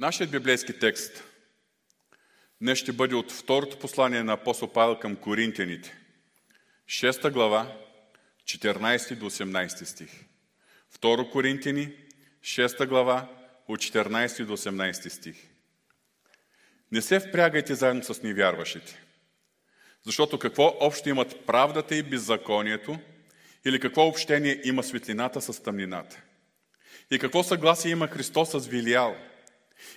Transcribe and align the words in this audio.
Нашият 0.00 0.30
библейски 0.30 0.78
текст 0.78 1.24
днес 2.60 2.78
ще 2.78 2.92
бъде 2.92 3.14
от 3.14 3.32
второто 3.32 3.78
послание 3.78 4.22
на 4.22 4.32
апостол 4.32 4.72
Павел 4.72 4.98
към 4.98 5.16
Коринтияните. 5.16 5.96
6 6.88 7.30
глава, 7.30 7.76
14 8.44 9.14
до 9.14 9.30
18 9.30 9.84
стих. 9.84 10.10
Второ 10.90 11.30
Коринтияни, 11.30 11.92
6 12.42 12.86
глава, 12.86 13.28
от 13.68 13.80
14 13.80 14.44
до 14.44 14.56
18 14.56 15.08
стих. 15.08 15.36
Не 16.92 17.02
се 17.02 17.20
впрягайте 17.20 17.74
заедно 17.74 18.04
с 18.04 18.22
невярващите. 18.22 19.02
Защото 20.02 20.38
какво 20.38 20.76
общо 20.80 21.08
имат 21.08 21.46
правдата 21.46 21.96
и 21.96 22.02
беззаконието, 22.02 22.98
или 23.64 23.80
какво 23.80 24.06
общение 24.06 24.60
има 24.64 24.82
светлината 24.82 25.40
с 25.40 25.62
тъмнината? 25.62 26.22
И 27.10 27.18
какво 27.18 27.42
съгласие 27.42 27.90
има 27.90 28.08
Христос 28.08 28.50
с 28.50 28.66
Вилиал? 28.66 29.16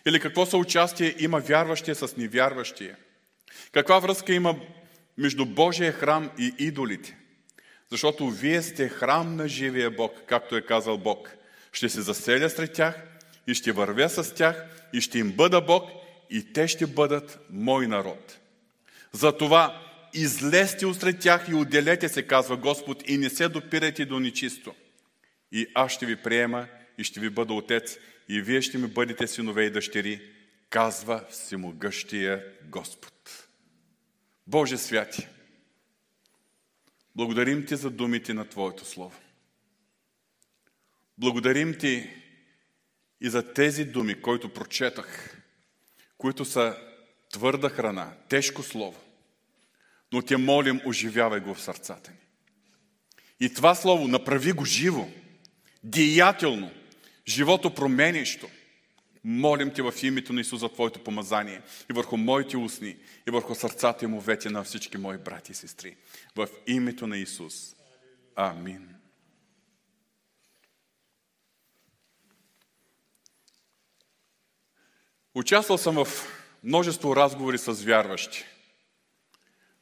Или 0.05 0.19
какво 0.19 0.45
съучастие 0.45 1.15
има 1.19 1.39
вярващия 1.39 1.95
с 1.95 2.17
невярващия? 2.17 2.97
Каква 3.71 3.99
връзка 3.99 4.33
има 4.33 4.55
между 5.17 5.45
Божия 5.45 5.91
храм 5.91 6.31
и 6.39 6.53
идолите? 6.59 7.17
Защото 7.89 8.29
вие 8.29 8.61
сте 8.61 8.89
храм 8.89 9.35
на 9.35 9.47
живия 9.47 9.91
Бог, 9.91 10.13
както 10.27 10.55
е 10.55 10.61
казал 10.61 10.97
Бог. 10.97 11.31
Ще 11.71 11.89
се 11.89 12.01
заселя 12.01 12.49
сред 12.49 12.73
тях 12.73 12.95
и 13.47 13.53
ще 13.53 13.71
вървя 13.71 14.09
с 14.09 14.35
тях 14.35 14.65
и 14.93 15.01
ще 15.01 15.19
им 15.19 15.31
бъда 15.31 15.61
Бог 15.61 15.89
и 16.29 16.53
те 16.53 16.67
ще 16.67 16.87
бъдат 16.87 17.39
мой 17.49 17.87
народ. 17.87 18.39
Затова 19.11 19.81
излезте 20.13 20.85
усред 20.85 21.19
тях 21.19 21.45
и 21.49 21.53
отделете 21.53 22.09
се, 22.09 22.23
казва 22.23 22.57
Господ, 22.57 23.03
и 23.09 23.17
не 23.17 23.29
се 23.29 23.49
допирайте 23.49 24.05
до 24.05 24.19
нечисто. 24.19 24.75
И 25.51 25.67
аз 25.75 25.91
ще 25.91 26.05
ви 26.05 26.15
приема 26.15 26.67
и 26.97 27.03
ще 27.03 27.19
ви 27.19 27.29
бъда 27.29 27.53
отец, 27.53 27.97
и 28.29 28.41
вие 28.41 28.61
ще 28.61 28.77
ми 28.77 28.87
бъдете 28.87 29.27
синове 29.27 29.63
и 29.63 29.71
дъщери, 29.71 30.21
казва 30.69 31.25
всемогъщия 31.29 32.45
Господ. 32.63 33.47
Боже 34.47 34.77
святи, 34.77 35.27
благодарим 37.15 37.65
Ти 37.65 37.75
за 37.75 37.89
думите 37.89 38.33
на 38.33 38.49
Твоето 38.49 38.85
Слово. 38.85 39.19
Благодарим 41.17 41.77
Ти 41.77 42.09
и 43.21 43.29
за 43.29 43.53
тези 43.53 43.85
думи, 43.85 44.21
които 44.21 44.53
прочетах, 44.53 45.41
които 46.17 46.45
са 46.45 46.77
твърда 47.31 47.69
храна, 47.69 48.13
тежко 48.29 48.63
слово, 48.63 49.01
но 50.13 50.21
те 50.21 50.37
молим, 50.37 50.81
оживявай 50.85 51.39
го 51.39 51.53
в 51.53 51.61
сърцата 51.61 52.11
ни. 52.11 52.17
И 53.39 53.53
това 53.53 53.75
слово 53.75 54.07
направи 54.07 54.51
го 54.51 54.65
живо, 54.65 55.09
деятелно, 55.83 56.71
живото 57.29 57.75
променящо. 57.75 58.49
Молим 59.23 59.73
Те 59.73 59.81
в 59.81 59.93
името 60.03 60.33
на 60.33 60.41
Исус 60.41 60.59
за 60.59 60.69
Твоето 60.69 61.03
помазание 61.03 61.61
и 61.89 61.93
върху 61.93 62.17
моите 62.17 62.57
устни, 62.57 62.97
и 63.27 63.31
върху 63.31 63.55
сърцата 63.55 64.05
и 64.05 64.07
мовете 64.07 64.49
на 64.49 64.63
всички 64.63 64.97
мои 64.97 65.17
брати 65.17 65.51
и 65.51 65.55
сестри. 65.55 65.95
В 66.35 66.47
името 66.67 67.07
на 67.07 67.17
Исус. 67.17 67.75
Амин. 68.35 68.95
Участвал 75.35 75.77
съм 75.77 76.05
в 76.05 76.07
множество 76.63 77.15
разговори 77.15 77.57
с 77.57 77.71
вярващи, 77.73 78.45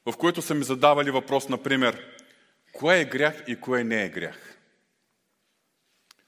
в 0.06 0.18
които 0.18 0.42
са 0.42 0.54
ми 0.54 0.64
задавали 0.64 1.12
въпрос, 1.12 1.50
например, 1.50 2.06
кое 2.74 3.00
е 3.00 3.06
грях 3.06 3.44
и 3.48 3.56
кое 3.56 3.84
не 3.84 4.06
е 4.06 4.10
грях. 4.10 4.57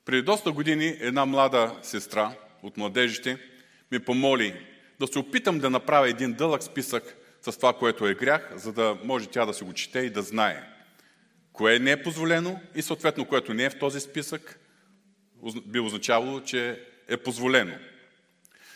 Преди 0.09 0.21
доста 0.21 0.51
години 0.51 0.97
една 0.99 1.25
млада 1.25 1.75
сестра 1.81 2.31
от 2.63 2.77
младежите 2.77 3.37
ми 3.91 3.99
помоли 3.99 4.53
да 4.99 5.07
се 5.07 5.19
опитам 5.19 5.59
да 5.59 5.69
направя 5.69 6.09
един 6.09 6.33
дълъг 6.33 6.63
списък 6.63 7.17
с 7.41 7.57
това, 7.57 7.73
което 7.73 8.07
е 8.07 8.15
грях, 8.15 8.51
за 8.55 8.73
да 8.73 8.97
може 9.03 9.27
тя 9.27 9.45
да 9.45 9.53
се 9.53 9.65
го 9.65 9.73
чете 9.73 9.99
и 9.99 10.09
да 10.09 10.21
знае 10.21 10.63
кое 11.53 11.79
не 11.79 11.91
е 11.91 12.03
позволено 12.03 12.59
и 12.75 12.81
съответно, 12.81 13.25
което 13.25 13.53
не 13.53 13.63
е 13.63 13.69
в 13.69 13.79
този 13.79 13.99
списък, 13.99 14.59
би 15.65 15.79
означавало, 15.79 16.41
че 16.41 16.79
е 17.07 17.17
позволено. 17.17 17.75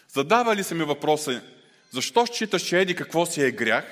Задавали 0.08 0.64
са 0.64 0.76
ми 0.76 0.84
въпроса, 0.84 1.42
защо 1.92 2.26
считаш, 2.26 2.62
че 2.62 2.80
еди 2.80 2.96
какво 2.96 3.26
си 3.26 3.42
е 3.44 3.52
грях, 3.52 3.86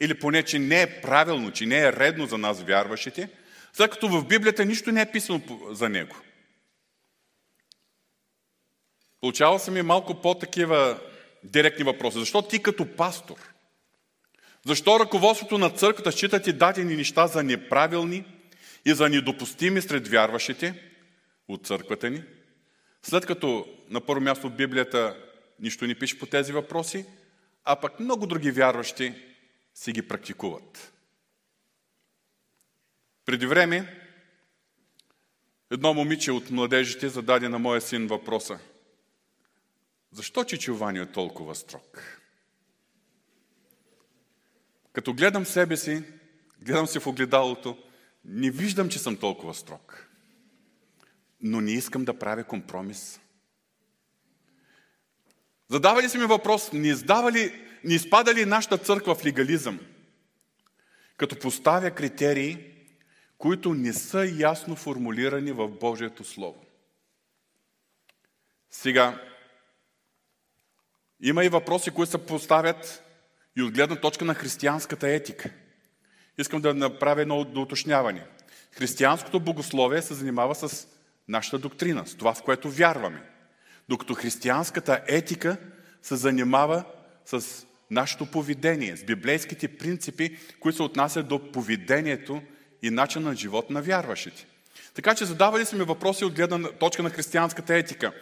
или 0.00 0.14
поне, 0.14 0.42
че 0.42 0.58
не 0.58 0.82
е 0.82 1.00
правилно, 1.00 1.50
че 1.50 1.66
не 1.66 1.78
е 1.78 1.92
редно 1.92 2.26
за 2.26 2.38
нас 2.38 2.62
вярващите, 2.62 3.28
след 3.72 3.90
като 3.90 4.08
в 4.08 4.26
Библията 4.26 4.64
нищо 4.64 4.92
не 4.92 5.00
е 5.00 5.12
писано 5.12 5.40
за 5.70 5.88
него. 5.88 6.16
Получавал 9.26 9.58
съм 9.58 9.76
и 9.76 9.82
малко 9.82 10.14
по-такива 10.14 11.00
директни 11.44 11.84
въпроси. 11.84 12.18
Защо 12.18 12.42
ти 12.42 12.62
като 12.62 12.96
пастор? 12.96 13.36
Защо 14.66 15.00
ръководството 15.00 15.58
на 15.58 15.70
църквата 15.70 16.12
счита 16.12 16.42
ти 16.42 16.52
дадени 16.52 16.96
неща 16.96 17.26
за 17.26 17.42
неправилни 17.42 18.24
и 18.84 18.94
за 18.94 19.08
недопустими 19.08 19.82
сред 19.82 20.08
вярващите 20.08 20.82
от 21.48 21.66
църквата 21.66 22.10
ни? 22.10 22.22
След 23.02 23.26
като 23.26 23.66
на 23.90 24.00
първо 24.00 24.20
място 24.20 24.50
Библията 24.50 25.16
нищо 25.60 25.86
не 25.86 25.94
пише 25.94 26.18
по 26.18 26.26
тези 26.26 26.52
въпроси, 26.52 27.06
а 27.64 27.76
пък 27.76 28.00
много 28.00 28.26
други 28.26 28.50
вярващи 28.50 29.14
си 29.74 29.92
ги 29.92 30.08
практикуват. 30.08 30.92
Преди 33.24 33.46
време 33.46 34.00
едно 35.70 35.94
момиче 35.94 36.32
от 36.32 36.50
младежите 36.50 37.08
зададе 37.08 37.48
на 37.48 37.58
моя 37.58 37.80
син 37.80 38.06
въпроса. 38.06 38.58
Защо 40.16 40.44
Чичовани 40.44 40.98
е 40.98 41.06
толкова 41.06 41.54
строг? 41.54 42.20
Като 44.92 45.14
гледам 45.14 45.46
себе 45.46 45.76
си, 45.76 46.02
гледам 46.60 46.86
се 46.86 47.00
в 47.00 47.06
огледалото, 47.06 47.78
не 48.24 48.50
виждам, 48.50 48.88
че 48.88 48.98
съм 48.98 49.16
толкова 49.16 49.54
строг. 49.54 50.08
Но 51.40 51.60
не 51.60 51.72
искам 51.72 52.04
да 52.04 52.18
правя 52.18 52.44
компромис. 52.44 53.20
Задавали 55.68 56.08
си 56.08 56.18
ми 56.18 56.24
въпрос, 56.24 56.72
не, 56.72 56.88
издава 56.88 57.32
ли, 57.32 57.68
не 57.84 57.94
изпада 57.94 58.34
ли 58.34 58.44
нашата 58.44 58.78
църква 58.78 59.14
в 59.14 59.24
легализъм, 59.24 59.80
като 61.16 61.38
поставя 61.38 61.90
критерии, 61.90 62.74
които 63.38 63.74
не 63.74 63.92
са 63.92 64.26
ясно 64.26 64.76
формулирани 64.76 65.52
в 65.52 65.68
Божието 65.68 66.24
Слово. 66.24 66.64
Сега, 68.70 69.22
има 71.22 71.44
и 71.44 71.48
въпроси, 71.48 71.90
които 71.90 72.10
се 72.10 72.26
поставят 72.26 73.02
и 73.56 73.62
от 73.62 73.74
гледна 73.74 73.96
точка 73.96 74.24
на 74.24 74.34
християнската 74.34 75.08
етика. 75.08 75.50
Искам 76.38 76.60
да 76.60 76.74
направя 76.74 77.22
едно 77.22 77.40
уточняване. 77.40 78.26
Християнското 78.72 79.40
богословие 79.40 80.02
се 80.02 80.14
занимава 80.14 80.54
с 80.54 80.88
нашата 81.28 81.58
доктрина, 81.58 82.06
с 82.06 82.14
това, 82.14 82.34
в 82.34 82.42
което 82.42 82.70
вярваме. 82.70 83.22
Докато 83.88 84.14
християнската 84.14 85.00
етика 85.06 85.56
се 86.02 86.16
занимава 86.16 86.84
с 87.24 87.66
нашето 87.90 88.26
поведение, 88.26 88.96
с 88.96 89.04
библейските 89.04 89.68
принципи, 89.68 90.38
които 90.60 90.76
се 90.76 90.82
отнасят 90.82 91.28
до 91.28 91.52
поведението 91.52 92.42
и 92.82 92.90
начин 92.90 93.22
на 93.22 93.34
живот 93.34 93.70
на 93.70 93.82
вярващите. 93.82 94.46
Така 94.94 95.14
че 95.14 95.24
задавали 95.24 95.64
сме 95.64 95.84
въпроси 95.84 96.24
от 96.24 96.34
гледна 96.34 96.68
точка 96.68 97.02
на 97.02 97.10
християнската 97.10 97.74
етика. 97.74 98.12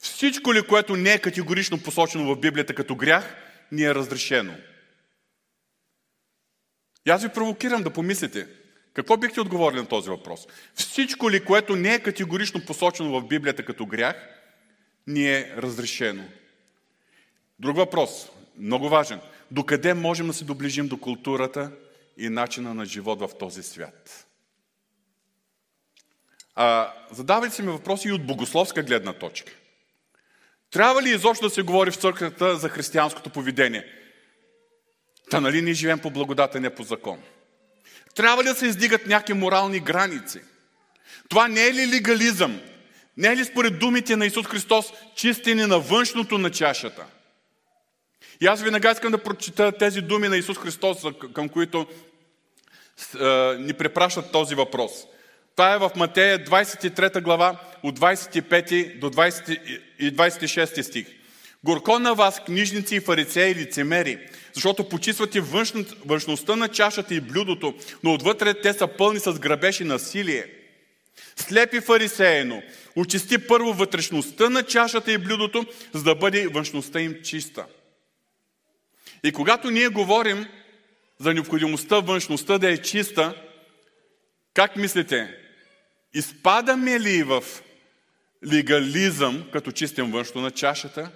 Всичко 0.00 0.54
ли, 0.54 0.66
което 0.66 0.96
не 0.96 1.12
е 1.12 1.18
категорично 1.18 1.82
посочено 1.82 2.34
в 2.34 2.40
Библията 2.40 2.74
като 2.74 2.94
грях, 2.94 3.36
ни 3.72 3.82
е 3.82 3.94
разрешено? 3.94 4.54
И 7.06 7.10
аз 7.10 7.22
ви 7.22 7.28
провокирам 7.28 7.82
да 7.82 7.90
помислите, 7.90 8.46
какво 8.94 9.16
бихте 9.16 9.40
отговорили 9.40 9.80
на 9.80 9.88
този 9.88 10.10
въпрос? 10.10 10.46
Всичко 10.74 11.30
ли, 11.30 11.44
което 11.44 11.76
не 11.76 11.94
е 11.94 12.02
категорично 12.02 12.64
посочено 12.66 13.20
в 13.20 13.26
Библията 13.26 13.64
като 13.64 13.86
грях, 13.86 14.28
ни 15.06 15.32
е 15.32 15.54
разрешено? 15.56 16.24
Друг 17.58 17.76
въпрос, 17.76 18.28
много 18.58 18.88
важен. 18.88 19.20
Докъде 19.50 19.94
можем 19.94 20.26
да 20.26 20.32
се 20.32 20.44
доближим 20.44 20.88
до 20.88 21.00
културата 21.00 21.72
и 22.16 22.28
начина 22.28 22.74
на 22.74 22.84
живот 22.84 23.20
в 23.20 23.38
този 23.38 23.62
свят? 23.62 24.26
А, 26.54 26.94
задавали 27.10 27.50
се 27.50 27.62
ми 27.62 27.72
въпроси 27.72 28.08
и 28.08 28.12
от 28.12 28.26
богословска 28.26 28.82
гледна 28.82 29.12
точка. 29.12 29.52
Трябва 30.70 31.02
ли 31.02 31.10
изобщо 31.10 31.48
да 31.48 31.54
се 31.54 31.62
говори 31.62 31.90
в 31.90 31.96
църквата 31.96 32.56
за 32.56 32.68
християнското 32.68 33.30
поведение? 33.30 33.84
Та 35.30 35.40
нали 35.40 35.62
ние 35.62 35.74
живеем 35.74 35.98
по 35.98 36.10
благодата, 36.10 36.60
не 36.60 36.74
по 36.74 36.82
закон? 36.82 37.18
Трябва 38.14 38.44
ли 38.44 38.48
да 38.48 38.54
се 38.54 38.66
издигат 38.66 39.06
някакви 39.06 39.34
морални 39.34 39.80
граници? 39.80 40.40
Това 41.28 41.48
не 41.48 41.66
е 41.66 41.74
ли 41.74 41.86
легализъм? 41.86 42.60
Не 43.16 43.28
е 43.28 43.36
ли 43.36 43.44
според 43.44 43.78
думите 43.78 44.16
на 44.16 44.26
Исус 44.26 44.46
Христос 44.46 44.92
чистене 45.16 45.66
на 45.66 45.80
външното 45.80 46.38
на 46.38 46.50
чашата? 46.50 47.06
И 48.40 48.46
аз 48.46 48.62
веднага 48.62 48.90
искам 48.90 49.12
да 49.12 49.22
прочита 49.22 49.72
тези 49.72 50.00
думи 50.00 50.28
на 50.28 50.36
Исус 50.36 50.58
Христос, 50.58 50.98
към 51.34 51.48
които 51.48 51.86
ни 53.58 53.72
препращат 53.72 54.32
този 54.32 54.54
въпрос. 54.54 54.92
Това 55.56 55.74
е 55.74 55.78
в 55.78 55.90
Матея 55.96 56.44
23 56.44 57.22
глава 57.22 57.60
от 57.82 58.00
25 58.00 58.98
до 58.98 59.10
20 59.10 59.78
и 59.98 60.16
26 60.16 60.82
стих. 60.82 61.06
Горко 61.64 61.98
на 61.98 62.14
вас, 62.14 62.44
книжници 62.44 62.96
и 62.96 63.00
фарисеи 63.00 63.50
и 63.50 63.54
лицемери, 63.54 64.18
защото 64.54 64.88
почиствате 64.88 65.40
външността 66.04 66.56
на 66.56 66.68
чашата 66.68 67.14
и 67.14 67.20
блюдото, 67.20 67.74
но 68.02 68.14
отвътре 68.14 68.54
те 68.54 68.72
са 68.72 68.86
пълни 68.86 69.20
с 69.20 69.32
грабеж 69.32 69.80
и 69.80 69.84
насилие. 69.84 70.46
Слепи 71.36 71.80
фарисеено, 71.80 72.62
очисти 72.96 73.38
първо 73.38 73.72
вътрешността 73.72 74.48
на 74.48 74.62
чашата 74.62 75.12
и 75.12 75.18
блюдото, 75.18 75.66
за 75.94 76.02
да 76.02 76.14
бъде 76.14 76.46
външността 76.46 77.00
им 77.00 77.22
чиста. 77.22 77.66
И 79.24 79.32
когато 79.32 79.70
ние 79.70 79.88
говорим 79.88 80.46
за 81.18 81.34
необходимостта 81.34 82.00
външността 82.00 82.58
да 82.58 82.70
е 82.70 82.78
чиста, 82.78 83.34
как 84.54 84.76
мислите? 84.76 85.39
Изпадаме 86.14 87.00
ли 87.00 87.22
в 87.22 87.44
легализъм, 88.46 89.48
като 89.52 89.72
чистим 89.72 90.10
външно 90.10 90.40
на 90.40 90.50
чашата? 90.50 91.10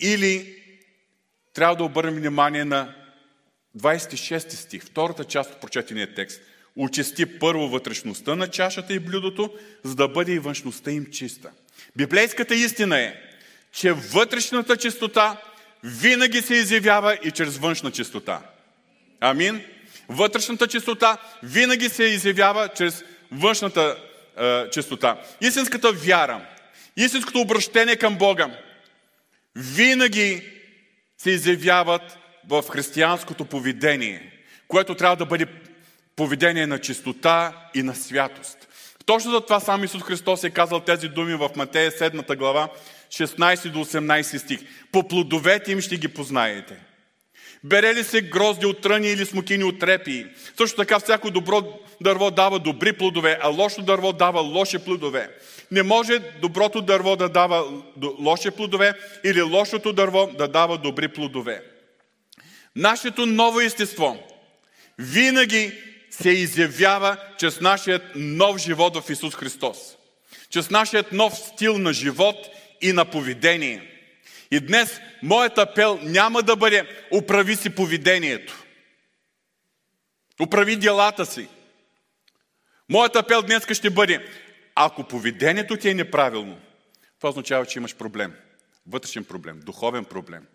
Или 0.00 0.62
трябва 1.54 1.76
да 1.76 1.84
обърнем 1.84 2.14
внимание 2.14 2.64
на 2.64 2.94
26 3.78 4.50
стих, 4.50 4.84
втората 4.84 5.24
част 5.24 5.50
от 5.50 5.60
прочетения 5.60 6.14
текст. 6.14 6.40
Очисти 6.76 7.38
първо 7.38 7.68
вътрешността 7.68 8.34
на 8.34 8.48
чашата 8.48 8.94
и 8.94 8.98
блюдото, 8.98 9.54
за 9.84 9.94
да 9.94 10.08
бъде 10.08 10.32
и 10.32 10.38
външността 10.38 10.90
им 10.90 11.06
чиста. 11.06 11.50
Библейската 11.96 12.54
истина 12.54 12.98
е, 12.98 13.14
че 13.72 13.92
вътрешната 13.92 14.76
чистота 14.76 15.42
винаги 15.84 16.42
се 16.42 16.54
изявява 16.54 17.18
и 17.24 17.30
чрез 17.30 17.58
външна 17.58 17.90
чистота. 17.92 18.42
Амин. 19.20 19.64
Вътрешната 20.08 20.66
чистота 20.66 21.18
винаги 21.42 21.88
се 21.88 22.04
изявява 22.04 22.68
чрез 22.68 23.04
външната 23.32 23.96
е, 24.38 24.70
чистота. 24.70 25.16
Истинската 25.40 25.92
вяра, 25.92 26.46
истинското 26.96 27.40
обращение 27.40 27.96
към 27.96 28.18
Бога 28.18 28.50
винаги 29.56 30.42
се 31.18 31.30
изявяват 31.30 32.18
в 32.48 32.64
християнското 32.70 33.44
поведение, 33.44 34.32
което 34.68 34.94
трябва 34.94 35.16
да 35.16 35.26
бъде 35.26 35.46
поведение 36.16 36.66
на 36.66 36.78
чистота 36.78 37.68
и 37.74 37.82
на 37.82 37.94
святост. 37.94 38.68
Точно 39.06 39.30
за 39.30 39.40
това 39.40 39.60
сам 39.60 39.84
Исус 39.84 40.02
Христос 40.02 40.44
е 40.44 40.50
казал 40.50 40.80
тези 40.80 41.08
думи 41.08 41.34
в 41.34 41.50
Матея 41.56 41.90
7 41.90 42.36
глава, 42.36 42.68
16 43.08 43.70
до 43.70 43.78
18 43.78 44.38
стих. 44.38 44.60
По 44.92 45.08
плодовете 45.08 45.72
им 45.72 45.80
ще 45.80 45.96
ги 45.96 46.08
познаете. 46.08 46.76
Бере 47.64 47.94
ли 47.94 48.04
се 48.04 48.20
грозди 48.20 48.66
от 48.66 48.80
тръни 48.80 49.08
или 49.08 49.26
смокини 49.26 49.64
от 49.64 49.82
репи? 49.82 50.26
Също 50.58 50.76
така 50.76 50.98
всяко 50.98 51.30
добро 51.30 51.80
дърво 52.00 52.30
дава 52.30 52.58
добри 52.58 52.92
плодове, 52.92 53.38
а 53.42 53.48
лошо 53.48 53.82
дърво 53.82 54.12
дава 54.12 54.40
лоши 54.40 54.78
плодове. 54.78 55.30
Не 55.70 55.82
може 55.82 56.18
доброто 56.18 56.80
дърво 56.80 57.16
да 57.16 57.28
дава 57.28 57.82
лоши 58.18 58.50
плодове 58.50 58.94
или 59.24 59.42
лошото 59.42 59.92
дърво 59.92 60.30
да 60.38 60.48
дава 60.48 60.78
добри 60.78 61.08
плодове. 61.08 61.62
Нашето 62.76 63.26
ново 63.26 63.60
естество 63.60 64.18
винаги 64.98 65.72
се 66.10 66.30
изявява 66.30 67.16
чрез 67.38 67.60
нашият 67.60 68.02
нов 68.14 68.58
живот 68.58 68.96
в 68.96 69.10
Исус 69.10 69.34
Христос. 69.34 69.76
Чрез 70.50 70.70
нашият 70.70 71.12
нов 71.12 71.34
стил 71.38 71.78
на 71.78 71.92
живот 71.92 72.36
и 72.82 72.92
на 72.92 73.04
поведение. 73.04 73.95
И 74.50 74.60
днес 74.60 75.00
моят 75.22 75.58
апел 75.58 76.00
няма 76.02 76.42
да 76.42 76.56
бъде 76.56 77.06
управи 77.12 77.56
си 77.56 77.70
поведението. 77.70 78.64
Управи 80.42 80.76
делата 80.76 81.26
си. 81.26 81.48
Моят 82.88 83.16
апел 83.16 83.42
днес 83.42 83.66
ще 83.72 83.90
бъде 83.90 84.26
ако 84.78 85.04
поведението 85.04 85.76
ти 85.76 85.88
е 85.88 85.94
неправилно, 85.94 86.58
това 87.18 87.28
означава, 87.28 87.66
че 87.66 87.78
имаш 87.78 87.96
проблем. 87.96 88.34
Вътрешен 88.86 89.24
проблем, 89.24 89.60
духовен 89.60 90.04
проблем. 90.04 90.46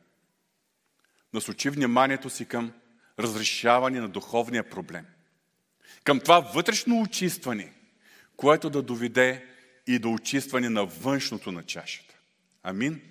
Насочи 1.33 1.69
вниманието 1.69 2.29
си 2.29 2.45
към 2.45 2.73
разрешаване 3.19 3.99
на 3.99 4.09
духовния 4.09 4.69
проблем. 4.69 5.05
Към 6.03 6.19
това 6.19 6.39
вътрешно 6.39 7.01
очистване, 7.01 7.73
което 8.37 8.69
да 8.69 8.81
доведе 8.81 9.45
и 9.87 9.99
до 9.99 10.13
очистване 10.13 10.69
на 10.69 10.85
външното 10.85 11.51
на 11.51 11.63
чашата. 11.63 12.15
Амин. 12.63 13.01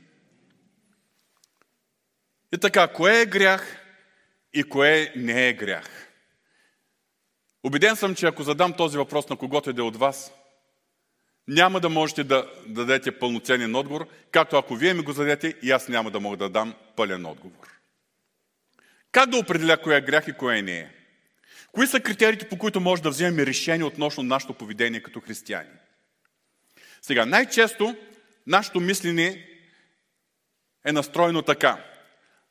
И 2.54 2.58
така, 2.58 2.88
кое 2.88 3.20
е 3.20 3.26
грях 3.26 3.76
и 4.52 4.62
кое 4.62 5.12
не 5.16 5.48
е 5.48 5.52
грях? 5.52 6.08
Обеден 7.62 7.96
съм, 7.96 8.14
че 8.14 8.26
ако 8.26 8.42
задам 8.42 8.72
този 8.72 8.98
въпрос 8.98 9.28
на 9.28 9.36
когото 9.36 9.70
и 9.70 9.72
да 9.72 9.82
е 9.82 9.84
от 9.84 9.96
вас, 9.96 10.32
няма 11.48 11.80
да 11.80 11.88
можете 11.88 12.24
да 12.24 12.50
дадете 12.66 13.18
пълноценен 13.18 13.74
отговор, 13.74 14.08
както 14.30 14.56
ако 14.56 14.76
вие 14.76 14.94
ми 14.94 15.02
го 15.02 15.12
зададете 15.12 15.54
и 15.62 15.70
аз 15.70 15.88
няма 15.88 16.10
да 16.10 16.20
мога 16.20 16.36
да 16.36 16.48
дам 16.48 16.74
пълен 16.96 17.26
отговор. 17.26 17.68
Как 19.12 19.30
да 19.30 19.36
определя 19.36 19.76
кое 19.76 19.96
е 19.96 20.00
грях 20.00 20.28
и 20.28 20.32
кое 20.32 20.62
не 20.62 20.78
е? 20.78 20.88
Кои 21.72 21.86
са 21.86 22.00
критериите, 22.00 22.48
по 22.48 22.58
които 22.58 22.80
може 22.80 23.02
да 23.02 23.10
вземем 23.10 23.46
решение 23.46 23.84
относно 23.84 24.22
нашето 24.22 24.54
поведение 24.54 25.02
като 25.02 25.20
християни? 25.20 25.68
Сега, 27.02 27.26
най-често 27.26 27.96
нашето 28.46 28.80
мислене 28.80 29.46
е 30.84 30.92
настроено 30.92 31.42
така. 31.42 31.89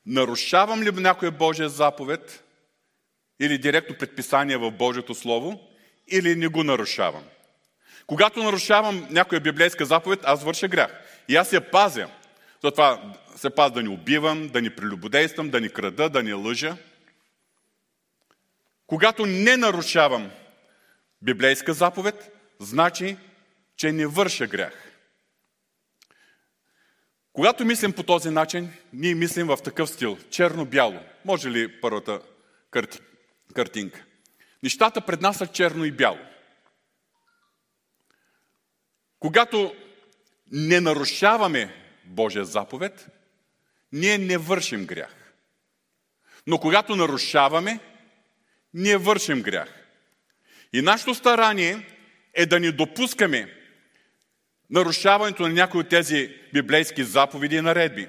Нарушавам 0.10 0.84
ли 0.84 0.92
някоя 0.92 1.32
Божия 1.32 1.70
заповед 1.70 2.44
или 3.40 3.58
директно 3.58 3.98
предписание 3.98 4.58
в 4.58 4.72
Божието 4.72 5.16
Слово, 5.16 5.62
или 6.08 6.36
не 6.36 6.48
го 6.48 6.64
нарушавам? 6.64 7.24
Когато 8.08 8.44
нарушавам 8.44 9.08
някоя 9.10 9.42
библейска 9.42 9.86
заповед, 9.86 10.20
аз 10.24 10.44
върша 10.44 10.68
грях. 10.68 10.92
И 11.28 11.36
аз 11.36 11.54
я 11.54 11.72
пазя. 11.72 12.10
Затова 12.64 13.16
се 13.36 13.50
пазя 13.50 13.74
да 13.74 13.84
не 13.84 13.90
убивам, 13.90 14.48
да 14.48 14.62
не 14.62 14.76
прелюбодействам, 14.76 15.50
да 15.50 15.62
не 15.62 15.70
крада, 15.70 16.10
да 16.10 16.24
не 16.24 16.34
лъжа. 16.34 16.78
Когато 18.88 19.26
не 19.26 19.58
нарушавам 19.58 20.32
библейска 21.22 21.74
заповед, 21.74 22.32
значи, 22.60 23.18
че 23.78 23.92
не 23.92 24.08
върша 24.08 24.48
грях. 24.48 24.89
Когато 27.34 27.66
мислим 27.66 27.94
по 27.94 28.04
този 28.04 28.30
начин, 28.30 28.74
ние 28.94 29.16
мислим 29.16 29.48
в 29.48 29.58
такъв 29.64 29.90
стил, 29.90 30.18
черно-бяло. 30.30 31.00
Може 31.26 31.52
ли 31.52 31.82
първата 31.82 32.22
картинка? 33.54 34.06
Нещата 34.64 35.02
пред 35.02 35.22
нас 35.22 35.38
са 35.38 35.48
черно 35.48 35.86
и 35.86 35.92
бяло. 35.92 36.18
Когато 39.20 39.76
не 40.52 40.82
нарушаваме 40.82 41.76
Божия 42.06 42.46
заповед, 42.46 43.08
ние 43.92 44.18
не 44.18 44.38
вършим 44.38 44.86
грях. 44.86 45.34
Но 46.48 46.60
когато 46.60 46.96
нарушаваме, 46.96 47.80
ние 48.74 48.98
вършим 48.98 49.42
грях. 49.42 49.74
И 50.74 50.82
нашето 50.82 51.16
старание 51.16 51.88
е 52.34 52.46
да 52.46 52.60
не 52.60 52.72
допускаме 52.72 53.59
нарушаването 54.70 55.44
на 55.44 55.50
някои 55.50 55.80
от 55.80 55.90
тези 55.90 56.36
библейски 56.54 57.04
заповеди 57.04 57.56
и 57.56 57.62
наредби. 57.62 58.08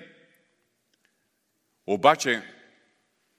Обаче, 1.86 2.42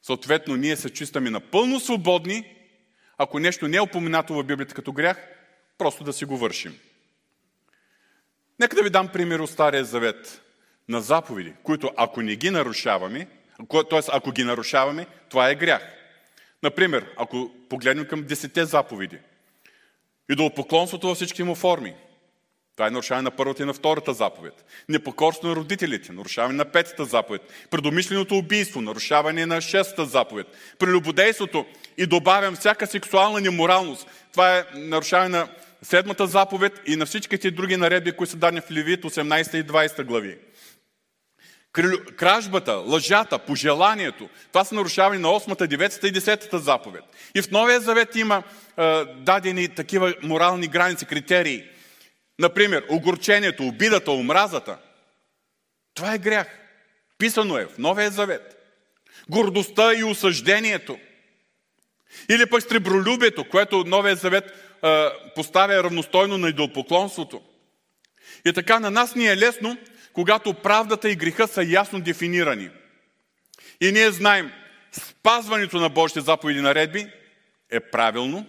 съответно, 0.01 0.55
ние 0.55 0.75
се 0.75 0.89
чувстваме 0.89 1.29
напълно 1.29 1.79
свободни, 1.79 2.57
ако 3.17 3.39
нещо 3.39 3.67
не 3.67 3.77
е 3.77 3.81
упоменато 3.81 4.33
в 4.33 4.43
Библията 4.43 4.75
като 4.75 4.93
грях, 4.93 5.27
просто 5.77 6.03
да 6.03 6.13
си 6.13 6.25
го 6.25 6.37
вършим. 6.37 6.79
Нека 8.59 8.75
да 8.75 8.83
ви 8.83 8.89
дам 8.89 9.07
пример 9.07 9.39
от 9.39 9.49
Стария 9.49 9.85
Завет 9.85 10.41
на 10.89 11.01
заповеди, 11.01 11.53
които 11.63 11.91
ако 11.97 12.21
не 12.21 12.35
ги 12.35 12.49
нарушаваме, 12.49 13.27
т.е. 13.89 13.99
ако 14.11 14.31
ги 14.31 14.43
нарушаваме, 14.43 15.07
това 15.29 15.49
е 15.49 15.55
грях. 15.55 15.93
Например, 16.63 17.13
ако 17.17 17.51
погледнем 17.69 18.07
към 18.07 18.23
десете 18.23 18.65
заповеди, 18.65 19.17
идолопоклонството 20.29 21.07
във 21.07 21.15
всички 21.15 21.43
му 21.43 21.55
форми, 21.55 21.95
това 22.75 22.87
е 22.87 22.91
нарушаване 22.91 23.23
на 23.23 23.31
първата 23.31 23.63
и 23.63 23.65
на 23.65 23.73
втората 23.73 24.13
заповед. 24.13 24.65
Непокорство 24.89 25.47
на 25.47 25.55
родителите, 25.55 26.11
нарушаване 26.11 26.55
на 26.55 26.65
петата 26.65 27.05
заповед. 27.05 27.41
Предомисленото 27.69 28.37
убийство, 28.37 28.81
нарушаване 28.81 29.45
на 29.45 29.61
шестата 29.61 30.05
заповед. 30.05 30.47
Прелюбодейството 30.79 31.65
и 31.97 32.05
добавям 32.05 32.55
всяка 32.55 32.87
сексуална 32.87 33.41
неморалност. 33.41 34.07
Това 34.31 34.57
е 34.57 34.65
нарушаване 34.75 35.37
на 35.37 35.47
седмата 35.81 36.27
заповед 36.27 36.81
и 36.85 36.95
на 36.95 37.05
всичките 37.05 37.51
други 37.51 37.77
наредби, 37.77 38.11
които 38.11 38.31
са 38.31 38.37
дадени 38.37 38.61
в 38.61 38.71
Левит 38.71 39.03
18 39.03 39.55
и 39.55 39.67
20 39.67 40.03
глави. 40.03 40.37
Кражбата, 42.17 42.73
лъжата, 42.73 43.39
пожеланието, 43.39 44.29
това 44.51 44.63
са 44.63 44.75
нарушавани 44.75 45.21
на 45.21 45.27
8, 45.27 45.67
9 45.67 46.05
и 46.05 46.13
10 46.13 46.57
заповед. 46.57 47.03
И 47.35 47.41
в 47.41 47.51
Новия 47.51 47.79
завет 47.79 48.15
има 48.15 48.43
е, 48.77 49.05
дадени 49.05 49.67
такива 49.67 50.13
морални 50.23 50.67
граници, 50.67 51.05
критерии. 51.05 51.63
Например, 52.39 52.85
огорчението, 52.89 53.67
обидата, 53.67 54.11
омразата. 54.11 54.77
Това 55.93 56.13
е 56.13 56.17
грях. 56.17 56.47
Писано 57.17 57.57
е 57.57 57.65
в 57.65 57.77
Новия 57.77 58.11
завет. 58.11 58.57
Гордостта 59.29 59.93
и 59.93 60.03
осъждението. 60.03 60.99
Или 62.29 62.45
пък 62.45 62.61
стребролюбието, 62.61 63.49
което 63.49 63.83
Новия 63.83 64.15
завет 64.15 64.43
поставя 65.35 65.83
равностойно 65.83 66.37
на 66.37 66.49
идолпоклонството. 66.49 67.41
И 68.45 68.53
така 68.53 68.79
на 68.79 68.91
нас 68.91 69.15
ни 69.15 69.27
е 69.27 69.37
лесно, 69.37 69.77
когато 70.13 70.53
правдата 70.53 71.09
и 71.09 71.15
греха 71.15 71.47
са 71.47 71.63
ясно 71.63 72.01
дефинирани. 72.01 72.69
И 73.81 73.91
ние 73.91 74.11
знаем, 74.11 74.51
спазването 74.91 75.77
на 75.77 75.89
Божите 75.89 76.21
заповеди 76.21 76.59
и 76.59 76.61
наредби 76.61 77.07
е 77.69 77.79
правилно 77.79 78.45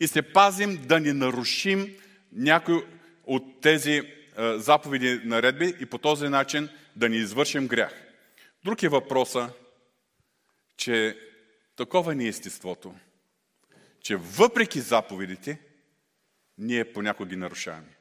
и 0.00 0.06
се 0.06 0.22
пазим 0.22 0.82
да 0.86 1.00
не 1.00 1.12
нарушим 1.12 1.94
някой 2.32 2.86
от 3.24 3.60
тези 3.60 4.02
заповеди 4.38 5.20
наредби 5.24 5.74
и 5.80 5.86
по 5.86 5.98
този 5.98 6.28
начин 6.28 6.68
да 6.96 7.08
ни 7.08 7.16
извършим 7.16 7.68
грях. 7.68 7.94
Друг 8.64 8.82
е 8.82 8.88
въпроса, 8.88 9.50
че 10.76 11.18
такова 11.76 12.14
ни 12.14 12.24
е 12.24 12.28
естеството, 12.28 12.94
че 14.00 14.16
въпреки 14.16 14.80
заповедите, 14.80 15.60
ние 16.58 16.92
понякога 16.92 17.30
ги 17.30 17.36
нарушаваме. 17.36 17.96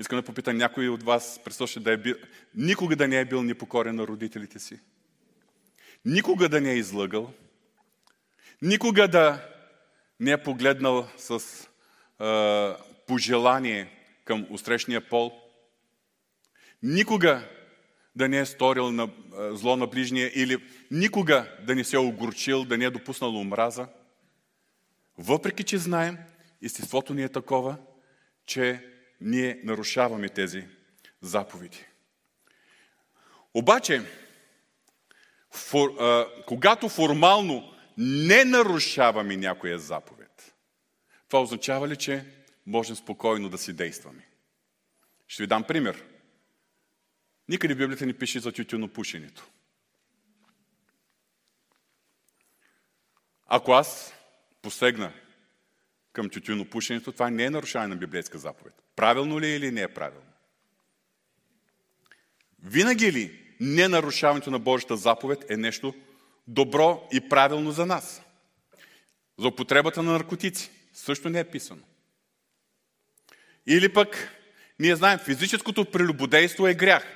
Искам 0.00 0.18
да 0.18 0.24
попитам 0.24 0.56
някой 0.56 0.88
от 0.88 1.02
вас, 1.02 1.40
представяше 1.44 1.80
да 1.80 1.92
е 1.92 1.96
бил, 1.96 2.14
никога 2.54 2.96
да 2.96 3.08
не 3.08 3.20
е 3.20 3.24
бил 3.24 3.42
непокорен 3.42 3.94
на 3.94 4.06
родителите 4.06 4.58
си. 4.58 4.80
Никога 6.04 6.48
да 6.48 6.60
не 6.60 6.72
е 6.72 6.76
излъгал. 6.76 7.32
Никога 8.62 9.08
да 9.08 9.48
не 10.20 10.30
е 10.30 10.42
погледнал 10.42 11.08
с 11.16 11.40
пожелание 13.10 13.90
към 14.24 14.46
устрешния 14.50 15.08
пол. 15.08 15.32
Никога 16.82 17.48
да 18.16 18.28
не 18.28 18.38
е 18.38 18.46
сторил 18.46 18.92
на, 18.92 19.08
зло 19.50 19.76
на 19.76 19.86
ближния 19.86 20.30
или 20.34 20.64
никога 20.90 21.56
да 21.66 21.74
не 21.74 21.84
се 21.84 21.96
е 21.96 21.98
огорчил, 21.98 22.64
да 22.64 22.78
не 22.78 22.84
е 22.84 22.90
допуснал 22.90 23.36
омраза. 23.36 23.88
Въпреки, 25.18 25.64
че 25.64 25.78
знаем, 25.78 26.18
естеството 26.62 27.14
ни 27.14 27.22
е 27.22 27.28
такова, 27.28 27.76
че 28.46 28.86
ние 29.20 29.60
нарушаваме 29.64 30.28
тези 30.28 30.64
заповеди. 31.20 31.84
Обаче, 33.54 34.02
фор, 35.50 35.94
а, 36.00 36.26
когато 36.46 36.88
формално 36.88 37.72
не 37.98 38.44
нарушаваме 38.44 39.36
някоя 39.36 39.78
заповед, 39.78 40.54
това 41.28 41.42
означава 41.42 41.88
ли, 41.88 41.96
че 41.96 42.39
можем 42.66 42.96
спокойно 42.96 43.48
да 43.48 43.58
си 43.58 43.72
действаме? 43.72 44.26
Ще 45.28 45.42
ви 45.42 45.46
дам 45.46 45.64
пример. 45.64 46.04
Никъде 47.48 47.74
в 47.74 47.78
Библията 47.78 48.06
не 48.06 48.18
пише 48.18 48.40
за 48.40 48.52
тютюнопушенето. 48.52 49.48
Ако 53.46 53.72
аз 53.72 54.14
посегна 54.62 55.12
към 56.12 56.30
тютюнопушенето, 56.30 57.12
това 57.12 57.30
не 57.30 57.44
е 57.44 57.50
нарушаване 57.50 57.94
на 57.94 58.00
библейска 58.00 58.38
заповед. 58.38 58.74
Правилно 58.96 59.40
ли 59.40 59.46
е 59.46 59.56
или 59.56 59.70
не 59.70 59.82
е 59.82 59.94
правилно? 59.94 60.26
Винаги 62.62 63.12
ли 63.12 63.54
ненарушаването 63.60 64.50
на 64.50 64.58
Божията 64.58 64.96
заповед 64.96 65.50
е 65.50 65.56
нещо 65.56 65.94
добро 66.48 67.08
и 67.12 67.28
правилно 67.28 67.72
за 67.72 67.86
нас? 67.86 68.22
За 69.38 69.48
употребата 69.48 70.02
на 70.02 70.12
наркотици 70.12 70.70
също 70.92 71.30
не 71.30 71.40
е 71.40 71.50
писано. 71.50 71.82
Или 73.66 73.92
пък, 73.92 74.28
ние 74.78 74.96
знаем, 74.96 75.18
физическото 75.18 75.84
прелюбодейство 75.84 76.66
е 76.66 76.74
грях, 76.74 77.06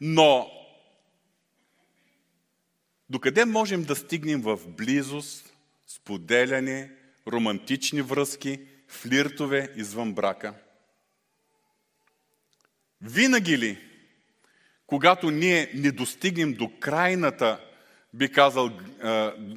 но 0.00 0.50
докъде 3.10 3.44
можем 3.44 3.84
да 3.84 3.96
стигнем 3.96 4.42
в 4.42 4.58
близост, 4.66 5.54
споделяне, 5.86 6.90
романтични 7.28 8.02
връзки, 8.02 8.60
флиртове 8.88 9.72
извън 9.76 10.14
брака? 10.14 10.54
Винаги 13.02 13.58
ли, 13.58 13.78
когато 14.86 15.30
ние 15.30 15.70
не 15.74 15.90
достигнем 15.90 16.52
до 16.52 16.72
крайната, 16.80 17.60
би 18.14 18.32
казал, 18.32 18.78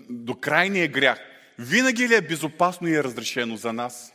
до 0.09 0.35
крайния 0.35 0.87
грях, 0.87 1.19
винаги 1.59 2.09
ли 2.09 2.15
е 2.15 2.21
безопасно 2.21 2.87
и 2.87 2.95
е 2.95 3.03
разрешено 3.03 3.57
за 3.57 3.73
нас? 3.73 4.13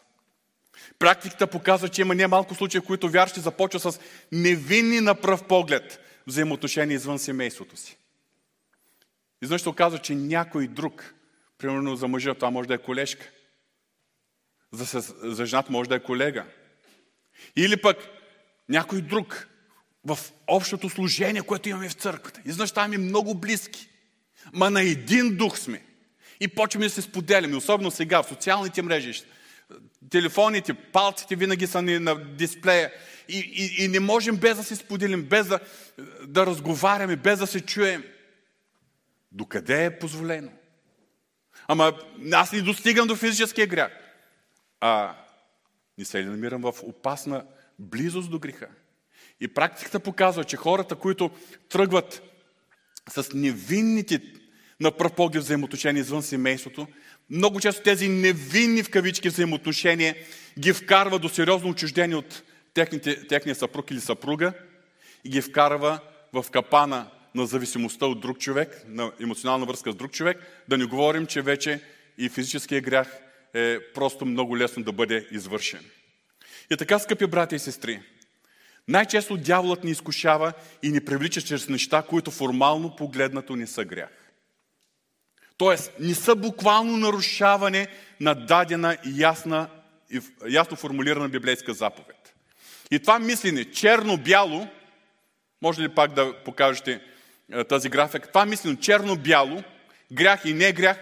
Практиката 0.99 1.47
показва, 1.47 1.88
че 1.88 2.00
има 2.00 2.14
немалко 2.14 2.54
случаи, 2.54 2.80
в 2.80 2.85
които 2.85 3.08
вярващи 3.08 3.40
започва 3.40 3.80
с 3.80 4.00
невинни 4.32 5.00
на 5.00 5.14
пръв 5.14 5.44
поглед 5.44 6.00
взаимоотношения 6.26 6.94
извън 6.94 7.18
семейството 7.18 7.76
си. 7.76 7.97
Изведнъж 9.42 9.62
се 9.62 9.68
оказва, 9.68 9.99
че 9.99 10.14
някой 10.14 10.66
друг, 10.66 11.14
примерно 11.58 11.97
за 11.97 12.08
мъжа, 12.08 12.35
това 12.35 12.50
може 12.50 12.68
да 12.68 12.75
е 12.75 12.78
колежка, 12.78 13.30
за, 14.73 15.00
за 15.23 15.47
жената 15.47 15.73
може 15.73 15.88
да 15.88 15.94
е 15.94 16.02
колега. 16.02 16.44
Или 17.56 17.76
пък 17.76 17.97
някой 18.68 19.00
друг 19.00 19.49
в 20.04 20.18
общото 20.47 20.88
служение, 20.88 21.42
което 21.42 21.68
имаме 21.68 21.88
в 21.88 21.92
църквата. 21.92 22.40
Изведнъж 22.44 22.70
ставаме 22.70 22.99
много 22.99 23.35
близки. 23.35 23.88
Ма 24.52 24.70
на 24.70 24.82
един 24.82 25.37
дух 25.37 25.58
сме. 25.58 25.82
И 26.40 26.49
почваме 26.49 26.87
да 26.87 26.90
се 26.90 27.02
споделяме, 27.02 27.56
особено 27.56 27.90
сега 27.90 28.23
в 28.23 28.28
социалните 28.28 28.82
мрежи. 28.82 29.23
Телефоните, 30.10 30.75
палците 30.75 31.37
винаги 31.37 31.66
са 31.66 31.82
ни 31.82 31.98
на 31.98 32.25
дисплея. 32.25 32.92
И, 33.28 33.38
и, 33.38 33.84
и 33.84 33.88
не 33.88 34.00
можем 34.00 34.37
без 34.37 34.56
да 34.56 34.64
се 34.64 34.76
споделим, 34.76 35.22
без 35.22 35.46
да, 35.46 35.60
да 36.26 36.46
разговаряме, 36.46 37.16
без 37.16 37.38
да 37.38 37.46
се 37.46 37.60
чуем. 37.60 38.04
Докъде 39.32 39.84
е 39.84 39.98
позволено? 39.98 40.50
Ама 41.68 41.92
аз 42.32 42.52
не 42.52 42.62
достигам 42.62 43.08
до 43.08 43.16
физическия 43.16 43.66
грях. 43.66 43.92
А 44.80 45.16
не 45.98 46.04
се 46.04 46.22
ли 46.22 46.25
намирам 46.25 46.62
в 46.62 46.75
опасна 46.82 47.44
близост 47.78 48.30
до 48.30 48.38
греха? 48.38 48.68
И 49.40 49.48
практиката 49.48 50.00
показва, 50.00 50.44
че 50.44 50.56
хората, 50.56 50.96
които 50.96 51.30
тръгват 51.68 52.22
с 53.08 53.32
невинните 53.34 54.22
на 54.80 54.96
пръв 54.96 55.14
поглед 55.14 55.42
взаимоотношения 55.42 56.00
извън 56.00 56.22
семейството, 56.22 56.87
много 57.30 57.61
често 57.61 57.82
тези 57.82 58.08
невинни 58.08 58.82
в 58.82 58.90
кавички 58.90 59.28
взаимоотношения 59.28 60.16
ги 60.58 60.73
вкарва 60.73 61.18
до 61.18 61.28
сериозно 61.28 61.70
отчуждение 61.70 62.16
от 62.16 62.42
техните, 62.75 63.26
техния 63.26 63.54
съпруг 63.54 63.90
или 63.90 64.00
съпруга 64.00 64.52
и 65.25 65.28
ги 65.28 65.40
вкарва 65.40 66.00
в 66.32 66.44
капана 66.50 67.11
на 67.35 67.47
зависимостта 67.47 68.06
от 68.06 68.20
друг 68.20 68.38
човек, 68.38 68.85
на 68.88 69.12
емоционална 69.20 69.66
връзка 69.66 69.92
с 69.92 69.94
друг 69.94 70.12
човек, 70.12 70.38
да 70.68 70.78
не 70.78 70.85
говорим, 70.85 71.26
че 71.26 71.42
вече 71.42 71.80
и 72.18 72.28
физическия 72.28 72.80
грях 72.80 73.18
е 73.54 73.78
просто 73.94 74.26
много 74.26 74.58
лесно 74.58 74.82
да 74.82 74.92
бъде 74.92 75.28
извършен. 75.30 75.85
И 76.70 76.76
така, 76.76 76.99
скъпи 76.99 77.26
брати 77.26 77.54
и 77.54 77.58
сестри, 77.58 78.00
най-често 78.88 79.37
дяволът 79.37 79.85
ни 79.85 79.90
изкушава 79.90 80.52
и 80.82 80.90
ни 80.90 81.04
привлича 81.04 81.42
чрез 81.42 81.68
неща, 81.68 82.02
които 82.02 82.30
формално 82.30 82.97
погледнато 82.97 83.56
не 83.56 83.66
са 83.66 83.85
грях. 83.85 84.17
Тоест, 85.58 85.92
не 86.00 86.14
са 86.14 86.34
буквално 86.34 86.96
нарушаване 86.96 87.88
на 88.20 88.34
дадена 88.34 88.96
ясна, 89.14 89.68
ясно 90.48 90.76
формулирана 90.76 91.28
библейска 91.28 91.74
заповед. 91.74 92.34
И 92.90 92.98
това 92.98 93.18
мислене, 93.18 93.64
черно-бяло, 93.64 94.68
може 95.62 95.82
ли 95.82 95.88
пак 95.88 96.12
да 96.12 96.34
покажете 96.44 97.00
е, 97.52 97.64
тази 97.64 97.88
графика, 97.88 98.28
това 98.28 98.46
мислене, 98.46 98.76
черно-бяло, 98.76 99.62
грях 100.12 100.44
и 100.44 100.54
не 100.54 100.72
грях, 100.72 100.98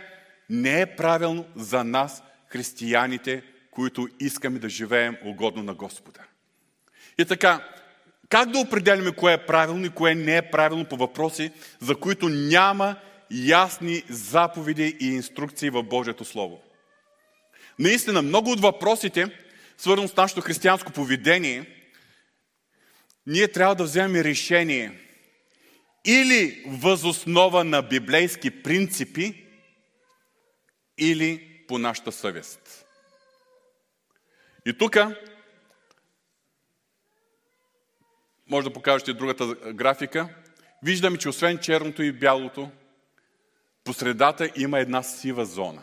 не 0.51 0.81
е 0.81 0.87
правилно 0.87 1.45
за 1.57 1.85
нас, 1.85 2.23
християните, 2.49 3.43
които 3.71 4.09
искаме 4.21 4.59
да 4.59 4.69
живеем 4.69 5.17
угодно 5.25 5.63
на 5.63 5.75
Господа. 5.75 6.21
И 7.19 7.25
така, 7.25 7.69
как 8.29 8.51
да 8.51 8.59
определяме 8.59 9.13
кое 9.13 9.33
е 9.33 9.47
правилно 9.47 9.87
и 9.87 9.91
кое 9.91 10.15
не 10.15 10.37
е 10.37 10.51
правилно 10.51 10.85
по 10.85 10.97
въпроси, 10.97 11.53
за 11.81 11.95
които 11.95 12.29
няма 12.29 12.97
ясни 13.31 14.03
заповеди 14.09 14.97
и 15.01 15.07
инструкции 15.07 15.71
в 15.71 15.83
Божието 15.83 16.25
Слово? 16.25 16.63
Наистина, 17.79 18.23
много 18.23 18.51
от 18.51 18.61
въпросите, 18.61 19.27
свързани 19.79 20.09
с 20.09 20.17
нашето 20.17 20.41
християнско 20.41 20.93
поведение, 20.93 21.67
ние 23.27 23.49
трябва 23.49 23.75
да 23.75 23.85
вземем 23.85 24.23
решение 24.23 25.01
или 26.05 26.65
възоснова 26.67 27.65
на 27.65 27.83
библейски 27.83 28.63
принципи, 28.63 29.47
или 30.99 31.63
по 31.69 31.79
нашата 31.79 32.13
съвест. 32.13 32.87
И 34.67 34.79
тук 34.79 34.97
може 38.47 38.69
да 38.69 38.73
покажете 38.73 39.13
другата 39.13 39.47
графика. 39.73 40.29
Виждаме, 40.83 41.19
че 41.19 41.29
освен 41.29 41.59
черното 41.59 42.03
и 42.03 42.13
бялото, 42.13 42.71
по 43.87 43.93
средата 43.93 44.51
има 44.57 44.81
една 44.81 45.03
сива 45.03 45.45
зона. 45.45 45.83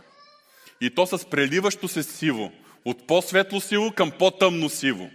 И 0.81 0.95
то 0.95 1.05
с 1.05 1.29
преливащо 1.29 1.87
се 1.87 2.03
сиво, 2.03 2.51
от 2.85 3.07
по-светло 3.07 3.61
сиво 3.61 3.91
към 3.91 4.11
по-тъмно 4.11 4.69
сиво. 4.69 5.09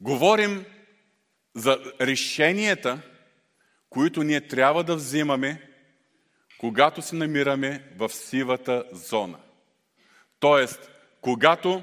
Говорим 0.00 0.64
за 1.54 1.78
решенията, 2.00 3.00
които 3.90 4.22
ние 4.22 4.40
трябва 4.40 4.84
да 4.84 4.96
взимаме, 4.96 5.62
когато 6.58 7.02
се 7.02 7.16
намираме 7.16 7.82
в 7.96 8.08
сивата 8.08 8.84
зона. 8.92 9.38
Тоест, 10.40 10.90
когато 11.20 11.82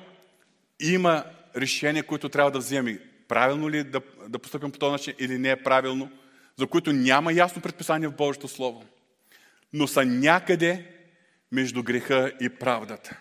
има 0.80 1.24
решение, 1.56 2.04
което 2.04 2.30
трябва 2.30 2.52
да 2.52 2.60
вземем, 2.60 3.00
правилно 3.28 3.70
ли 3.70 3.84
да, 3.84 4.02
да 4.28 4.40
поступим 4.40 4.72
по 4.72 4.80
този 4.80 4.92
начин 4.92 5.13
или 5.20 5.38
не 5.38 5.50
е 5.50 5.63
правилно, 5.63 6.12
за 6.56 6.68
които 6.68 6.94
няма 6.94 7.34
ясно 7.34 7.62
предписание 7.62 8.08
в 8.08 8.16
Божието 8.16 8.48
Слово, 8.48 8.86
но 9.74 9.88
са 9.88 10.06
някъде 10.06 10.94
между 11.51 11.84
греха 11.84 12.32
и 12.42 12.50
правдата. 12.50 13.20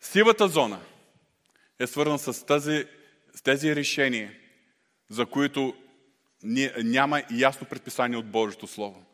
Сивата 0.00 0.48
зона 0.48 0.80
е 1.78 1.86
свързана 1.86 2.18
с 2.18 2.46
тези, 2.46 2.86
с 3.34 3.42
тези 3.42 3.76
решения, 3.76 4.32
за 5.08 5.26
които 5.26 5.74
няма 6.84 7.22
ясно 7.30 7.66
предписание 7.66 8.18
от 8.18 8.30
Божието 8.30 8.66
Слово. 8.66 9.04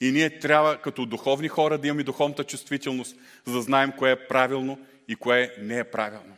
И 0.00 0.12
ние 0.12 0.38
трябва 0.38 0.82
като 0.82 1.06
духовни 1.06 1.48
хора 1.48 1.78
да 1.78 1.86
имаме 1.86 2.02
духовната 2.02 2.44
чувствителност, 2.44 3.16
за 3.46 3.52
да 3.52 3.62
знаем 3.62 3.92
кое 3.98 4.10
е 4.10 4.28
правилно 4.28 4.86
и 5.08 5.16
кое 5.16 5.54
не 5.58 5.78
е 5.78 5.84
правилно. 5.84 6.36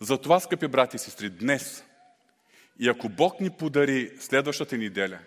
Затова, 0.00 0.40
скъпи 0.40 0.68
брати 0.68 0.96
и 0.96 0.98
сестри, 0.98 1.30
днес, 1.30 1.84
и 2.78 2.88
ако 2.88 3.08
Бог 3.08 3.40
ни 3.40 3.50
подари 3.50 4.12
следващата 4.20 4.78
неделя, 4.78 5.18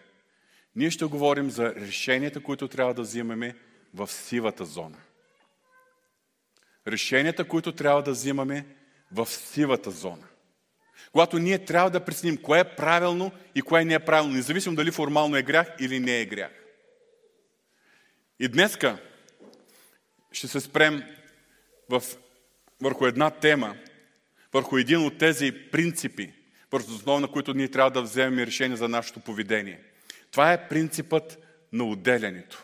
ние 0.77 0.91
ще 0.91 1.05
говорим 1.05 1.50
за 1.50 1.75
решенията, 1.75 2.43
които 2.43 2.67
трябва 2.67 2.93
да 2.93 3.01
взимаме 3.01 3.55
в 3.93 4.07
сивата 4.07 4.65
зона. 4.65 4.98
Решенията, 6.88 7.48
които 7.48 7.72
трябва 7.72 8.03
да 8.03 8.12
взимаме 8.12 8.65
в 9.12 9.27
сивата 9.27 9.91
зона. 9.91 10.27
Когато 11.12 11.39
ние 11.39 11.65
трябва 11.65 11.89
да 11.89 12.05
преценим 12.05 12.38
кое 12.38 12.60
е 12.60 12.75
правилно 12.75 13.31
и 13.55 13.62
кое 13.62 13.86
не 13.86 13.93
е 13.93 14.00
правилно, 14.00 14.34
независимо 14.34 14.75
дали 14.75 14.91
формално 14.91 15.36
е 15.36 15.43
грях 15.43 15.67
или 15.79 16.00
не 16.00 16.22
е 16.22 16.25
грях. 16.25 16.51
И 18.39 18.48
днеска 18.48 18.98
ще 20.31 20.48
се 20.48 20.60
спрем 20.60 21.03
в, 21.89 22.03
върху 22.81 23.05
една 23.05 23.29
тема, 23.29 23.75
върху 24.53 24.77
един 24.77 25.05
от 25.05 25.17
тези 25.17 25.51
принципи, 25.72 26.34
върху 26.72 26.91
основа 26.91 27.19
на 27.19 27.27
които 27.27 27.53
ние 27.53 27.72
трябва 27.72 27.91
да 27.91 28.01
вземем 28.01 28.46
решение 28.46 28.77
за 28.77 28.88
нашето 28.88 29.19
поведение. 29.19 29.79
Това 30.31 30.53
е 30.53 30.67
принципът 30.67 31.39
на 31.72 31.84
отделянето. 31.84 32.63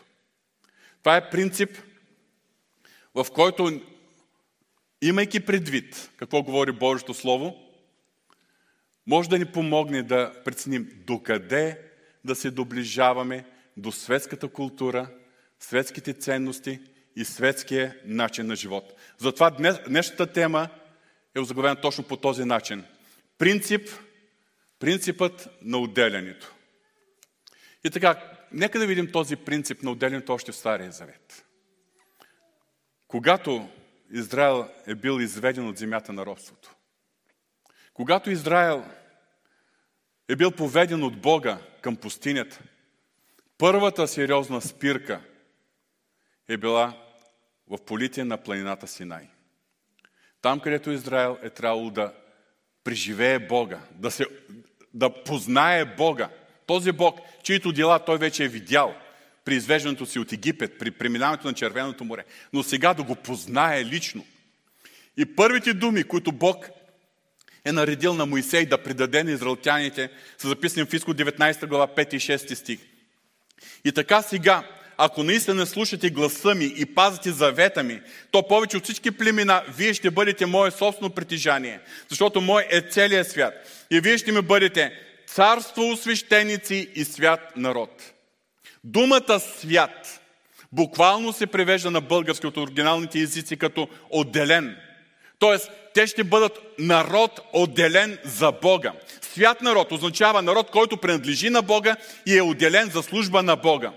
Това 0.98 1.16
е 1.16 1.30
принцип, 1.30 1.78
в 3.14 3.26
който, 3.34 3.80
имайки 5.02 5.40
предвид 5.40 6.10
какво 6.16 6.42
говори 6.42 6.72
Божието 6.72 7.14
Слово, 7.14 7.56
може 9.06 9.28
да 9.28 9.38
ни 9.38 9.44
помогне 9.44 10.02
да 10.02 10.42
преценим 10.44 10.90
докъде 11.06 11.80
да 12.24 12.34
се 12.34 12.50
доближаваме 12.50 13.44
до 13.76 13.92
светската 13.92 14.48
култура, 14.48 15.08
светските 15.60 16.12
ценности 16.12 16.80
и 17.16 17.24
светския 17.24 17.96
начин 18.04 18.46
на 18.46 18.56
живот. 18.56 18.94
Затова 19.18 19.50
днес, 19.50 19.80
днешната 19.88 20.26
тема 20.26 20.68
е 21.34 21.40
озаглавена 21.40 21.80
точно 21.80 22.04
по 22.04 22.16
този 22.16 22.44
начин. 22.44 22.84
Принцип, 23.38 23.88
принципът 24.78 25.48
на 25.62 25.78
отделянето. 25.78 26.53
И 27.84 27.90
така, 27.90 28.36
нека 28.52 28.78
да 28.78 28.86
видим 28.86 29.12
този 29.12 29.36
принцип 29.36 29.82
на 29.82 29.90
отделянето 29.90 30.32
още 30.32 30.52
в 30.52 30.56
Стария 30.56 30.92
Завет. 30.92 31.46
Когато 33.08 33.68
Израел 34.10 34.68
е 34.86 34.94
бил 34.94 35.20
изведен 35.20 35.68
от 35.68 35.78
земята 35.78 36.12
на 36.12 36.26
робството, 36.26 36.74
когато 37.94 38.30
Израел 38.30 38.84
е 40.28 40.36
бил 40.36 40.50
поведен 40.50 41.02
от 41.02 41.20
Бога 41.20 41.58
към 41.80 41.96
пустинята, 41.96 42.58
първата 43.58 44.08
сериозна 44.08 44.60
спирка 44.60 45.20
е 46.48 46.56
била 46.56 47.04
в 47.68 47.84
полите 47.84 48.24
на 48.24 48.42
планината 48.42 48.86
Синай. 48.86 49.28
Там, 50.40 50.60
където 50.60 50.90
Израел 50.90 51.38
е 51.42 51.50
трябвало 51.50 51.90
да 51.90 52.14
преживее 52.84 53.38
Бога, 53.38 53.80
да, 53.90 54.10
се, 54.10 54.26
да 54.94 55.22
познае 55.22 55.84
Бога. 55.84 56.30
Този 56.66 56.92
Бог, 56.92 57.20
чието 57.42 57.72
дела 57.72 58.04
той 58.04 58.18
вече 58.18 58.44
е 58.44 58.48
видял 58.48 58.94
при 59.44 59.54
извеждането 59.54 60.06
си 60.06 60.18
от 60.18 60.32
Египет, 60.32 60.78
при 60.78 60.90
преминаването 60.90 61.48
на 61.48 61.54
Червеното 61.54 62.04
море. 62.04 62.24
Но 62.52 62.62
сега 62.62 62.94
да 62.94 63.02
го 63.02 63.14
познае 63.14 63.84
лично. 63.84 64.24
И 65.16 65.36
първите 65.36 65.74
думи, 65.74 66.04
които 66.04 66.32
Бог 66.32 66.68
е 67.64 67.72
наредил 67.72 68.14
на 68.14 68.26
Моисей 68.26 68.66
да 68.66 68.82
предаде 68.82 69.24
на 69.24 69.30
израелтяните, 69.30 70.10
са 70.38 70.48
записани 70.48 70.86
в 70.86 70.94
Изход 70.94 71.16
19 71.16 71.66
глава 71.66 71.86
5 71.86 72.14
и 72.14 72.20
6 72.20 72.54
стих. 72.54 72.78
И 73.84 73.92
така 73.92 74.22
сега, 74.22 74.62
ако 74.96 75.22
наистина 75.22 75.66
слушате 75.66 76.10
гласа 76.10 76.54
ми 76.54 76.74
и 76.76 76.86
пазите 76.86 77.30
завета 77.30 77.82
ми, 77.82 78.00
то 78.30 78.48
повече 78.48 78.76
от 78.76 78.84
всички 78.84 79.10
племена, 79.10 79.62
вие 79.76 79.94
ще 79.94 80.10
бъдете 80.10 80.46
мое 80.46 80.70
собствено 80.70 81.10
притежание, 81.10 81.80
защото 82.08 82.40
мой 82.40 82.66
е 82.70 82.80
целият 82.80 83.30
свят. 83.30 83.54
И 83.90 84.00
вие 84.00 84.18
ще 84.18 84.32
ми 84.32 84.42
бъдете 84.42 84.92
царство, 85.34 85.96
свещеници 85.96 86.90
и 86.94 87.04
свят 87.04 87.40
народ. 87.56 88.12
Думата 88.84 89.40
свят 89.40 90.20
буквално 90.72 91.32
се 91.32 91.46
превежда 91.46 91.90
на 91.90 92.00
български 92.00 92.46
от 92.46 92.56
оригиналните 92.56 93.18
езици 93.18 93.56
като 93.56 93.88
отделен. 94.10 94.76
Тоест, 95.38 95.70
те 95.94 96.06
ще 96.06 96.24
бъдат 96.24 96.58
народ 96.78 97.40
отделен 97.52 98.18
за 98.24 98.52
Бога. 98.52 98.92
Свят 99.20 99.62
народ 99.62 99.92
означава 99.92 100.42
народ, 100.42 100.70
който 100.70 100.96
принадлежи 100.96 101.50
на 101.50 101.62
Бога 101.62 101.96
и 102.26 102.36
е 102.36 102.42
отделен 102.42 102.90
за 102.90 103.02
служба 103.02 103.42
на 103.42 103.56
Бога. 103.56 103.92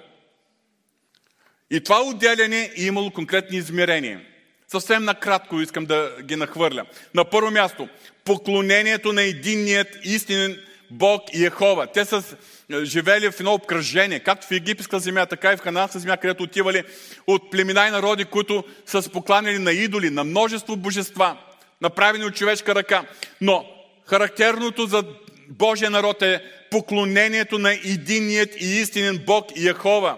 И 1.71 1.83
това 1.83 2.03
отделяне 2.03 2.71
е 2.77 2.83
имало 2.83 3.11
конкретни 3.11 3.57
измерения. 3.57 4.21
Съвсем 4.67 5.03
накратко 5.03 5.61
искам 5.61 5.85
да 5.85 6.15
ги 6.21 6.35
нахвърля. 6.35 6.85
На 7.13 7.25
първо 7.25 7.51
място, 7.51 7.87
поклонението 8.25 9.13
на 9.13 9.21
единният 9.21 9.97
истинен 10.03 10.66
Бог 10.91 11.21
и 11.33 11.45
Ехова. 11.45 11.87
Те 11.87 12.05
са 12.05 12.23
е, 12.71 12.85
живели 12.85 13.31
в 13.31 13.39
едно 13.39 13.53
обкръжение, 13.53 14.19
както 14.19 14.47
в 14.47 14.51
египетска 14.51 14.99
земя, 14.99 15.25
така 15.25 15.53
и 15.53 15.57
в 15.57 15.59
хананска 15.59 15.99
земя, 15.99 16.17
където 16.17 16.43
отивали 16.43 16.83
от 17.27 17.51
племена 17.51 17.87
и 17.87 17.91
народи, 17.91 18.25
които 18.25 18.63
са 18.85 19.01
се 19.01 19.09
покланяли 19.09 19.59
на 19.59 19.71
идоли, 19.71 20.09
на 20.09 20.23
множество 20.23 20.75
божества, 20.75 21.37
направени 21.81 22.25
от 22.25 22.35
човешка 22.35 22.75
ръка. 22.75 23.03
Но 23.41 23.65
характерното 24.05 24.85
за 24.85 25.03
Божия 25.49 25.89
народ 25.89 26.21
е 26.21 26.43
поклонението 26.71 27.59
на 27.59 27.73
единният 27.73 28.61
и 28.61 28.65
истинен 28.65 29.23
Бог 29.25 29.45
и 29.55 29.69
Ехова. 29.69 30.15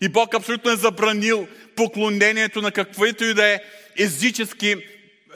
И 0.00 0.08
Бог 0.08 0.34
абсолютно 0.34 0.70
е 0.70 0.76
забранил 0.76 1.48
поклонението 1.76 2.62
на 2.62 2.72
каквито 2.72 3.24
и 3.24 3.34
да 3.34 3.46
е 3.46 3.60
езически 3.98 4.76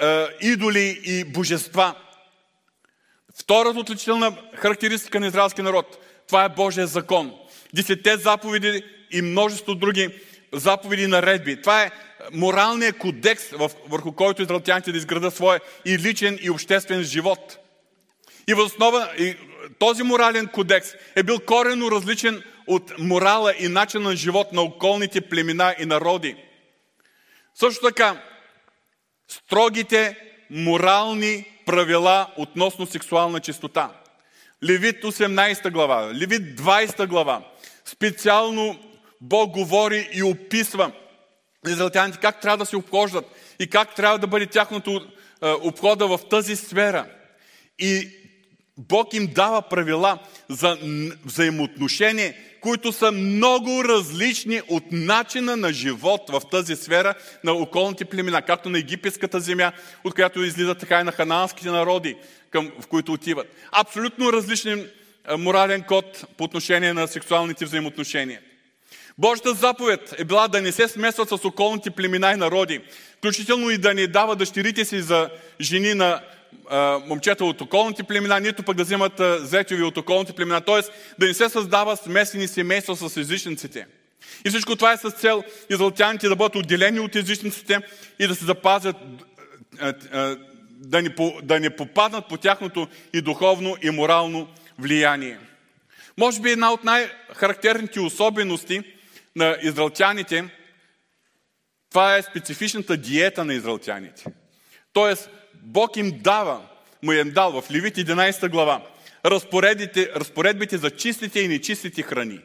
е, 0.01 0.27
идоли 0.41 1.01
и 1.05 1.25
божества. 1.25 1.95
Втората 3.41 3.79
отличителна 3.79 4.37
характеристика 4.55 5.21
на 5.21 5.27
израелския 5.27 5.65
народ– 5.65 5.99
това 6.27 6.45
е 6.45 6.49
Божия 6.49 6.87
закон. 6.87 7.35
Десетте 7.75 8.17
заповеди 8.17 8.85
и 9.11 9.23
множество 9.23 9.75
други 9.75 10.09
заповеди 10.53 11.03
и 11.03 11.07
наредби. 11.07 11.61
Това 11.61 11.83
е 11.83 11.91
моралният 12.33 12.99
кодекс, 12.99 13.45
върху 13.89 14.13
който 14.13 14.43
израелтяните 14.43 14.93
да 14.93 14.99
изградат 14.99 15.35
своя 15.35 15.61
и 15.85 15.99
личен 15.99 16.39
и 16.43 16.51
обществен 16.51 17.03
живот. 17.03 17.59
И 18.49 18.55
основа, 18.55 19.11
и 19.19 19.37
този 19.79 20.03
морален 20.03 20.47
кодекс 20.47 20.89
е 21.17 21.23
бил 21.23 21.41
корено 21.41 21.91
различен 21.91 22.43
от 22.67 22.99
морала 22.99 23.55
и 23.59 23.69
начин 23.69 24.03
на 24.03 24.17
живот 24.17 24.53
на 24.53 24.63
околните 24.63 25.21
племена 25.21 25.75
и 25.79 25.87
народи. 25.87 26.37
Също 27.55 27.87
така, 27.87 28.23
строгите 29.29 30.17
морални 30.51 31.56
правила 31.67 32.27
относно 32.37 32.87
сексуална 32.87 33.41
чистота. 33.41 33.91
Левит 34.65 35.05
18 35.05 35.71
глава, 35.71 36.15
Левит 36.15 36.61
20 36.61 37.07
глава. 37.07 37.43
Специално 37.85 38.79
Бог 39.21 39.51
говори 39.51 40.09
и 40.13 40.23
описва 40.23 40.93
израелтяните 41.67 42.19
как 42.19 42.41
трябва 42.41 42.57
да 42.57 42.67
се 42.67 42.77
обхождат 42.77 43.25
и 43.61 43.71
как 43.71 43.95
трябва 43.95 44.19
да 44.19 44.27
бъде 44.27 44.47
тяхното 44.47 45.07
обхода 45.43 46.07
в 46.07 46.21
тази 46.31 46.57
сфера. 46.57 47.07
И 47.79 48.09
Бог 48.79 49.15
им 49.15 49.27
дава 49.35 49.63
правила 49.63 50.19
за 50.49 50.79
взаимоотношение, 51.25 52.56
които 52.67 52.93
са 52.93 53.13
много 53.13 53.85
различни 53.85 54.61
от 54.69 54.85
начина 54.93 55.57
на 55.57 55.73
живот 55.73 56.23
в 56.29 56.41
тази 56.51 56.77
сфера 56.77 57.15
на 57.45 57.53
околните 57.53 58.05
племена, 58.05 58.43
както 58.43 58.71
на 58.71 58.79
египетската 58.79 59.41
земя, 59.41 59.73
от 60.05 60.15
която 60.15 60.43
излизат 60.43 60.79
така 60.79 61.01
и 61.01 61.05
на 61.05 61.13
ханаанските 61.13 61.71
народи, 61.71 62.17
към, 62.51 62.73
в 62.81 62.87
които 62.87 63.13
отиват. 63.13 63.47
Абсолютно 63.73 64.33
различен 64.33 64.91
морален 65.39 65.83
код 65.83 66.25
по 66.37 66.45
отношение 66.45 66.93
на 66.93 67.09
сексуалните 67.09 67.65
взаимоотношения. 67.65 68.41
Божията 69.19 69.55
заповед 69.55 70.15
е 70.19 70.25
била 70.25 70.49
да 70.49 70.63
не 70.63 70.73
се 70.73 70.89
смесват 70.89 71.29
с 71.29 71.45
околните 71.45 71.91
племена 71.91 72.33
и 72.33 72.37
народи, 72.37 72.81
включително 73.17 73.71
и 73.71 73.79
да 73.79 73.95
не 73.95 74.07
дава 74.07 74.37
дъщерите 74.37 74.85
си 74.85 75.01
за 75.01 75.31
жени 75.61 75.95
на 75.95 76.21
момчета 77.07 77.45
от 77.45 77.61
околните 77.61 78.03
племена, 78.03 78.41
нито 78.41 78.63
пък 78.63 78.77
да 78.77 78.85
вземат 78.85 79.21
зетови 79.39 79.83
от 79.83 79.97
околните 79.97 80.33
племена, 80.33 80.61
т.е. 80.61 80.81
да 81.19 81.27
не 81.27 81.35
се 81.35 81.49
създава 81.49 81.97
смесени 81.97 82.49
семейства 82.49 82.97
с 82.97 83.17
езичниците. 83.17 83.87
И 84.45 84.49
всичко 84.49 84.77
това 84.77 84.93
е 84.93 84.97
с 84.97 85.11
цел 85.11 85.45
израелтяните 85.71 86.29
да 86.29 86.37
бъдат 86.37 86.57
отделени 86.57 87.01
от 87.01 87.17
езичниците 87.17 87.81
и 88.19 88.27
да 88.27 88.35
се 88.35 88.45
запазят 88.45 88.97
да 90.71 91.03
не, 91.03 91.15
да 91.43 91.61
не 91.61 91.77
попаднат 91.77 92.29
по 92.29 92.37
тяхното 92.37 92.89
и 93.13 93.21
духовно, 93.21 93.77
и 93.83 93.91
морално 93.91 94.49
влияние. 94.79 95.39
Може 96.19 96.41
би 96.41 96.51
една 96.51 96.73
от 96.73 96.85
най-характерните 96.85 98.01
особености 98.01 98.83
на 99.37 99.57
израелтяните, 99.63 100.45
това 101.91 102.17
е 102.17 102.23
специфичната 102.23 102.97
диета 102.97 103.45
на 103.45 103.55
израелтяните. 103.55 104.25
Тоест, 104.93 105.31
Бог 105.69 105.97
им 105.97 106.21
дава, 106.23 106.63
му 107.03 107.13
е 107.13 107.25
дал 107.25 107.63
в 107.63 107.71
Левит 107.71 107.97
11 107.97 108.49
глава, 108.49 108.87
разпоредбите 109.25 110.79
за 110.79 110.91
чистите 110.91 111.41
и 111.41 111.49
нечистите 111.49 112.03
храни, 112.03 112.41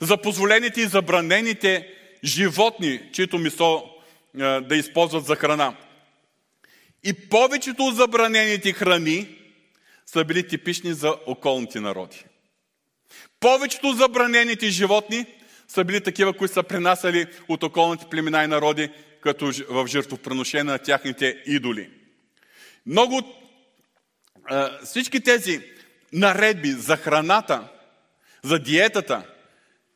за 0.00 0.16
позволените 0.16 0.80
и 0.80 0.86
забранените 0.86 1.88
животни, 2.24 3.00
чието 3.12 3.38
месо 3.38 3.84
да 4.34 4.76
използват 4.76 5.24
за 5.24 5.36
храна. 5.36 5.76
И 7.04 7.12
повечето 7.12 7.82
от 7.82 7.96
забранените 7.96 8.72
храни 8.72 9.28
са 10.06 10.24
били 10.24 10.48
типични 10.48 10.94
за 10.94 11.14
околните 11.26 11.80
народи. 11.80 12.24
Повечето 13.40 13.92
забранените 13.92 14.68
животни 14.68 15.26
са 15.68 15.84
били 15.84 16.00
такива, 16.00 16.32
които 16.32 16.54
са 16.54 16.62
пренасяли 16.62 17.26
от 17.48 17.62
околните 17.62 18.06
племена 18.10 18.44
и 18.44 18.46
народи, 18.46 18.90
като 19.20 19.52
в 19.68 19.86
жертвопреношение 19.86 20.64
на 20.64 20.78
тяхните 20.78 21.42
идоли. 21.46 21.90
Много 22.86 23.22
всички 24.84 25.20
тези 25.20 25.60
наредби 26.12 26.72
за 26.72 26.96
храната, 26.96 27.68
за 28.42 28.58
диетата, 28.58 29.22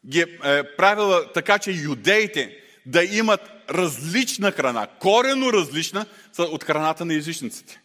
ги 0.06 0.20
е 0.20 0.76
правила 0.76 1.32
така, 1.32 1.58
че 1.58 1.70
юдеите 1.70 2.56
да 2.86 3.04
имат 3.04 3.40
различна 3.70 4.52
храна, 4.52 4.86
корено 4.86 5.52
различна 5.52 6.06
от 6.38 6.64
храната 6.64 7.04
на 7.04 7.14
езичниците. 7.14 7.80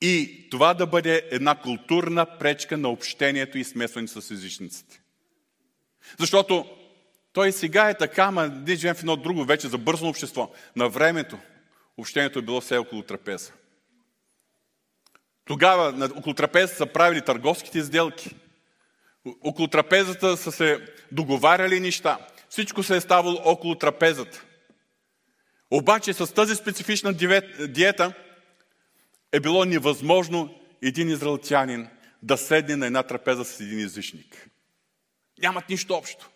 И 0.00 0.46
това 0.50 0.74
да 0.74 0.86
бъде 0.86 1.28
една 1.30 1.54
културна 1.54 2.38
пречка 2.38 2.76
на 2.76 2.88
общението 2.88 3.58
и 3.58 3.64
смесване 3.64 4.08
с 4.08 4.30
езичниците. 4.30 5.00
Защото 6.18 6.66
той 7.32 7.52
сега 7.52 7.90
е 7.90 7.98
така, 7.98 8.22
ама 8.22 8.48
ние 8.48 8.76
живеем 8.76 8.94
в 8.94 8.98
едно 8.98 9.16
друго 9.16 9.44
вече 9.44 9.68
забързано 9.68 10.10
общество. 10.10 10.52
На 10.76 10.88
времето 10.88 11.38
общението 11.96 12.38
е 12.38 12.42
било 12.42 12.60
все 12.60 12.78
около 12.78 13.02
трапеза. 13.02 13.52
Тогава 15.44 16.10
около 16.16 16.34
трапеза 16.34 16.74
са 16.74 16.86
правили 16.86 17.24
търговските 17.24 17.82
сделки. 17.82 18.36
Около 19.40 19.68
трапезата 19.68 20.36
са 20.36 20.52
се 20.52 20.94
договаряли 21.12 21.80
неща. 21.80 22.18
Всичко 22.48 22.82
се 22.82 22.96
е 22.96 23.00
ставало 23.00 23.40
около 23.44 23.74
трапезата. 23.74 24.44
Обаче 25.70 26.12
с 26.12 26.34
тази 26.34 26.54
специфична 26.54 27.12
диета 27.68 28.12
е 29.32 29.40
било 29.40 29.64
невъзможно 29.64 30.60
един 30.82 31.08
израелтянин 31.08 31.88
да 32.22 32.36
седне 32.36 32.76
на 32.76 32.86
една 32.86 33.02
трапеза 33.02 33.44
с 33.44 33.60
един 33.60 33.80
езичник. 33.80 34.50
Нямат 35.38 35.68
нищо 35.68 35.94
общо. 35.94 36.30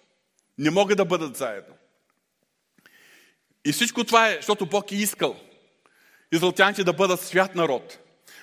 Не 0.58 0.70
могат 0.70 0.96
да 0.96 1.04
бъдат 1.04 1.36
заедно. 1.36 1.74
И 3.64 3.72
всичко 3.72 4.04
това 4.04 4.28
е, 4.28 4.34
защото 4.36 4.66
Бог 4.66 4.92
е 4.92 4.96
искал 4.96 5.40
израелтяните 6.32 6.84
да 6.84 6.92
бъдат 6.92 7.20
свят 7.20 7.54
народ, 7.54 7.98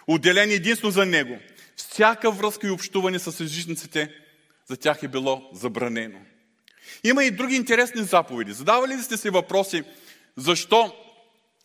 отделени 0.07 0.53
единствено 0.53 0.91
за 0.91 1.05
Него. 1.05 1.39
Всяка 1.75 2.31
връзка 2.31 2.67
и 2.67 2.71
общуване 2.71 3.19
с 3.19 3.39
езичниците 3.39 4.13
за 4.67 4.77
тях 4.77 5.03
е 5.03 5.07
било 5.07 5.49
забранено. 5.53 6.19
Има 7.03 7.23
и 7.23 7.31
други 7.31 7.55
интересни 7.55 8.03
заповеди. 8.03 8.53
Задавали 8.53 8.97
ли 8.97 9.01
сте 9.01 9.17
си 9.17 9.29
въпроси, 9.29 9.83
защо 10.37 10.95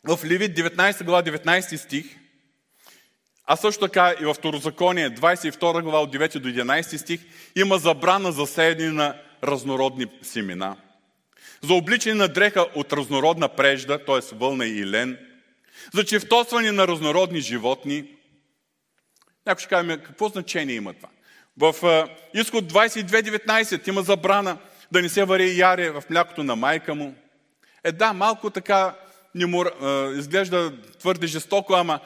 в 0.04 0.18
Левит 0.24 0.56
19 0.56 1.04
глава 1.04 1.22
19 1.22 1.76
стих, 1.76 2.06
а 3.44 3.56
също 3.56 3.80
така 3.80 4.14
и 4.20 4.24
в 4.24 4.34
Второзаконие 4.34 5.10
22 5.10 5.82
глава 5.82 6.00
от 6.00 6.14
9 6.14 6.38
до 6.38 6.48
11 6.48 6.96
стих, 6.96 7.20
има 7.56 7.78
забрана 7.78 8.32
за 8.32 8.46
сеяне 8.46 8.90
на 8.90 9.16
разнородни 9.44 10.06
семена. 10.22 10.76
За 11.62 11.74
обличане 11.74 12.14
на 12.14 12.28
дреха 12.28 12.66
от 12.74 12.92
разнородна 12.92 13.48
прежда, 13.48 14.04
т.е. 14.04 14.34
вълна 14.34 14.66
и 14.66 14.86
лен. 14.86 15.18
За 15.94 16.04
чевтосване 16.04 16.72
на 16.72 16.88
разнородни 16.88 17.40
животни. 17.40 18.16
Някой 19.46 19.60
ще 19.60 19.68
каже, 19.68 20.02
какво 20.02 20.28
значение 20.28 20.74
има 20.74 20.94
това? 20.94 21.08
В 21.56 21.74
изход 22.34 22.72
22.19 22.72 23.88
има 23.88 24.02
забрана 24.02 24.58
да 24.92 25.02
не 25.02 25.08
се 25.08 25.24
вари 25.24 25.58
яре 25.58 25.90
в 25.90 26.02
млякото 26.10 26.44
на 26.44 26.56
майка 26.56 26.94
му. 26.94 27.14
Е 27.84 27.92
да, 27.92 28.12
малко 28.12 28.50
така 28.50 28.96
не 29.34 29.46
му, 29.46 29.64
е, 29.64 29.68
изглежда 30.18 30.72
твърде 30.98 31.26
жестоко, 31.26 31.72
ама 31.74 32.00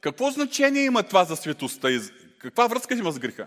какво 0.00 0.30
значение 0.30 0.84
има 0.84 1.02
това 1.02 1.24
за 1.24 1.36
светостта? 1.36 1.88
Каква 2.38 2.66
връзка 2.66 2.94
има 2.94 3.12
с 3.12 3.18
греха? 3.18 3.46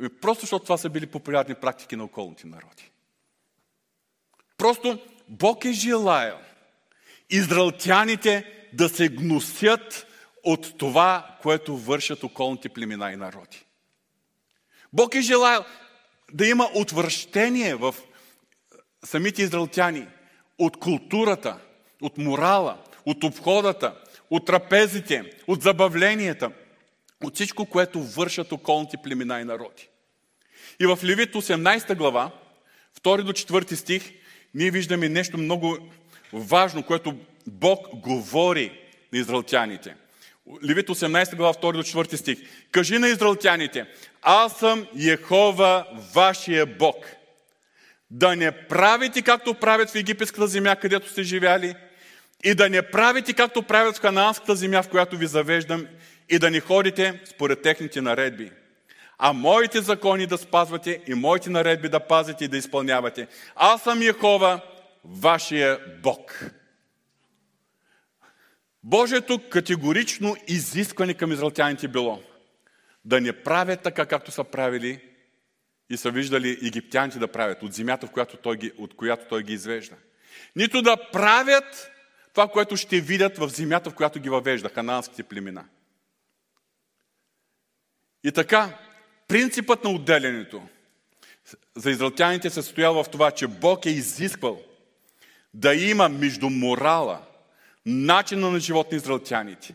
Еми, 0.00 0.08
просто 0.08 0.40
защото 0.40 0.64
това 0.64 0.78
са 0.78 0.88
били 0.88 1.06
популярни 1.06 1.54
практики 1.54 1.96
на 1.96 2.04
околните 2.04 2.46
народи. 2.46 2.90
Просто 4.58 4.98
Бог 5.28 5.64
е 5.64 5.72
желаял 5.72 6.38
израелтяните 7.30 8.57
да 8.72 8.88
се 8.88 9.08
гносят 9.08 10.06
от 10.44 10.78
това, 10.78 11.36
което 11.42 11.76
вършат 11.76 12.24
околните 12.24 12.68
племена 12.68 13.12
и 13.12 13.16
народи. 13.16 13.64
Бог 14.92 15.14
е 15.14 15.20
желаял 15.20 15.64
да 16.32 16.46
има 16.46 16.70
отвращение 16.74 17.74
в 17.74 17.94
самите 19.04 19.42
израелтяни 19.42 20.06
от 20.58 20.76
културата, 20.76 21.58
от 22.02 22.18
морала, 22.18 22.78
от 23.06 23.24
обходата, 23.24 23.94
от 24.30 24.46
трапезите, 24.46 25.32
от 25.46 25.62
забавленията, 25.62 26.50
от 27.24 27.34
всичко, 27.34 27.66
което 27.66 28.02
вършат 28.02 28.52
околните 28.52 28.96
племена 28.96 29.40
и 29.40 29.44
народи. 29.44 29.88
И 30.80 30.86
в 30.86 30.98
Левит 31.04 31.34
18 31.34 31.96
глава, 31.96 32.30
2 33.02 33.22
до 33.22 33.32
4 33.32 33.74
стих, 33.74 34.12
ние 34.54 34.70
виждаме 34.70 35.08
нещо 35.08 35.38
много 35.38 35.78
важно, 36.32 36.82
което 36.82 37.16
Бог 37.48 37.88
говори 37.94 38.72
на 39.12 39.18
израелтяните. 39.18 39.96
Левит 40.68 40.88
18 40.88 41.36
глава, 41.36 41.54
2 41.54 41.72
до 41.72 41.82
4 41.82 42.16
стих. 42.16 42.38
Кажи 42.70 42.98
на 42.98 43.08
израелтяните, 43.08 43.86
аз 44.22 44.58
съм 44.58 44.86
Ехова, 44.98 45.86
вашия 46.14 46.66
Бог– 46.66 46.96
да 48.10 48.36
не 48.36 48.52
правите 48.52 49.22
както 49.22 49.54
правят 49.54 49.90
в 49.90 49.94
египетската 49.94 50.46
земя, 50.46 50.76
където 50.76 51.08
сте 51.08 51.22
живяли, 51.22 51.74
и 52.44 52.54
да 52.54 52.68
не 52.68 52.82
правите 52.82 53.32
както 53.32 53.62
правят 53.62 53.96
в 53.96 54.00
ханаанската 54.00 54.56
земя, 54.56 54.82
в 54.82 54.88
която 54.88 55.16
ви 55.16 55.26
завеждам, 55.26 55.86
и 56.28 56.38
да 56.38 56.50
не 56.50 56.60
ходите 56.60 57.20
според 57.24 57.62
техните 57.62 58.00
наредби. 58.00 58.50
А 59.18 59.32
моите 59.32 59.80
закони 59.80 60.26
да 60.26 60.38
спазвате 60.38 61.00
и 61.06 61.14
моите 61.14 61.50
наредби 61.50 61.88
да 61.88 62.00
пазите 62.00 62.44
и 62.44 62.48
да 62.48 62.56
изпълнявате. 62.56 63.26
Аз 63.56 63.82
съм 63.82 64.02
Яхова, 64.02 64.60
вашия 65.04 65.78
Бог. 66.02 66.44
Божието 68.82 69.40
категорично 69.50 70.36
изискване 70.48 71.14
към 71.14 71.32
израелтяните 71.32 71.88
било 71.88 72.22
да 73.04 73.20
не 73.20 73.32
правят 73.32 73.82
така, 73.82 74.06
както 74.06 74.30
са 74.30 74.44
правили 74.44 75.00
и 75.90 75.96
са 75.96 76.10
виждали 76.10 76.58
египтяните 76.62 77.18
да 77.18 77.28
правят 77.28 77.62
от 77.62 77.72
земята, 77.72 78.06
в 78.06 78.10
която 78.10 78.36
той 78.36 78.56
ги, 78.56 78.72
от 78.78 78.96
която 78.96 79.24
той 79.28 79.42
ги 79.42 79.52
извежда. 79.52 79.96
Нито 80.56 80.82
да 80.82 81.10
правят 81.12 81.90
това, 82.32 82.48
което 82.48 82.76
ще 82.76 83.00
видят 83.00 83.38
в 83.38 83.48
земята, 83.48 83.90
в 83.90 83.94
която 83.94 84.20
ги 84.20 84.28
въвежда, 84.28 84.68
хананските 84.68 85.22
племена. 85.22 85.64
И 88.24 88.32
така, 88.32 88.78
принципът 89.28 89.84
на 89.84 89.90
отделянето 89.90 90.62
за 91.76 91.90
израелтяните 91.90 92.50
се 92.50 92.62
състоял 92.62 93.04
в 93.04 93.10
това, 93.10 93.30
че 93.30 93.46
Бог 93.46 93.86
е 93.86 93.90
изисквал 93.90 94.62
да 95.54 95.74
има 95.74 96.08
между 96.08 96.50
морала, 96.50 97.26
начина 97.88 98.50
на 98.50 98.60
живот 98.60 98.92
на 98.92 98.96
израелтяните 98.96 99.74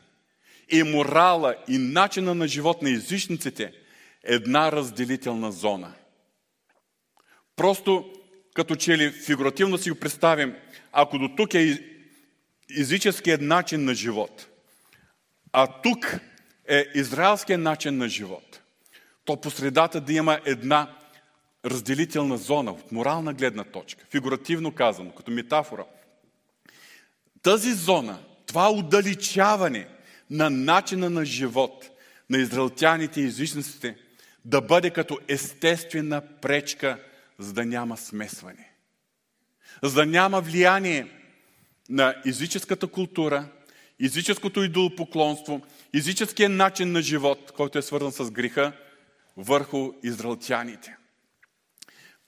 и 0.69 0.84
морала 0.84 1.56
и 1.67 1.78
начина 1.78 2.36
на 2.36 2.47
живот 2.47 2.82
на 2.82 2.89
езичниците 2.89 3.71
една 4.23 4.71
разделителна 4.71 5.52
зона– 5.52 5.93
Просто 7.56 8.13
като 8.54 8.76
че 8.76 8.97
ли 8.97 9.12
фигуративно 9.12 9.78
си 9.78 9.91
го 9.91 9.99
представим, 9.99 10.56
ако 10.91 11.17
до 11.17 11.30
тук 11.38 11.54
е 11.54 11.80
езическият 12.80 13.41
начин 13.41 13.86
на 13.86 13.93
живот, 13.93 14.47
а 15.52 15.67
тук 15.82 16.19
е 16.67 16.86
израелският 16.95 17.62
начин 17.62 17.97
на 17.97 18.10
живот, 18.10 18.62
то 19.26 19.41
по 19.41 19.52
средата 19.52 20.02
да 20.02 20.13
има 20.13 20.39
една 20.45 20.95
разделителна 21.65 22.38
зона 22.38 22.71
от 22.71 22.91
морална 22.91 23.34
гледна 23.34 23.63
точка, 23.63 24.06
фигуративно 24.12 24.71
казано, 24.71 25.12
като 25.12 25.32
метафора. 25.32 25.86
Тази 27.43 27.73
зона, 27.73 28.19
това 28.45 28.71
удалечаване 28.71 29.88
на 30.29 30.49
начина 30.49 31.10
на 31.10 31.25
живот 31.25 31.89
на 32.29 32.38
израелтяните 32.38 33.21
и 33.21 33.25
езичниците 33.25 33.97
да 34.45 34.62
бъде 34.62 34.89
като 34.89 35.19
естествена 35.27 36.21
пречка 36.41 37.03
за 37.39 37.53
да 37.53 37.65
няма 37.65 37.97
смесване. 37.97 38.71
За 39.84 39.93
да 39.93 40.06
няма 40.06 40.41
влияние 40.41 41.08
на 41.89 42.15
езическата 42.25 42.88
култура 42.88 43.49
езическото 44.01 44.63
идолопоклонство, 44.63 45.62
езическия 45.93 46.49
начин 46.49 46.91
на 46.91 47.01
живот, 47.01 47.51
който 47.51 47.77
е 47.77 47.82
свързан 47.82 48.12
с 48.12 48.32
греха, 48.32 48.71
върху 49.38 49.91
израелтяните. 50.03 50.97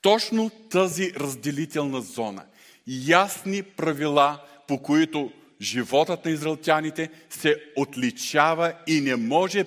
Точно 0.02 0.50
тази 0.50 1.14
разделителна 1.14 2.02
зона, 2.02 2.46
ясни 2.88 3.64
правила, 3.64 4.44
по 4.68 4.82
които 4.82 5.32
животът 5.62 6.26
на 6.26 6.32
израелтяните 6.32 7.10
се 7.30 7.62
отличава 7.76 8.74
и 8.88 9.02
не 9.02 9.16
може 9.16 9.66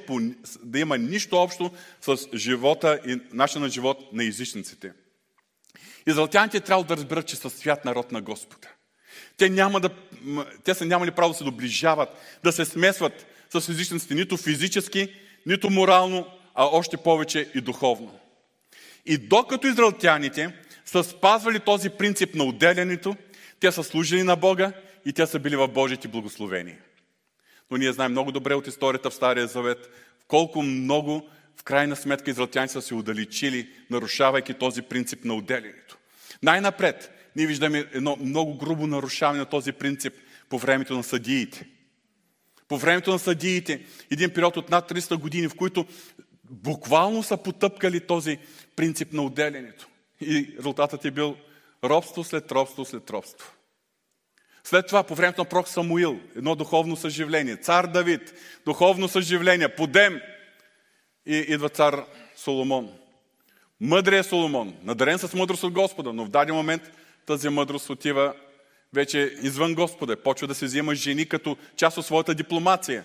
да 0.62 0.78
има 0.78 0.98
нищо 0.98 1.36
общо 1.36 1.70
с 2.00 2.18
живота 2.34 3.00
и 3.06 3.20
начина 3.32 3.64
на 3.64 3.70
живот 3.70 4.12
на 4.12 4.24
езичниците. 4.24 4.92
Израелтяните 6.06 6.60
трябва 6.60 6.84
да 6.84 6.96
разберат, 6.96 7.26
че 7.26 7.36
са 7.36 7.50
свят 7.50 7.84
народ 7.84 8.12
на 8.12 8.20
Господа. 8.20 8.68
Те, 9.36 9.50
няма 9.50 9.80
да, 9.80 9.90
те 10.64 10.74
са 10.74 10.84
нямали 10.84 11.10
право 11.10 11.32
да 11.32 11.38
се 11.38 11.44
доближават, 11.44 12.08
да 12.44 12.52
се 12.52 12.64
смесват 12.64 13.26
с 13.50 13.68
езичниците 13.68 14.14
нито 14.14 14.36
физически, 14.36 15.14
нито 15.46 15.70
морално, 15.70 16.26
а 16.54 16.64
още 16.64 16.96
повече 16.96 17.50
и 17.54 17.60
духовно. 17.60 18.18
И 19.06 19.18
докато 19.18 19.66
израелтяните 19.66 20.52
са 20.84 21.04
спазвали 21.04 21.60
този 21.60 21.90
принцип 21.90 22.34
на 22.34 22.44
отделянето, 22.44 23.16
те 23.60 23.72
са 23.72 23.84
служили 23.84 24.22
на 24.22 24.36
Бога 24.36 24.72
и 25.08 25.12
те 25.12 25.26
са 25.26 25.38
били 25.38 25.56
в 25.56 25.68
Божите 25.68 26.08
благословения. 26.08 26.78
Но 27.70 27.76
ние 27.76 27.92
знаем 27.92 28.12
много 28.12 28.32
добре 28.32 28.54
от 28.54 28.66
историята 28.66 29.10
в 29.10 29.14
Стария 29.14 29.46
Завет, 29.46 29.90
колко 30.26 30.62
много 30.62 31.28
в 31.56 31.62
крайна 31.62 31.96
сметка 31.96 32.30
израелтяните 32.30 32.72
са 32.72 32.82
се 32.82 32.94
удалечили, 32.94 33.68
нарушавайки 33.90 34.54
този 34.54 34.82
принцип 34.82 35.24
на 35.24 35.34
отделянето. 35.34 35.98
Най-напред, 36.42 37.10
ние 37.36 37.46
виждаме 37.46 37.86
едно 37.92 38.16
много 38.20 38.58
грубо 38.58 38.86
нарушаване 38.86 39.38
на 39.38 39.46
този 39.46 39.72
принцип 39.72 40.14
по 40.48 40.58
времето 40.58 40.94
на 40.94 41.02
съдиите. 41.02 41.66
По 42.68 42.78
времето 42.78 43.10
на 43.10 43.18
съдиите, 43.18 43.84
един 44.10 44.30
период 44.30 44.56
от 44.56 44.70
над 44.70 44.90
300 44.90 45.16
години, 45.16 45.48
в 45.48 45.56
които 45.56 45.86
буквално 46.50 47.22
са 47.22 47.36
потъпкали 47.36 48.00
този 48.00 48.38
принцип 48.76 49.12
на 49.12 49.22
отделянето. 49.22 49.88
И 50.20 50.54
резултатът 50.58 51.04
е 51.04 51.10
бил 51.10 51.36
робство 51.84 52.24
след 52.24 52.52
робство 52.52 52.84
след 52.84 53.10
робство. 53.10 53.57
След 54.68 54.86
това, 54.86 55.02
по 55.02 55.14
времето 55.14 55.40
на 55.40 55.44
пророк 55.44 55.68
Самуил, 55.68 56.20
едно 56.36 56.54
духовно 56.54 56.96
съживление. 56.96 57.56
Цар 57.56 57.86
Давид, 57.86 58.34
духовно 58.64 59.08
съживление, 59.08 59.68
подем. 59.68 60.20
И 61.26 61.36
идва 61.36 61.68
цар 61.68 62.04
Соломон. 62.36 62.92
Мъдрият 63.80 64.26
Соломон, 64.26 64.74
надарен 64.82 65.18
с 65.18 65.34
мъдрост 65.34 65.62
от 65.62 65.72
Господа, 65.72 66.12
но 66.12 66.24
в 66.24 66.28
даден 66.28 66.54
момент 66.54 66.82
тази 67.26 67.48
мъдрост 67.48 67.90
отива 67.90 68.34
вече 68.94 69.34
извън 69.42 69.74
Господа. 69.74 70.16
Почва 70.16 70.46
да 70.46 70.54
се 70.54 70.64
взема 70.64 70.94
жени 70.94 71.26
като 71.26 71.56
част 71.76 71.98
от 71.98 72.06
своята 72.06 72.34
дипломация. 72.34 73.04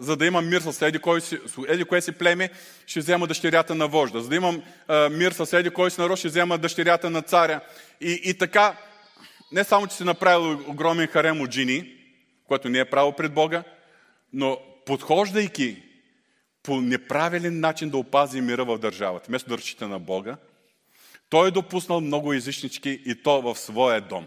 За 0.00 0.16
да 0.16 0.26
имам 0.26 0.48
мир 0.48 0.60
с 0.60 0.82
еди, 0.86 0.98
кой 0.98 1.20
си, 1.20 1.38
еди 1.68 1.84
си 2.00 2.12
племе, 2.12 2.50
ще 2.86 3.00
взема 3.00 3.26
дъщерята 3.26 3.74
на 3.74 3.88
вожда. 3.88 4.20
За 4.20 4.28
да 4.28 4.36
имам 4.36 4.62
мир 5.10 5.32
с 5.32 5.52
еди 5.52 5.70
кой 5.70 5.90
си 5.90 6.00
народ, 6.00 6.18
ще 6.18 6.28
взема 6.28 6.58
дъщерята 6.58 7.10
на 7.10 7.22
царя. 7.22 7.60
И, 8.00 8.20
и 8.24 8.34
така, 8.34 8.76
не 9.52 9.64
само, 9.64 9.86
че 9.86 9.96
си 9.96 10.04
направил 10.04 10.70
огромен 10.70 11.06
харем 11.06 11.40
от 11.40 11.50
жени, 11.50 11.92
което 12.48 12.68
не 12.68 12.78
е 12.78 12.84
право 12.84 13.12
пред 13.12 13.34
Бога, 13.34 13.64
но 14.32 14.58
подхождайки 14.86 15.82
по 16.62 16.80
неправилен 16.80 17.60
начин 17.60 17.90
да 17.90 17.96
опази 17.96 18.40
мира 18.40 18.64
в 18.64 18.78
държавата, 18.78 19.26
вместо 19.28 19.48
да 19.48 19.58
ръчите 19.58 19.86
на 19.86 19.98
Бога, 19.98 20.36
той 21.28 21.48
е 21.48 21.50
допуснал 21.50 22.00
много 22.00 22.32
езичнички 22.32 23.02
и 23.06 23.22
то 23.22 23.42
в 23.42 23.58
своя 23.58 24.00
дом. 24.00 24.26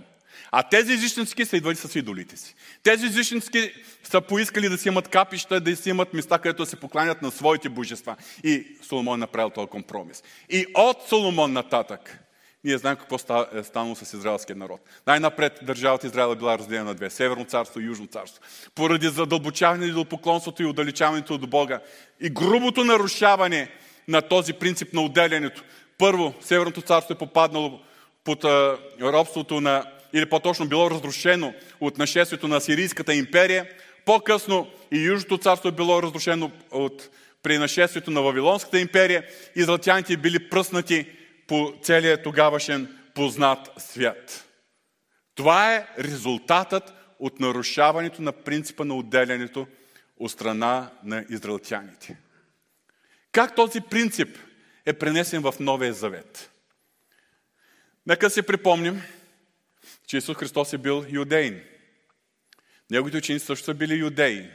А 0.52 0.64
тези 0.64 0.94
езичници 0.94 1.46
са 1.46 1.58
идвали 1.58 1.76
с 1.76 2.00
идолите 2.00 2.38
си. 2.38 2.56
Тези 2.84 3.06
езичници 3.06 3.74
са 4.04 4.22
поискали 4.22 4.70
да 4.70 4.78
си 4.78 4.88
имат 4.88 5.08
капища, 5.08 5.60
да 5.60 5.76
си 5.76 5.90
имат 5.90 6.14
места, 6.14 6.40
където 6.40 6.64
да 6.64 6.70
се 6.70 6.80
покланят 6.80 7.22
на 7.22 7.32
своите 7.32 7.70
божества. 7.70 8.16
И 8.44 8.78
Соломон 8.82 9.16
е 9.16 9.18
направил 9.18 9.50
този 9.50 9.68
компромис. 9.68 10.24
И 10.50 10.66
от 10.76 10.98
Соломон 11.08 11.54
нататък 11.54 12.23
ние 12.64 12.78
знаем 12.78 12.96
какво 12.96 13.16
е 13.54 13.64
станало 13.64 13.96
с 13.96 14.14
израелския 14.14 14.56
народ. 14.56 14.82
Най-напред 15.08 15.60
държавата 15.62 16.08
Израел 16.08 16.32
е 16.32 16.36
била 16.36 16.58
разделена 16.58 16.86
на 16.86 16.94
две. 16.94 17.10
Северно 17.10 17.46
царство 17.46 17.80
и 17.80 17.86
Южно 17.86 18.08
царство. 18.08 18.42
Поради 18.76 19.08
задълбочаване 19.08 19.88
до 19.88 20.06
поклонството 20.06 20.64
и 20.64 20.66
отдалечаването 20.66 21.34
от 21.34 21.50
Бога 21.50 21.80
и 22.22 22.30
грубото 22.30 22.84
нарушаване 22.84 23.70
на 24.08 24.22
този 24.22 24.54
принцип 24.54 24.94
на 24.94 25.02
отделянето. 25.02 25.64
Първо, 25.98 26.34
Северното 26.42 26.82
царство 26.82 27.14
е 27.14 27.18
попаднало 27.18 27.80
под 28.24 28.44
робството 29.02 29.62
на, 29.62 29.86
или 30.14 30.26
по-точно 30.26 30.68
било 30.68 30.92
разрушено 30.92 31.54
от 31.80 31.98
нашествието 31.98 32.48
на 32.48 32.62
Сирийската 32.62 33.14
империя. 33.14 33.66
По-късно 34.06 34.68
и 34.92 35.00
Южното 35.00 35.38
царство 35.38 35.70
е 35.70 35.72
било 35.72 36.04
разрушено 36.04 36.52
от, 36.72 37.10
при 37.44 37.58
нашествието 37.58 38.12
на 38.12 38.22
Вавилонската 38.22 38.80
империя. 38.80 39.24
Израелтяните 39.56 40.18
били 40.18 40.50
пръснати 40.50 41.06
по 41.48 41.74
целия 41.82 42.22
тогавашен 42.22 43.00
познат 43.16 43.70
свят. 43.78 44.46
Това 45.36 45.76
е 45.76 45.88
резултатът 46.00 46.94
от 47.20 47.40
нарушаването 47.40 48.22
на 48.22 48.32
принципа 48.32 48.86
на 48.86 48.96
отделянето 48.96 49.68
от 50.18 50.32
страна 50.32 50.92
на 51.04 51.26
израелтяните. 51.30 52.18
Как 53.32 53.56
този 53.56 53.82
принцип 53.82 54.38
е 54.86 54.94
пренесен 54.94 55.42
в 55.42 55.54
Новия 55.60 55.94
Завет? 55.94 56.52
Нека 58.08 58.30
си 58.30 58.42
припомним, 58.42 59.02
че 60.08 60.18
Исус 60.18 60.38
Христос 60.38 60.74
е 60.74 60.78
бил 60.78 61.06
юдейн. 61.10 61.62
Неговите 62.92 63.18
ученици 63.18 63.46
също 63.46 63.66
са 63.66 63.74
били 63.74 63.94
юдеи. 63.94 64.50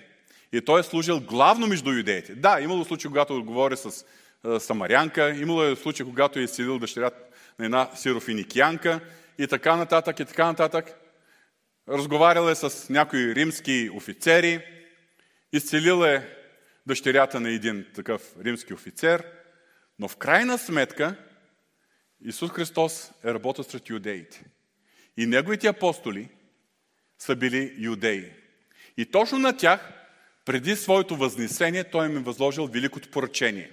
И 0.52 0.60
той 0.60 0.80
е 0.80 0.82
служил 0.82 1.20
главно 1.20 1.66
между 1.66 1.92
юдеите. 1.92 2.34
Да, 2.34 2.60
имало 2.60 2.84
случай, 2.84 3.08
когато 3.08 3.44
говори 3.44 3.76
с 3.76 4.04
самарянка, 4.58 5.30
имало 5.30 5.62
е 5.62 5.76
случай, 5.76 6.06
когато 6.06 6.38
е 6.38 6.42
изцелил 6.42 6.78
дъщеря 6.78 7.10
на 7.58 7.64
една 7.64 7.90
сирофиникянка 7.94 9.00
и 9.38 9.46
така 9.46 9.76
нататък, 9.76 10.20
и 10.20 10.24
така 10.24 10.46
нататък. 10.46 10.94
Разговарял 11.88 12.48
е 12.48 12.54
с 12.54 12.88
някои 12.88 13.34
римски 13.34 13.90
офицери, 13.94 14.64
изцелил 15.52 16.04
е 16.04 16.36
дъщерята 16.86 17.40
на 17.40 17.50
един 17.50 17.86
такъв 17.94 18.22
римски 18.44 18.74
офицер, 18.74 19.24
но 19.98 20.08
в 20.08 20.16
крайна 20.16 20.58
сметка 20.58 21.16
Исус 22.24 22.50
Христос 22.50 23.10
е 23.24 23.34
работил 23.34 23.64
сред 23.64 23.90
юдеите. 23.90 24.44
И 25.16 25.26
неговите 25.26 25.66
апостоли 25.66 26.28
са 27.18 27.36
били 27.36 27.74
юдеи. 27.78 28.32
И 28.96 29.06
точно 29.06 29.38
на 29.38 29.56
тях, 29.56 29.92
преди 30.44 30.76
своето 30.76 31.16
възнесение, 31.16 31.84
той 31.84 32.06
им 32.06 32.16
е 32.16 32.20
възложил 32.20 32.66
великото 32.66 33.10
поръчение. 33.10 33.70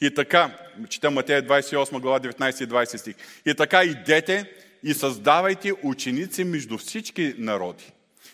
И 0.00 0.14
така, 0.14 0.58
четем 0.88 1.12
Матея 1.12 1.42
28 1.42 2.00
глава 2.00 2.20
19 2.20 2.64
и 2.64 2.68
20 2.68 2.96
стих. 2.96 3.16
И 3.46 3.54
така 3.54 3.84
идете 3.84 4.52
и 4.82 4.94
създавайте 4.94 5.72
ученици 5.82 6.44
между 6.44 6.78
всички 6.78 7.34
народи. 7.38 7.92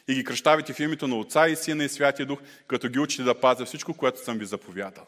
И 0.09 0.15
ги 0.15 0.25
кръщавайте 0.25 0.73
в 0.73 0.81
името 0.81 1.09
на 1.09 1.17
Отца 1.17 1.49
и 1.49 1.57
Сина 1.57 1.85
и 1.85 1.89
Святия 1.89 2.27
Дух, 2.27 2.39
като 2.67 2.89
ги 2.89 2.99
учите 2.99 3.23
да 3.23 3.41
пазят 3.41 3.69
всичко, 3.69 3.95
което 3.95 4.25
съм 4.25 4.39
ви 4.39 4.47
заповядал. 4.47 5.07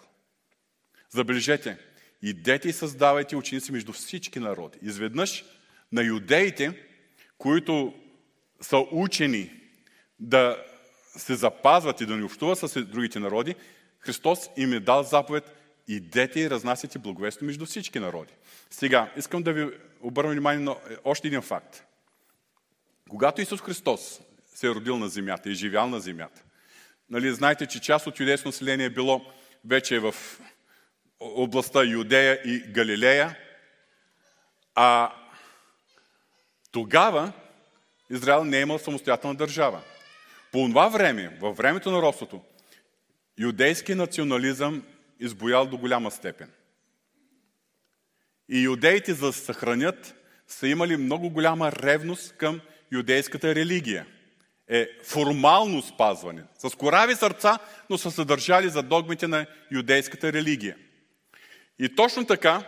Забележете, 1.11 1.79
идете 2.23 2.69
и 2.69 2.73
създавайте 2.73 3.37
ученици 3.37 3.73
между 3.73 3.93
всички 3.93 4.39
народи. 4.39 4.79
Изведнъж 4.83 5.45
на 5.93 6.03
юдеите, 6.03 6.73
които 7.39 7.95
са 8.61 8.85
учени 8.91 9.51
да 10.19 10.65
се 11.17 11.35
запазват 11.35 12.01
и 12.01 12.07
да 12.07 12.17
не 12.17 12.25
общуват 12.25 12.59
с 12.59 12.85
другите 12.85 13.19
народи, 13.19 13.55
Христос 13.99 14.51
им 14.57 14.73
е 14.73 14.81
дал 14.81 15.03
заповед 15.03 15.56
идете 15.89 16.41
и 16.41 16.51
разнасяте 16.51 16.99
благовестно 16.99 17.47
между 17.47 17.67
всички 17.67 17.99
народи. 17.99 18.33
Сега, 18.71 19.13
искам 19.17 19.43
да 19.43 19.53
ви 19.53 19.71
обърна 20.01 20.31
внимание 20.31 20.65
на 20.65 20.77
още 21.05 21.29
един 21.29 21.43
факт. 21.43 21.85
Когато 23.09 23.41
Исус 23.41 23.61
Христос 23.61 24.21
се 24.55 24.67
е 24.67 24.71
родил 24.71 24.99
на 24.99 25.09
земята 25.09 25.51
и 25.51 25.55
живял 25.55 25.89
на 25.89 26.01
земята, 26.01 26.43
нали, 27.11 27.33
знаете, 27.33 27.67
че 27.67 27.81
част 27.81 28.07
от 28.07 28.21
юдейско 28.21 28.49
население 28.49 28.87
е 28.87 28.91
било 28.91 29.33
вече 29.65 29.99
в 29.99 30.15
областта 31.21 31.85
Юдея 31.85 32.41
и 32.45 32.59
Галилея, 32.59 33.39
а 34.75 35.13
тогава 36.73 37.33
Израел 38.11 38.45
не 38.45 38.59
е 38.59 38.61
имал 38.61 38.79
самостоятелна 38.79 39.35
държава. 39.35 39.83
По 40.53 40.69
това 40.69 40.89
време, 40.89 41.39
във 41.41 41.57
времето 41.57 41.91
на 41.91 42.03
робството, 42.03 42.43
юдейски 43.39 43.95
национализъм 43.95 44.83
избоял 45.21 45.67
до 45.67 45.79
голяма 45.79 46.11
степен. 46.11 46.51
И 48.49 48.61
юдеите, 48.61 49.15
за 49.15 49.27
да 49.27 49.33
се 49.33 49.45
съхранят, 49.45 50.15
са 50.47 50.69
имали 50.69 50.97
много 50.97 51.31
голяма 51.31 51.73
ревност 51.73 52.33
към 52.33 52.61
юдейската 52.93 53.55
религия. 53.55 54.07
Е 54.69 54.89
формално 55.05 55.83
спазване. 55.83 56.43
С 56.59 56.77
корави 56.77 57.15
сърца, 57.15 57.59
но 57.91 57.99
са 57.99 58.11
съдържали 58.11 58.69
за 58.69 58.83
догмите 58.83 59.27
на 59.27 59.47
юдейската 59.73 60.33
религия. 60.33 60.77
И 61.79 61.95
точно 61.95 62.27
така, 62.27 62.63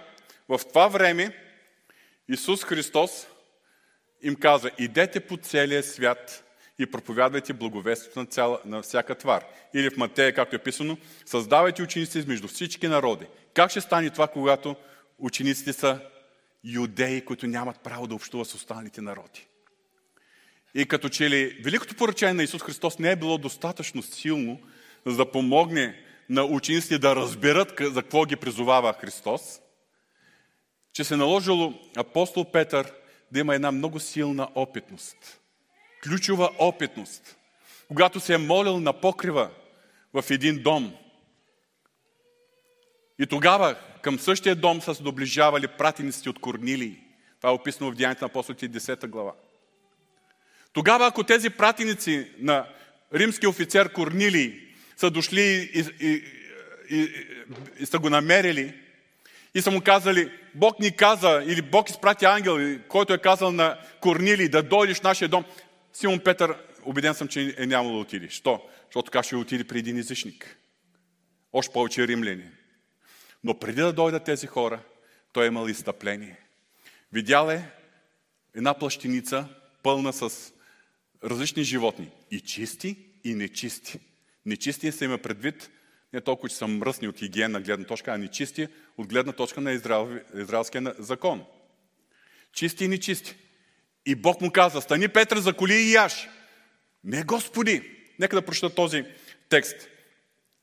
в 0.49 0.61
това 0.69 0.89
време, 0.89 1.37
Исус 2.29 2.65
Христос 2.65 3.27
им 4.23 4.37
казва, 4.37 4.71
идете 4.79 5.21
по 5.21 5.37
целия 5.37 5.83
свят 5.83 6.45
и 6.79 6.87
проповядвайте 6.87 7.53
благовестието 7.53 8.19
на, 8.19 8.27
цяла, 8.27 8.61
на 8.65 8.83
всяка 8.83 9.15
твар. 9.15 9.45
Или 9.75 9.91
в 9.91 9.97
Матея, 9.97 10.35
както 10.35 10.57
е 10.57 10.63
писано, 10.63 10.99
създавайте 11.27 11.83
ученици 11.83 12.25
между 12.27 12.49
всички 12.49 12.89
народи. 12.89 13.27
Как 13.55 13.71
ще 13.71 13.81
стане 13.81 14.11
това, 14.11 14.29
когато 14.29 14.77
учениците 15.19 15.73
са 15.73 16.01
юдеи, 16.65 17.25
които 17.25 17.47
нямат 17.47 17.81
право 17.81 18.07
да 18.07 18.15
общуват 18.15 18.49
с 18.49 18.55
останалите 18.55 19.01
народи? 19.01 19.47
И 20.75 20.87
като 20.87 21.09
че 21.09 21.31
ли 21.31 21.61
великото 21.65 21.95
поръчение 21.95 22.35
на 22.35 22.43
Исус 22.43 22.63
Христос 22.63 22.99
не 22.99 23.11
е 23.11 23.17
било 23.17 23.39
достатъчно 23.39 24.03
силно, 24.03 24.61
за 25.07 25.17
да 25.17 25.31
помогне 25.31 26.05
на 26.29 26.45
учениците 26.45 26.99
да 26.99 27.17
разберат 27.17 27.73
за 27.81 28.03
какво 28.03 28.25
ги 28.25 28.37
призовава 28.37 28.93
Христос, 28.93 29.61
че 30.93 31.05
се 31.05 31.17
наложило 31.17 31.75
апостол 31.97 32.51
Петър 32.53 32.93
да 33.33 33.41
има 33.41 33.55
една 33.55 33.73
много 33.73 34.01
силна 34.01 34.49
опитност. 34.55 35.38
Ключова 36.03 36.51
опитност. 36.59 37.37
Когато 37.89 38.21
се 38.21 38.35
е 38.35 38.39
молил 38.39 38.81
на 38.81 38.93
покрива 38.93 39.51
в 40.15 40.25
един 40.31 40.63
дом. 40.63 40.95
И 43.19 43.27
тогава 43.27 43.77
към 44.03 44.19
същия 44.19 44.57
дом 44.57 44.81
са 44.81 44.95
се 44.95 45.03
доближавали 45.03 45.69
пратениците 45.69 46.31
от 46.31 46.41
Корнилии. 46.41 46.99
Това 47.37 47.51
е 47.51 47.53
описано 47.53 47.91
в 47.91 47.95
Деянието 47.95 48.25
на 48.25 48.27
апостолите 48.27 48.69
10 48.69 49.07
глава. 49.07 49.33
Тогава, 50.73 51.07
ако 51.07 51.25
тези 51.25 51.51
пратеници 51.51 52.31
на 52.39 52.67
римски 53.15 53.47
офицер 53.47 53.93
Корнилий 53.93 54.69
са 54.97 55.11
дошли 55.11 55.71
и, 55.75 55.85
и, 56.01 56.25
и, 56.91 57.11
и, 57.81 57.87
са 57.87 57.99
го 57.99 58.11
намерили 58.11 58.75
и 59.55 59.63
са 59.63 59.71
му 59.71 59.81
казали, 59.81 60.31
Бог 60.55 60.81
ни 60.81 60.97
каза, 60.97 61.43
или 61.47 61.63
Бог 61.63 61.91
изпрати 61.91 62.25
ангел, 62.25 62.79
който 62.89 63.13
е 63.13 63.19
казал 63.19 63.53
на 63.53 63.79
Корнилий 64.01 64.49
да 64.49 64.63
дойдеш 64.63 64.99
в 64.99 65.03
нашия 65.03 65.29
дом, 65.29 65.45
Симон 65.93 66.21
Петър, 66.21 66.57
убеден 66.85 67.15
съм, 67.15 67.29
че 67.29 67.55
е 67.59 67.67
нямало 67.67 67.95
да 67.95 68.01
отиде. 68.01 68.29
Що? 68.29 68.69
Защото 68.85 69.11
така 69.11 69.23
ще 69.23 69.37
отиде 69.37 69.65
при 69.65 69.79
един 69.79 69.99
езичник. 69.99 70.57
Още 71.53 71.73
повече 71.73 72.09
римляни. 72.09 72.51
Но 73.45 73.59
преди 73.59 73.81
да 73.81 73.93
дойдат 73.93 74.25
тези 74.25 74.47
хора, 74.47 74.81
той 75.33 75.45
е 75.45 75.47
имал 75.47 75.69
изтъпление. 75.69 76.37
Видял 77.13 77.51
е 77.51 77.71
една 78.55 78.75
плащеница, 78.75 79.49
пълна 79.83 80.13
с 80.13 80.53
различни 81.25 81.65
животни. 81.65 82.11
И 82.31 82.41
чисти, 82.41 82.97
и 83.25 83.35
нечисти. 83.35 84.01
Нечисти 84.47 84.93
се 84.93 85.05
има 85.05 85.19
предвид 85.19 85.71
не 86.13 86.21
толкова, 86.21 86.49
че 86.49 86.57
са 86.57 86.67
мръсни 86.67 87.09
от 87.09 87.19
хигиена 87.19 87.61
гледна 87.61 87.87
точка, 87.87 88.13
а 88.13 88.19
нечисти 88.19 88.69
от 88.99 89.09
гледна 89.09 89.33
точка 89.33 89.61
на 89.61 89.73
израел, 89.73 90.19
израелския 90.35 90.95
закон. 90.99 91.45
Чисти 92.53 92.85
и 92.85 92.89
нечисти. 92.89 93.37
И 94.09 94.15
Бог 94.15 94.41
му 94.41 94.51
каза, 94.51 94.81
стани 94.81 95.09
Петър, 95.09 95.39
заколи 95.39 95.75
и 95.75 95.93
яш. 95.93 96.29
Не, 97.05 97.23
Господи! 97.23 97.83
Нека 98.19 98.37
да 98.37 98.43
прочета 98.43 98.75
този 98.75 99.05
текст. 99.49 99.89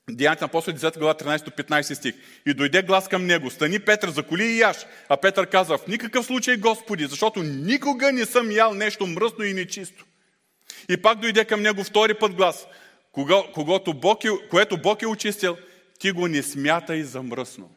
Деянието 0.10 0.44
на 0.44 0.46
апостол 0.46 0.74
10 0.74 1.00
глава 1.00 1.14
13-15 1.14 1.94
стих. 1.94 2.16
И 2.46 2.54
дойде 2.54 2.82
глас 2.82 3.08
към 3.08 3.26
него. 3.26 3.50
Стани 3.50 3.80
Петър, 3.80 4.10
заколи 4.10 4.44
и 4.44 4.60
яш. 4.60 4.78
А 5.10 5.18
Петър 5.18 5.50
каза, 5.50 5.78
в 5.78 5.88
никакъв 5.88 6.26
случай 6.26 6.58
Господи, 6.58 7.06
защото 7.06 7.44
никога 7.44 8.12
не 8.12 8.26
съм 8.26 8.52
ял 8.52 8.74
нещо 8.74 9.08
мръсно 9.08 9.44
и 9.44 9.54
нечисто. 9.54 10.06
И 10.90 11.02
пак 11.02 11.20
дойде 11.20 11.46
към 11.46 11.62
него 11.62 11.84
втори 11.84 12.14
път 12.14 12.34
глас. 12.34 12.68
Когото 13.54 13.94
Бог 13.94 14.24
е, 14.24 14.30
което 14.50 14.78
Бог 14.78 15.02
е 15.02 15.08
очистил, 15.08 15.58
ти 16.00 16.12
го 16.12 16.28
не 16.28 16.44
смятай 16.44 17.04
за 17.04 17.24
мръсно. 17.24 17.76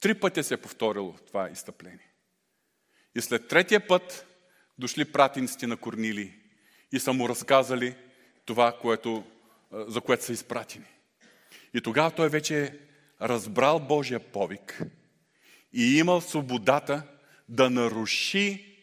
Три 0.00 0.14
пъти 0.14 0.42
се 0.42 0.54
е 0.54 0.56
повторило 0.56 1.14
това 1.26 1.50
изтъпление. 1.52 2.15
И 3.16 3.20
след 3.20 3.48
третия 3.48 3.86
път 3.86 4.26
дошли 4.78 5.04
пратениците 5.04 5.66
на 5.66 5.76
Корнили 5.76 6.34
и 6.92 7.00
са 7.00 7.12
му 7.12 7.28
разказали 7.28 7.94
това, 8.44 8.78
което, 8.82 9.24
за 9.72 10.00
което 10.00 10.24
са 10.24 10.32
изпратени. 10.32 10.84
И 11.74 11.80
тогава 11.80 12.10
той 12.10 12.28
вече 12.28 12.62
е 12.62 12.72
разбрал 13.22 13.80
Божия 13.80 14.20
повик 14.20 14.82
и 15.72 15.98
имал 15.98 16.20
свободата 16.20 17.02
да 17.48 17.70
наруши 17.70 18.76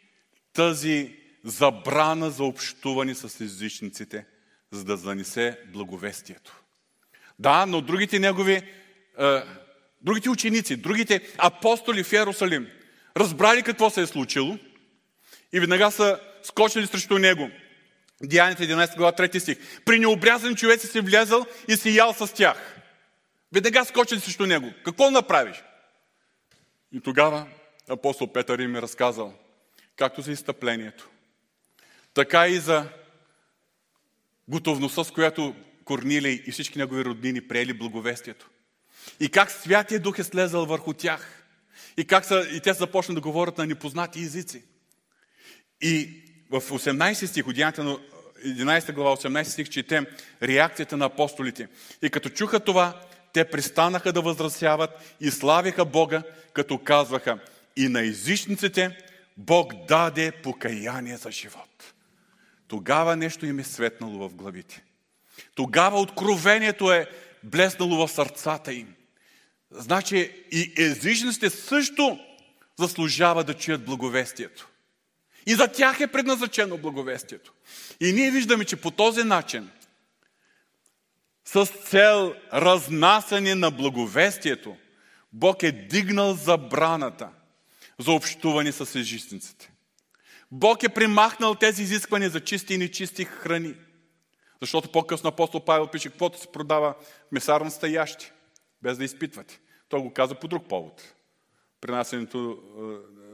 тази 0.53 1.15
забрана 1.43 2.29
за 2.29 2.43
общуване 2.43 3.15
с 3.15 3.43
езичниците, 3.43 4.25
за 4.71 4.83
да 4.83 4.97
занесе 4.97 5.59
благовестието. 5.73 6.63
Да, 7.39 7.65
но 7.65 7.81
другите 7.81 8.19
негови, 8.19 8.61
другите 10.01 10.29
ученици, 10.29 10.75
другите 10.75 11.33
апостоли 11.37 12.03
в 12.03 12.13
Иерусалим, 12.13 12.67
разбрали 13.17 13.63
какво 13.63 13.89
се 13.89 14.01
е 14.01 14.07
случило 14.07 14.57
и 15.53 15.59
веднага 15.59 15.91
са 15.91 16.19
скочили 16.43 16.87
срещу 16.87 17.17
него. 17.17 17.49
Деянията 18.23 18.63
11 18.63 18.97
глава 18.97 19.11
3 19.11 19.39
стих. 19.39 19.57
При 19.85 19.99
необрязан 19.99 20.55
човек 20.55 20.81
си 20.81 20.99
влязал 20.99 21.45
и 21.67 21.75
си 21.75 21.95
ял 21.95 22.13
с 22.13 22.33
тях. 22.33 22.79
Веднага 23.53 23.85
скочили 23.85 24.19
срещу 24.19 24.45
него. 24.45 24.73
Какво 24.85 25.11
направиш? 25.11 25.63
И 26.91 27.01
тогава 27.01 27.47
апостол 27.89 28.33
Петър 28.33 28.59
им 28.59 28.75
е 28.75 28.81
разказал, 28.81 29.33
както 29.95 30.21
за 30.21 30.31
изтъплението, 30.31 31.09
така 32.13 32.47
и 32.47 32.57
за 32.57 32.89
готовността, 34.47 35.03
с 35.03 35.11
която 35.11 35.55
Корнилий 35.85 36.43
и 36.45 36.51
всички 36.51 36.77
негови 36.77 37.05
роднини 37.05 37.47
приели 37.47 37.73
благовестието. 37.73 38.49
И 39.19 39.29
как 39.29 39.51
Святия 39.51 39.99
Дух 39.99 40.19
е 40.19 40.23
слезал 40.23 40.65
върху 40.65 40.93
тях. 40.93 41.42
И 41.97 42.05
как 42.05 42.25
са, 42.25 42.47
и 42.51 42.59
те 42.59 42.73
започнат 42.73 43.15
да 43.15 43.21
говорят 43.21 43.57
на 43.57 43.65
непознати 43.65 44.19
езици. 44.19 44.63
И 45.81 46.23
в 46.49 46.61
18 46.61 47.25
стих, 47.25 47.47
от 47.47 47.55
11 47.55 48.93
глава, 48.93 49.15
18 49.15 49.43
стих, 49.43 49.69
четем 49.69 50.05
реакцията 50.43 50.97
на 50.97 51.05
апостолите. 51.05 51.67
И 52.01 52.09
като 52.09 52.29
чуха 52.29 52.59
това, 52.59 53.01
те 53.33 53.45
пристанаха 53.45 54.13
да 54.13 54.21
възразяват 54.21 55.15
и 55.19 55.31
славиха 55.31 55.85
Бога, 55.85 56.23
като 56.53 56.77
казваха 56.77 57.39
и 57.75 57.87
на 57.87 58.01
езичниците 58.01 58.97
Бог 59.37 59.73
даде 59.87 60.31
покаяние 60.31 61.17
за 61.17 61.31
живот. 61.31 61.93
Тогава 62.67 63.15
нещо 63.15 63.45
им 63.45 63.59
е 63.59 63.63
светнало 63.63 64.29
в 64.29 64.33
главите. 64.33 64.83
Тогава 65.55 65.99
откровението 65.99 66.91
е 66.91 67.09
блеснало 67.43 68.07
в 68.07 68.11
сърцата 68.11 68.73
им. 68.73 68.95
Значи 69.73 70.45
и 70.51 70.73
езичниците 70.77 71.49
също 71.49 72.19
заслужава 72.79 73.43
да 73.43 73.53
чуят 73.53 73.85
благовестието. 73.85 74.69
И 75.45 75.53
за 75.53 75.67
тях 75.67 75.99
е 75.99 76.11
предназначено 76.11 76.77
благовестието. 76.77 77.53
И 77.99 78.13
ние 78.13 78.31
виждаме, 78.31 78.65
че 78.65 78.75
по 78.75 78.91
този 78.91 79.23
начин, 79.23 79.69
с 81.45 81.65
цел 81.65 82.35
разнасяне 82.53 83.55
на 83.55 83.71
благовестието, 83.71 84.77
Бог 85.33 85.63
е 85.63 85.71
дигнал 85.71 86.33
забраната 86.33 87.29
за 87.99 88.11
общуване 88.11 88.71
с 88.71 88.99
ежистниците. 88.99 89.71
Бог 90.51 90.83
е 90.83 90.89
примахнал 90.89 91.55
тези 91.55 91.83
изисквания 91.83 92.29
за 92.29 92.39
чисти 92.39 92.73
и 92.73 92.77
нечисти 92.77 93.25
храни. 93.25 93.75
Защото 94.61 94.91
по-късно 94.91 95.29
апостол 95.29 95.65
Павел 95.65 95.87
пише, 95.87 96.09
каквото 96.09 96.39
се 96.39 96.51
продава 96.51 96.95
в 97.29 97.31
месарната 97.31 97.89
ящи, 97.89 98.31
без 98.81 98.97
да 98.97 99.03
изпитвате. 99.03 99.59
Той 99.93 100.01
го 100.01 100.13
каза 100.13 100.35
по 100.35 100.47
друг 100.47 100.67
повод. 100.67 101.13
Принасянето 101.81 102.59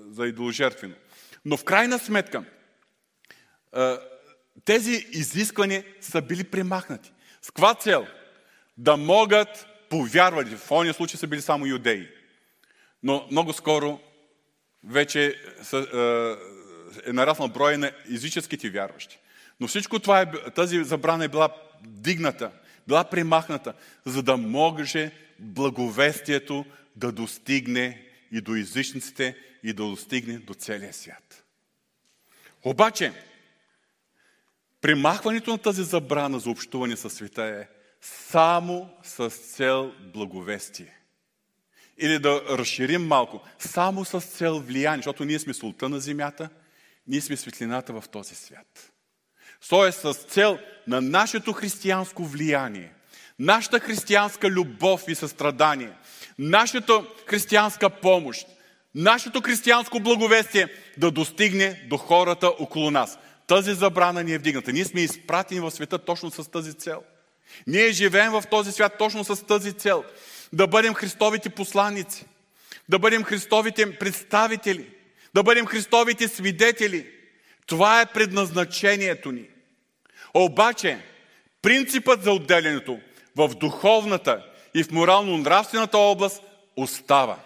за 0.10 0.28
идоложертвено. 0.28 0.96
Но 1.46 1.58
в 1.58 1.64
крайна 1.64 2.00
сметка, 2.00 2.44
тези 4.66 5.08
изисквания 5.12 5.84
са 6.02 6.22
били 6.22 6.44
примахнати. 6.44 7.12
С 7.42 7.52
каква 7.52 7.74
цел? 7.74 8.08
Да 8.78 8.98
могат 8.98 9.68
повярвали. 9.90 10.56
В 10.56 10.72
ония 10.72 10.94
случай 10.94 11.18
са 11.18 11.28
били 11.28 11.42
само 11.42 11.66
юдеи. 11.66 12.08
Но 13.04 13.28
много 13.32 13.54
скоро 13.54 14.00
вече 14.84 15.36
е 17.08 17.14
нараснал 17.14 17.48
брой 17.48 17.78
на 17.78 17.92
езическите 18.14 18.70
вярващи. 18.70 19.20
Но 19.60 19.68
всичко 19.68 20.00
това, 20.00 20.22
е, 20.22 20.32
тази 20.56 20.84
забрана 20.84 21.26
е 21.26 21.28
била 21.28 21.50
дигната, 21.82 22.52
била 22.88 23.04
примахната, 23.04 23.74
за 24.06 24.24
да 24.24 24.38
може 24.38 25.12
благовестието 25.40 26.66
да 26.96 27.12
достигне 27.12 28.06
и 28.32 28.42
до 28.42 28.56
езичниците, 28.56 29.36
и 29.64 29.74
да 29.74 29.84
достигне 29.84 30.38
до 30.38 30.54
целия 30.54 30.94
свят. 30.94 31.44
Обаче, 32.64 33.14
примахването 34.82 35.52
на 35.52 35.58
тази 35.58 35.84
забрана 35.84 36.40
за 36.40 36.50
общуване 36.50 36.96
със 36.96 37.14
света 37.14 37.44
е 37.44 37.68
само 38.02 38.90
с 39.04 39.30
цел 39.30 39.94
благовестие. 40.14 40.96
Или 41.98 42.20
да 42.20 42.44
разширим 42.50 43.08
малко, 43.08 43.42
само 43.60 44.06
с 44.06 44.22
цел 44.22 44.60
влияние, 44.60 44.98
защото 44.98 45.26
ние 45.26 45.40
сме 45.40 45.54
султа 45.54 45.90
на 45.90 46.00
земята, 46.00 46.50
ние 47.08 47.22
сме 47.22 47.38
светлината 47.38 48.02
в 48.02 48.10
този 48.10 48.36
свят. 48.36 48.92
Тоест 49.70 50.02
с 50.02 50.14
цел 50.14 50.60
на 50.88 51.02
нашето 51.02 51.54
християнско 51.54 52.26
влияние, 52.26 52.94
нашата 53.40 53.80
християнска 53.80 54.50
любов 54.50 55.04
и 55.08 55.16
състрадание, 55.16 55.92
нашата 56.38 57.04
християнска 57.26 57.90
помощ 57.90 58.48
нашето 58.96 59.42
християнско 59.42 60.00
благовестие 60.00 60.68
да 60.98 61.12
достигне 61.12 61.86
до 61.90 61.98
хората 61.98 62.48
около 62.48 62.92
нас. 62.92 63.20
Тази 63.48 63.74
забрана 63.74 64.24
ни 64.24 64.34
е 64.34 64.38
вдигната. 64.38 64.74
Ние 64.74 64.86
сме 64.86 65.02
изпратени 65.02 65.60
в 65.60 65.72
света 65.72 65.98
точно 65.98 66.32
с 66.32 66.52
тази 66.52 66.74
цел. 66.74 67.04
Ние 67.68 67.92
живеем 67.92 68.32
в 68.32 68.44
този 68.52 68.72
свят 68.72 68.96
точно 68.98 69.24
с 69.24 69.46
тази 69.46 69.74
цел. 69.74 70.04
Да 70.54 70.68
бъдем 70.68 70.94
Христовите 70.94 71.50
посланици, 71.50 72.26
да 72.90 73.00
бъдем 73.00 73.24
Христовите 73.24 73.98
представители, 74.00 74.90
да 75.34 75.44
бъдем 75.44 75.66
Христовите 75.66 76.28
свидетели. 76.28 77.08
Това 77.66 78.02
е 78.02 78.06
предназначението 78.06 79.32
ни. 79.32 79.46
Обаче, 80.34 81.00
принципът 81.62 82.24
за 82.24 82.32
отделянето 82.32 83.00
в 83.48 83.56
духовната 83.56 84.46
и 84.74 84.84
в 84.84 84.92
морално-нравствената 84.92 85.98
област 85.98 86.44
остава. 86.76 87.40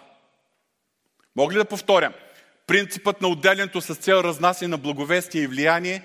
Мога 1.36 1.54
ли 1.54 1.58
да 1.58 1.64
повторя? 1.64 2.12
Принципът 2.66 3.20
на 3.20 3.28
отделянето 3.28 3.80
с 3.80 3.94
цел 3.94 4.16
разнасяне 4.16 4.68
на 4.68 4.78
благовестие 4.78 5.42
и 5.42 5.46
влияние 5.46 6.02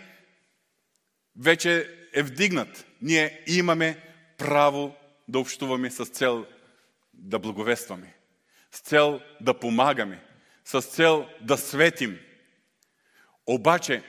вече 1.40 1.90
е 2.14 2.24
вдигнат. 2.24 2.86
Ние 3.02 3.44
имаме 3.48 3.98
право 4.38 4.96
да 5.28 5.40
общуваме 5.40 5.92
с 5.92 6.06
цел 6.06 6.46
да 7.14 7.40
благовестваме, 7.40 8.14
с 8.72 8.80
цел 8.80 9.22
да 9.42 9.54
помагаме, 9.54 10.24
с 10.66 10.82
цел 10.82 11.28
да 11.42 11.58
светим. 11.58 12.20
Обаче, 13.48 14.04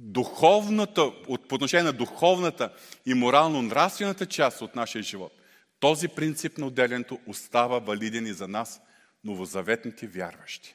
духовната, 0.00 1.12
по 1.48 1.54
отношение 1.54 1.84
на 1.84 1.92
духовната 1.92 2.72
и 3.06 3.14
морално-нравствената 3.14 4.26
част 4.26 4.62
от 4.62 4.74
нашия 4.76 5.02
живот, 5.02 5.32
този 5.80 6.08
принцип 6.08 6.58
на 6.58 6.66
отделянето 6.66 7.18
остава 7.26 7.78
валиден 7.78 8.26
и 8.26 8.32
за 8.32 8.48
нас, 8.48 8.80
новозаветните 9.24 10.06
вярващи. 10.06 10.74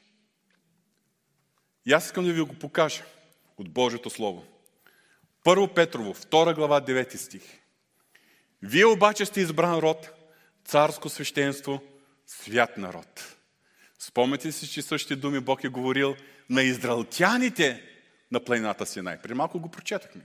И 1.85 1.93
аз 1.93 2.05
искам 2.05 2.25
да 2.25 2.33
ви 2.33 2.41
го 2.41 2.53
покажа 2.53 3.03
от 3.57 3.69
Божието 3.69 4.09
Слово. 4.09 4.45
Първо 5.43 5.67
Петрово, 5.67 6.13
2 6.13 6.55
глава, 6.55 6.81
9 6.81 7.15
стих. 7.15 7.43
Вие 8.61 8.85
обаче 8.85 9.25
сте 9.25 9.41
избран 9.41 9.79
род, 9.79 10.11
царско 10.65 11.09
свещенство, 11.09 11.81
свят 12.27 12.77
народ. 12.77 13.35
Спомняте 13.99 14.51
си, 14.51 14.67
че 14.67 14.81
същите 14.81 15.15
думи 15.15 15.39
Бог 15.39 15.63
е 15.63 15.69
говорил 15.69 16.15
на 16.49 16.63
израелтяните 16.63 17.94
на 18.31 18.39
планината 18.39 18.85
Синай. 18.85 19.17
При 19.23 19.33
малко 19.33 19.59
го 19.59 19.71
прочетахме. 19.71 20.21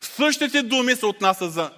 Същите 0.00 0.62
думи 0.62 0.96
се 0.96 1.06
отнася 1.06 1.50
за 1.50 1.70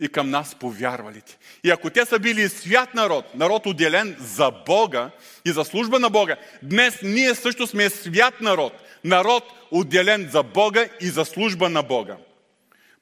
и 0.00 0.08
към 0.08 0.30
нас 0.30 0.54
повярвалите. 0.54 1.38
И 1.64 1.70
ако 1.70 1.90
те 1.90 2.04
са 2.04 2.18
били 2.18 2.48
свят 2.48 2.94
народ, 2.94 3.34
народ 3.34 3.66
отделен 3.66 4.16
за 4.20 4.50
Бога 4.66 5.10
и 5.44 5.50
за 5.50 5.64
служба 5.64 5.98
на 5.98 6.10
Бога, 6.10 6.36
днес 6.62 6.98
ние 7.02 7.34
също 7.34 7.66
сме 7.66 7.90
свят 7.90 8.40
народ, 8.40 8.72
народ 9.04 9.44
отделен 9.70 10.28
за 10.32 10.42
Бога 10.42 10.86
и 11.00 11.06
за 11.06 11.24
служба 11.24 11.68
на 11.68 11.82
Бога. 11.82 12.16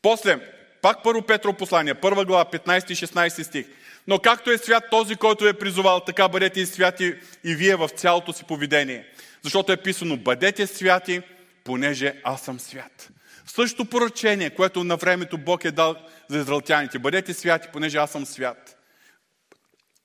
После, 0.03 0.39
пак 0.83 1.03
първо 1.03 1.23
Петро 1.23 1.53
послание, 1.53 1.95
първа 1.95 2.25
глава, 2.25 2.45
15 2.45 2.91
и 2.91 2.97
16 2.97 3.43
стих. 3.43 3.67
Но 4.07 4.19
както 4.19 4.51
е 4.51 4.59
свят 4.59 4.85
този, 4.91 5.17
който 5.17 5.49
е 5.49 5.53
призовал, 5.53 6.01
така 6.01 6.29
бъдете 6.29 6.61
и 6.61 6.67
святи 6.67 7.15
и 7.45 7.55
вие 7.55 7.77
в 7.77 7.89
цялото 7.89 8.33
си 8.33 8.45
поведение. 8.45 9.07
Защото 9.43 9.73
е 9.73 9.77
писано, 9.77 10.17
бъдете 10.17 10.67
святи, 10.67 11.23
понеже 11.67 12.21
аз 12.25 12.43
съм 12.43 12.61
свят. 12.61 13.09
Същото 13.47 13.91
поръчение, 13.91 14.55
което 14.55 14.85
на 14.85 14.97
времето 14.97 15.39
Бог 15.39 15.65
е 15.65 15.71
дал 15.71 15.97
за 16.29 16.39
израелтяните. 16.39 16.99
Бъдете 16.99 17.35
святи, 17.35 17.69
понеже 17.73 17.99
аз 17.99 18.11
съм 18.11 18.27
свят. 18.27 18.77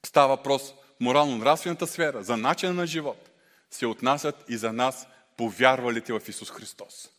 Става 0.06 0.28
въпрос 0.28 0.74
морално-нравствената 1.00 1.88
сфера, 1.88 2.24
за 2.24 2.38
начина 2.38 2.74
на 2.74 2.88
живот, 2.88 3.30
се 3.72 3.86
отнасят 3.86 4.36
и 4.50 4.58
за 4.58 4.74
нас, 4.74 5.08
повярвалите 5.38 6.14
в 6.14 6.22
Исус 6.28 6.52
Христос. 6.52 7.10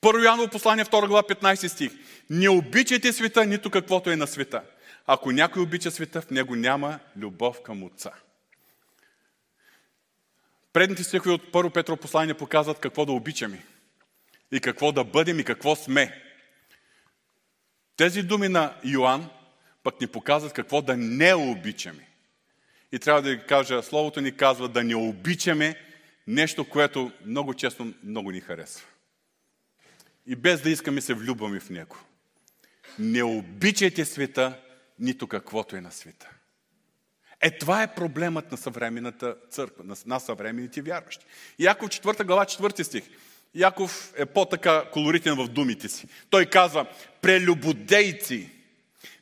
Първо 0.00 0.24
Яново 0.24 0.48
послание, 0.48 0.84
2 0.84 1.06
глава, 1.06 1.22
15 1.22 1.66
стих. 1.66 1.92
Не 2.30 2.48
обичайте 2.48 3.12
света, 3.12 3.46
нито 3.46 3.70
каквото 3.70 4.10
е 4.10 4.16
на 4.16 4.26
света. 4.26 4.62
Ако 5.06 5.32
някой 5.32 5.62
обича 5.62 5.90
света, 5.90 6.20
в 6.20 6.30
него 6.30 6.56
няма 6.56 6.98
любов 7.16 7.62
към 7.62 7.82
Отца. 7.82 8.10
Предните 10.72 11.04
стихове 11.04 11.34
от 11.34 11.52
Първо 11.52 11.70
Петро 11.70 11.96
послание 11.96 12.34
показват 12.34 12.78
какво 12.78 13.06
да 13.06 13.12
обичаме 13.12 13.64
и 14.52 14.60
какво 14.60 14.92
да 14.92 15.04
бъдем 15.04 15.40
и 15.40 15.44
какво 15.44 15.76
сме. 15.76 16.22
Тези 17.96 18.22
думи 18.22 18.48
на 18.48 18.76
Йоанн 18.84 19.30
пък 19.82 20.00
ни 20.00 20.06
показват 20.06 20.52
какво 20.52 20.82
да 20.82 20.96
не 20.96 21.34
обичаме. 21.34 22.08
И 22.92 22.98
трябва 22.98 23.22
да 23.22 23.30
ви 23.30 23.46
кажа, 23.46 23.82
Словото 23.82 24.20
ни 24.20 24.36
казва 24.36 24.68
да 24.68 24.84
не 24.84 24.94
обичаме 24.94 25.76
нещо, 26.26 26.68
което 26.68 27.12
много 27.24 27.54
често 27.54 27.92
много 28.04 28.30
ни 28.30 28.40
харесва. 28.40 28.86
И 30.26 30.36
без 30.36 30.60
да 30.60 30.70
искаме 30.70 31.00
се 31.00 31.14
влюбваме 31.14 31.60
в 31.60 31.70
него. 31.70 31.96
Не 32.98 33.22
обичайте 33.22 34.04
света, 34.04 34.60
нито 34.98 35.26
каквото 35.26 35.76
е 35.76 35.80
на 35.80 35.92
света. 35.92 36.30
Е, 37.40 37.58
това 37.58 37.82
е 37.82 37.94
проблемът 37.94 38.50
на 38.52 38.56
съвременната 38.56 39.36
църква, 39.50 39.84
на, 39.84 39.96
на 40.06 40.20
съвременните 40.20 40.82
вярващи. 40.82 41.26
Яков 41.58 41.88
4 41.88 42.24
глава, 42.24 42.44
4 42.44 42.82
стих. 42.82 43.04
Яков 43.54 44.12
е 44.16 44.26
по-така 44.26 44.84
колоритен 44.92 45.34
в 45.34 45.48
думите 45.48 45.88
си. 45.88 46.08
Той 46.30 46.46
казва, 46.46 46.86
прелюбодейци, 47.20 48.50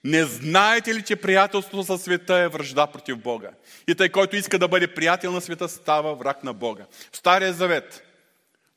не 0.05 0.25
знаете 0.25 0.95
ли, 0.95 1.03
че 1.03 1.17
приятелството 1.17 1.83
за 1.83 1.99
света 1.99 2.35
е 2.35 2.49
връжда 2.49 2.87
против 2.87 3.19
Бога? 3.19 3.51
И 3.89 3.95
тъй, 3.95 4.09
който 4.09 4.37
иска 4.37 4.59
да 4.59 4.69
бъде 4.69 4.95
приятел 4.95 5.33
на 5.33 5.41
света, 5.41 5.69
става 5.69 6.15
враг 6.15 6.45
на 6.45 6.53
Бога. 6.53 6.87
В 7.13 7.17
Стария 7.17 7.53
Завет, 7.53 8.03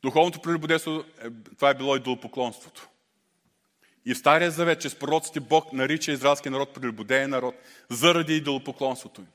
духовното 0.02 0.40
прелюбодейство, 0.40 1.04
е, 1.24 1.28
това 1.56 1.70
е 1.70 1.74
било 1.74 1.96
идолопоклонството. 1.96 2.88
И 4.06 4.14
в 4.14 4.18
Стария 4.18 4.50
Завет, 4.50 4.80
че 4.80 4.88
с 4.88 4.94
пророците 4.94 5.40
Бог 5.40 5.72
нарича 5.72 6.12
израелски 6.12 6.50
народ 6.50 6.74
прелюбодеен 6.74 7.30
народ 7.30 7.54
заради 7.90 8.36
идолопоклонството 8.36 9.20
им. 9.20 9.26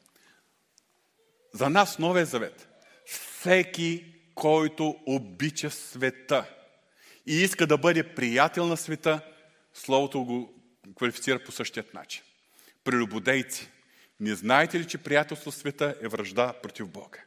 За 1.54 1.70
нас, 1.70 2.00
Новия 2.00 2.26
Завет, 2.26 2.68
всеки 3.06 4.15
който 4.36 4.96
обича 5.06 5.72
света 5.72 6.46
и 7.28 7.36
иска 7.36 7.68
да 7.68 7.78
бъде 7.78 8.04
приятел 8.04 8.68
на 8.68 8.78
света, 8.78 9.22
Словото 9.76 10.24
го 10.24 10.54
квалифицира 10.98 11.40
по 11.40 11.52
същият 11.52 11.94
начин. 11.94 12.22
Прелюбодейци, 12.84 13.70
не 14.20 14.36
знаете 14.36 14.80
ли, 14.80 14.88
че 14.88 14.98
приятелство 14.98 15.52
в 15.52 15.56
света 15.56 15.96
е 16.02 16.08
връжда 16.08 16.54
против 16.64 16.88
Бога? 16.88 17.20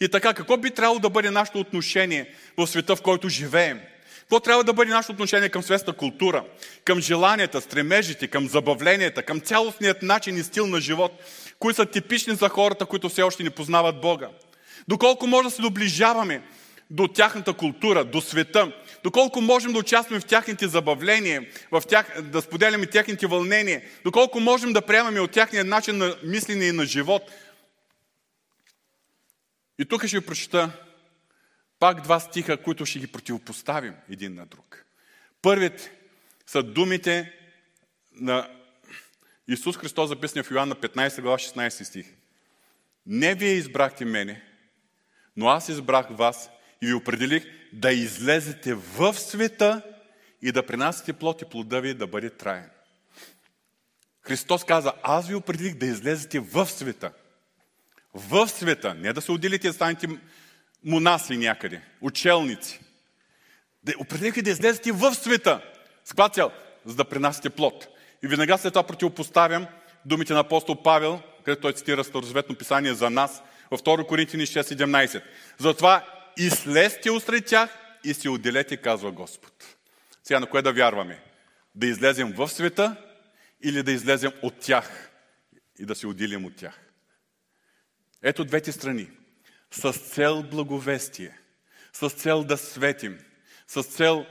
И 0.00 0.08
така, 0.08 0.34
какво 0.34 0.56
би 0.56 0.70
трябвало 0.70 1.00
да 1.00 1.10
бъде 1.10 1.30
нашето 1.30 1.60
отношение 1.60 2.34
в 2.56 2.66
света, 2.66 2.96
в 2.96 3.02
който 3.02 3.28
живеем? 3.28 3.80
Какво 4.20 4.40
трябва 4.40 4.64
да 4.64 4.72
бъде 4.72 4.90
нашето 4.90 5.12
отношение 5.12 5.48
към 5.48 5.62
светска 5.62 5.92
култура, 5.92 6.44
към 6.84 7.00
желанията, 7.00 7.60
стремежите, 7.60 8.28
към 8.28 8.48
забавленията, 8.48 9.22
към 9.22 9.40
цялостният 9.40 10.02
начин 10.02 10.36
и 10.36 10.42
стил 10.42 10.66
на 10.66 10.80
живот, 10.80 11.12
които 11.58 11.76
са 11.76 11.86
типични 11.86 12.34
за 12.34 12.48
хората, 12.48 12.86
които 12.86 13.08
все 13.08 13.22
още 13.22 13.42
не 13.42 13.50
познават 13.50 14.00
Бога? 14.00 14.28
Доколко 14.88 15.26
може 15.26 15.48
да 15.48 15.50
се 15.50 15.62
доближаваме 15.62 16.42
до 16.90 17.08
тяхната 17.08 17.52
култура, 17.52 18.04
до 18.04 18.20
света, 18.20 18.72
доколко 19.02 19.40
можем 19.40 19.72
да 19.72 19.78
участваме 19.78 20.20
в 20.20 20.24
тяхните 20.24 20.68
забавления, 20.68 21.46
в 21.70 21.82
тях, 21.88 22.22
да 22.22 22.42
споделяме 22.42 22.86
тяхните 22.86 23.26
вълнения, 23.26 23.82
доколко 24.04 24.40
можем 24.40 24.72
да 24.72 24.82
приемаме 24.82 25.20
от 25.20 25.30
тяхния 25.30 25.64
начин 25.64 25.96
на 25.98 26.16
мислене 26.22 26.64
и 26.64 26.72
на 26.72 26.86
живот. 26.86 27.22
И 29.78 29.84
тук 29.84 30.06
ще 30.06 30.26
прочета 30.26 30.70
пак 31.78 32.02
два 32.02 32.20
стиха, 32.20 32.56
които 32.56 32.86
ще 32.86 32.98
ги 32.98 33.06
противопоставим 33.06 33.94
един 34.10 34.34
на 34.34 34.46
друг. 34.46 34.84
Първият 35.42 35.90
са 36.46 36.62
думите 36.62 37.32
на 38.12 38.50
Исус 39.48 39.76
Христос, 39.76 40.08
записани 40.08 40.42
в 40.42 40.50
Йоанна 40.50 40.74
15 40.74 41.20
глава 41.20 41.38
16 41.38 41.82
стих. 41.82 42.06
Не 43.06 43.34
вие 43.34 43.52
избрахте 43.52 44.04
мене, 44.04 44.47
но 45.38 45.48
аз 45.48 45.68
избрах 45.68 46.06
вас 46.10 46.50
и 46.82 46.86
ви 46.86 46.94
определих 46.94 47.44
да 47.72 47.92
излезете 47.92 48.74
в 48.74 49.14
света 49.14 49.82
и 50.42 50.52
да 50.52 50.66
принасяте 50.66 51.12
плод 51.12 51.42
и 51.42 51.44
плода 51.44 51.80
ви 51.80 51.94
да 51.94 52.06
бъде 52.06 52.30
траен. 52.30 52.70
Христос 54.22 54.64
каза, 54.64 54.92
аз 55.02 55.28
ви 55.28 55.34
определих 55.34 55.74
да 55.74 55.86
излезете 55.86 56.40
в 56.40 56.66
света. 56.66 57.12
В 58.14 58.48
света. 58.48 58.94
Не 58.94 59.12
да 59.12 59.20
се 59.20 59.32
отделите 59.32 59.66
и 59.66 59.70
да 59.70 59.74
станете 59.74 60.08
монасли 60.84 61.36
някъде, 61.36 61.82
учелници. 62.00 62.80
Да 63.82 63.92
определих 63.98 64.42
да 64.42 64.50
излезете 64.50 64.92
в 64.92 65.14
света. 65.14 65.62
С 66.04 66.08
каква 66.08 66.28
цел? 66.28 66.50
За 66.84 66.94
да 66.94 67.04
принасяте 67.04 67.50
плод. 67.50 67.88
И 68.22 68.26
веднага 68.26 68.58
след 68.58 68.72
това 68.72 68.82
противопоставям 68.82 69.66
думите 70.04 70.32
на 70.32 70.40
апостол 70.40 70.82
Павел, 70.82 71.20
където 71.44 71.62
той 71.62 71.72
цитира 71.72 72.04
Старозаветно 72.04 72.54
писание 72.54 72.94
за 72.94 73.10
нас, 73.10 73.42
във 73.70 73.82
2 73.82 74.06
Коринтини 74.06 74.46
6.17. 74.46 75.22
Затова 75.58 76.06
излезте 76.36 77.10
усред 77.10 77.46
тях 77.46 77.78
и 78.04 78.14
се 78.14 78.28
отделете, 78.28 78.76
казва 78.76 79.12
Господ. 79.12 79.76
Сега 80.24 80.40
на 80.40 80.46
кое 80.46 80.62
да 80.62 80.72
вярваме? 80.72 81.22
Да 81.74 81.86
излезем 81.86 82.32
в 82.32 82.48
света 82.48 82.96
или 83.62 83.82
да 83.82 83.92
излезем 83.92 84.32
от 84.42 84.58
тях 84.58 85.10
и 85.78 85.84
да 85.84 85.94
се 85.94 86.06
отделим 86.06 86.44
от 86.44 86.56
тях? 86.56 86.80
Ето 88.22 88.44
двете 88.44 88.72
страни. 88.72 89.08
с 89.70 89.92
цел 89.92 90.42
благовестие, 90.42 91.38
с 91.92 92.10
цел 92.10 92.44
да 92.44 92.56
светим, 92.56 93.18
с 93.66 93.82
цел 93.82 94.26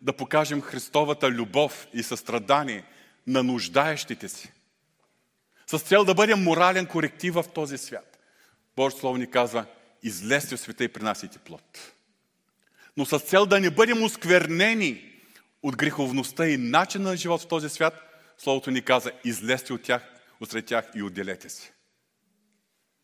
да 0.00 0.12
покажем 0.12 0.62
Христовата 0.62 1.30
любов 1.30 1.86
и 1.92 2.02
състрадание 2.02 2.84
на 3.26 3.42
нуждаещите 3.42 4.28
си, 4.28 4.52
с 5.66 5.78
цел 5.78 6.04
да 6.04 6.14
бъдем 6.14 6.42
морален 6.42 6.86
коректив 6.86 7.34
в 7.34 7.44
този 7.54 7.78
свят. 7.78 8.11
Божието 8.76 9.00
Слово 9.00 9.16
ни 9.16 9.30
казва, 9.30 9.66
излезте 10.02 10.56
в 10.56 10.60
света 10.60 10.84
и 10.84 10.88
принасяйте 10.88 11.38
плод. 11.38 11.92
Но 12.96 13.06
с 13.06 13.18
цел 13.18 13.46
да 13.46 13.60
не 13.60 13.70
бъдем 13.70 14.02
осквернени 14.02 15.12
от 15.62 15.76
греховността 15.76 16.48
и 16.48 16.56
начина 16.56 17.10
на 17.10 17.16
живот 17.16 17.42
в 17.42 17.48
този 17.48 17.68
свят, 17.68 17.94
Словото 18.38 18.70
ни 18.70 18.82
каза, 18.82 19.12
излезте 19.24 19.72
от 19.72 19.82
тях, 19.82 20.02
от 20.40 20.66
тях 20.66 20.90
и 20.94 21.02
отделете 21.02 21.48
се. 21.48 21.72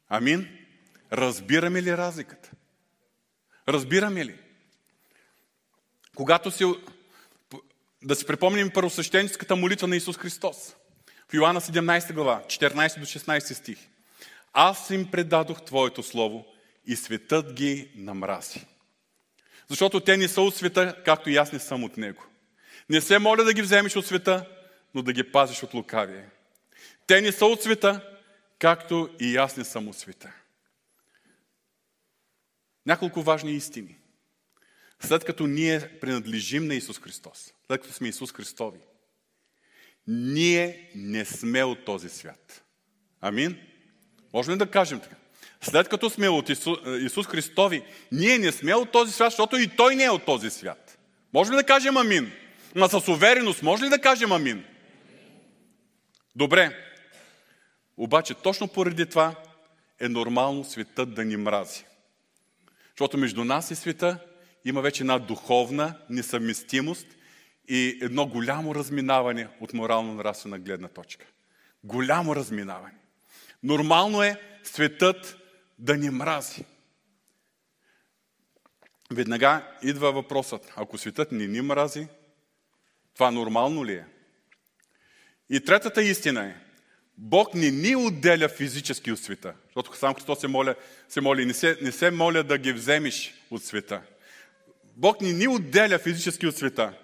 Амин? 0.08 0.48
Разбираме 1.12 1.82
ли 1.82 1.96
разликата? 1.96 2.50
Разбираме 3.68 4.24
ли? 4.24 4.38
Когато 6.16 6.50
си... 6.50 6.64
Да 8.02 8.14
си 8.14 8.26
припомним 8.26 8.70
първосвещеническата 8.70 9.56
молитва 9.56 9.88
на 9.88 9.96
Исус 9.96 10.16
Христос. 10.18 10.76
В 11.28 11.34
Йоанна 11.34 11.60
17 11.60 12.12
глава, 12.12 12.42
14 12.46 13.00
до 13.00 13.06
16 13.06 13.52
стих. 13.52 13.78
Аз 14.52 14.90
им 14.90 15.10
предадох 15.10 15.62
Твоето 15.62 16.02
Слово 16.02 16.46
и 16.86 16.96
светът 16.96 17.52
ги 17.52 17.90
намрази. 17.94 18.66
Защото 19.68 20.00
те 20.00 20.16
не 20.16 20.28
са 20.28 20.40
от 20.40 20.56
света, 20.56 21.02
както 21.04 21.30
и 21.30 21.36
аз 21.36 21.52
не 21.52 21.58
съм 21.58 21.84
от 21.84 21.96
него. 21.96 22.24
Не 22.88 23.00
се 23.00 23.18
моля 23.18 23.44
да 23.44 23.52
ги 23.52 23.62
вземеш 23.62 23.96
от 23.96 24.06
света, 24.06 24.46
но 24.94 25.02
да 25.02 25.12
ги 25.12 25.32
пазиш 25.32 25.62
от 25.62 25.74
лукавие. 25.74 26.28
Те 27.06 27.20
не 27.20 27.32
са 27.32 27.46
от 27.46 27.62
света, 27.62 28.18
както 28.58 29.10
и 29.20 29.36
аз 29.36 29.56
не 29.56 29.64
съм 29.64 29.88
от 29.88 29.96
света. 29.96 30.32
Няколко 32.86 33.22
важни 33.22 33.52
истини. 33.52 33.96
След 35.00 35.24
като 35.24 35.46
ние 35.46 35.98
принадлежим 36.00 36.66
на 36.66 36.74
Исус 36.74 37.00
Христос, 37.00 37.52
след 37.66 37.82
като 37.82 37.94
сме 37.94 38.08
Исус 38.08 38.32
Христови, 38.32 38.80
ние 40.06 40.90
не 40.94 41.24
сме 41.24 41.64
от 41.64 41.84
този 41.84 42.08
свят. 42.08 42.64
Амин? 43.20 43.67
Можем 44.34 44.54
ли 44.54 44.58
да 44.58 44.70
кажем 44.70 45.00
така? 45.00 45.16
След 45.60 45.88
като 45.88 46.10
сме 46.10 46.28
от 46.28 46.48
Исус, 46.48 46.78
Исус 47.00 47.26
Христови, 47.26 47.82
ние 48.12 48.38
не 48.38 48.52
сме 48.52 48.74
от 48.74 48.92
този 48.92 49.12
свят, 49.12 49.30
защото 49.30 49.56
и 49.56 49.68
Той 49.68 49.94
не 49.96 50.04
е 50.04 50.10
от 50.10 50.24
този 50.24 50.50
свят. 50.50 50.98
Можем 51.32 51.52
ли 51.52 51.56
да 51.56 51.64
кажем 51.64 51.96
амин? 51.96 52.32
Ма 52.74 52.88
с 52.88 53.08
увереност, 53.08 53.62
може 53.62 53.84
ли 53.84 53.88
да 53.88 54.00
кажем 54.00 54.32
амин? 54.32 54.64
Добре. 56.36 56.76
Обаче 57.96 58.34
точно 58.34 58.68
поради 58.68 59.06
това 59.06 59.34
е 60.00 60.08
нормално 60.08 60.64
светът 60.64 61.14
да 61.14 61.24
ни 61.24 61.36
мрази. 61.36 61.84
Защото 62.90 63.18
между 63.18 63.44
нас 63.44 63.70
и 63.70 63.74
света 63.74 64.18
има 64.64 64.80
вече 64.80 65.02
една 65.02 65.18
духовна 65.18 65.94
несъвместимост 66.10 67.06
и 67.68 67.98
едно 68.02 68.26
голямо 68.26 68.74
разминаване 68.74 69.48
от 69.60 69.72
морално-нравствена 69.72 70.58
гледна 70.58 70.88
точка. 70.88 71.26
Голямо 71.84 72.36
разминаване. 72.36 72.94
Нормално 73.62 74.22
е 74.22 74.40
светът 74.62 75.36
да 75.78 75.96
ни 75.96 76.10
мрази. 76.10 76.64
Веднага 79.12 79.66
идва 79.82 80.12
въпросът. 80.12 80.72
Ако 80.76 80.98
светът 80.98 81.32
не 81.32 81.46
ни 81.46 81.60
мрази, 81.60 82.08
това 83.14 83.30
нормално 83.30 83.84
ли 83.84 83.92
е? 83.92 84.06
И 85.50 85.60
третата 85.60 86.02
истина 86.02 86.44
е, 86.44 86.54
Бог 87.18 87.54
не 87.54 87.70
ни 87.70 87.96
отделя 87.96 88.48
физически 88.48 89.12
от 89.12 89.18
света. 89.18 89.54
Защото 89.66 89.96
сам 89.96 90.14
Христос 90.14 90.40
се, 90.40 90.48
моля, 90.48 90.74
се 91.08 91.20
моли, 91.20 91.46
не 91.46 91.54
се, 91.54 91.78
не 91.82 91.92
се 91.92 92.10
моля 92.10 92.42
да 92.42 92.58
ги 92.58 92.72
вземеш 92.72 93.34
от 93.50 93.64
света. 93.64 94.02
Бог 94.96 95.20
не 95.20 95.32
ни 95.32 95.48
отделя 95.48 95.98
физически 95.98 96.46
от 96.46 96.56
света, 96.56 96.98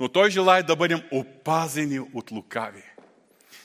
но 0.00 0.08
Той 0.08 0.30
желая 0.30 0.62
да 0.62 0.76
бъдем 0.76 1.02
опазени 1.10 2.00
от 2.00 2.30
лукави. 2.30 2.82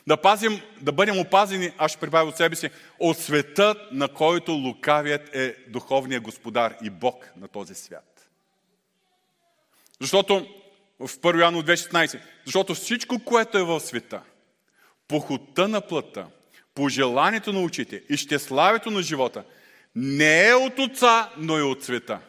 Да, 0.07 0.17
пазим, 0.17 0.61
да 0.81 0.91
бъдем 0.91 1.19
опазени, 1.19 1.71
аз 1.77 1.91
ще 1.91 1.99
прибавя 1.99 2.29
от 2.29 2.37
себе 2.37 2.55
си, 2.55 2.69
от 2.99 3.17
света, 3.17 3.75
на 3.91 4.07
който 4.07 4.51
лукавият 4.51 5.35
е 5.35 5.55
духовният 5.67 6.23
господар 6.23 6.75
и 6.83 6.89
Бог 6.89 7.31
на 7.37 7.47
този 7.47 7.75
свят. 7.75 8.29
Защото 10.01 10.47
в 10.99 11.07
1 11.07 11.41
Яно 11.41 11.63
2.16, 11.63 12.19
защото 12.45 12.75
всичко, 12.75 13.19
което 13.19 13.57
е 13.57 13.63
в 13.63 13.79
света– 13.79 14.21
похота 15.07 15.67
на 15.67 15.81
плътта, 15.81 16.27
пожеланието 16.75 17.53
на 17.53 17.61
очите 17.61 18.03
и 18.09 18.17
щеславието 18.17 18.91
на 18.91 19.01
живота 19.01 19.43
не 19.95 20.47
е 20.47 20.53
от 20.53 20.79
отца, 20.79 21.31
но 21.37 21.57
е 21.57 21.63
от 21.63 21.83
света. 21.83 22.19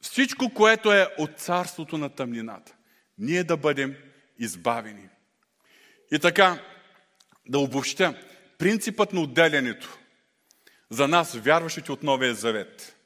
Всичко, 0.00 0.54
което 0.54 0.92
е 0.92 1.08
от 1.18 1.30
царството 1.38 1.98
на 1.98 2.08
тъмнината, 2.08 2.74
ние 3.18 3.44
да 3.44 3.56
бъдем 3.56 3.96
избавени. 4.38 5.08
И 6.12 6.18
така, 6.18 6.62
да 7.48 7.58
обобщя, 7.58 8.14
принципът 8.58 9.12
на 9.12 9.20
отделянето 9.20 9.98
за 10.90 11.08
нас, 11.08 11.34
вярващите 11.34 11.92
от 11.92 12.02
Новия 12.02 12.34
Завет, 12.34 12.96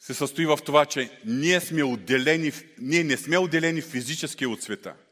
се 0.00 0.14
състои 0.14 0.46
в 0.46 0.58
това, 0.64 0.86
че 0.86 1.10
ние, 1.24 1.60
сме 1.60 1.82
отделени, 1.82 2.52
ние 2.78 3.04
не 3.04 3.16
сме 3.16 3.38
отделени 3.38 3.82
физически 3.82 4.46
от 4.46 4.62
света– 4.62 4.94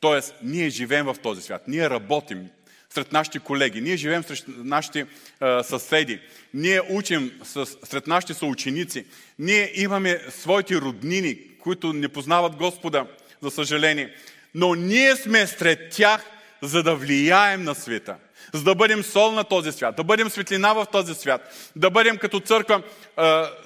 Тоест, 0.00 0.34
ние 0.42 0.70
живеем 0.70 1.06
в 1.06 1.16
този 1.22 1.42
свят, 1.42 1.68
ние 1.68 1.90
работим 1.90 2.48
сред 2.90 3.12
нашите 3.12 3.38
колеги, 3.38 3.80
ние 3.80 3.96
живеем 3.96 4.22
сред 4.22 4.44
нашите 4.48 5.06
а, 5.40 5.62
съседи, 5.62 6.20
ние 6.54 6.80
учим 6.90 7.40
с, 7.44 7.66
сред 7.66 8.06
нашите 8.06 8.34
съученици, 8.34 9.04
ние 9.38 9.72
имаме 9.74 10.20
своите 10.30 10.76
роднини, 10.76 11.38
които 11.58 11.92
не 11.92 12.08
познават 12.08 12.56
Господа, 12.56 13.06
за 13.42 13.50
съжаление. 13.50 14.14
Но 14.54 14.74
ние 14.74 15.16
сме 15.16 15.46
сред 15.46 15.90
тях, 15.90 16.22
за 16.62 16.82
да 16.82 16.94
влияем 16.94 17.64
на 17.64 17.74
света, 17.74 18.16
за 18.54 18.62
да 18.62 18.74
бъдем 18.74 19.02
сол 19.02 19.32
на 19.32 19.44
този 19.44 19.72
свят, 19.72 19.96
да 19.96 20.04
бъдем 20.04 20.30
светлина 20.30 20.72
в 20.72 20.86
този 20.92 21.14
свят, 21.14 21.70
да 21.76 21.90
бъдем 21.90 22.16
като 22.16 22.40
църква 22.40 22.82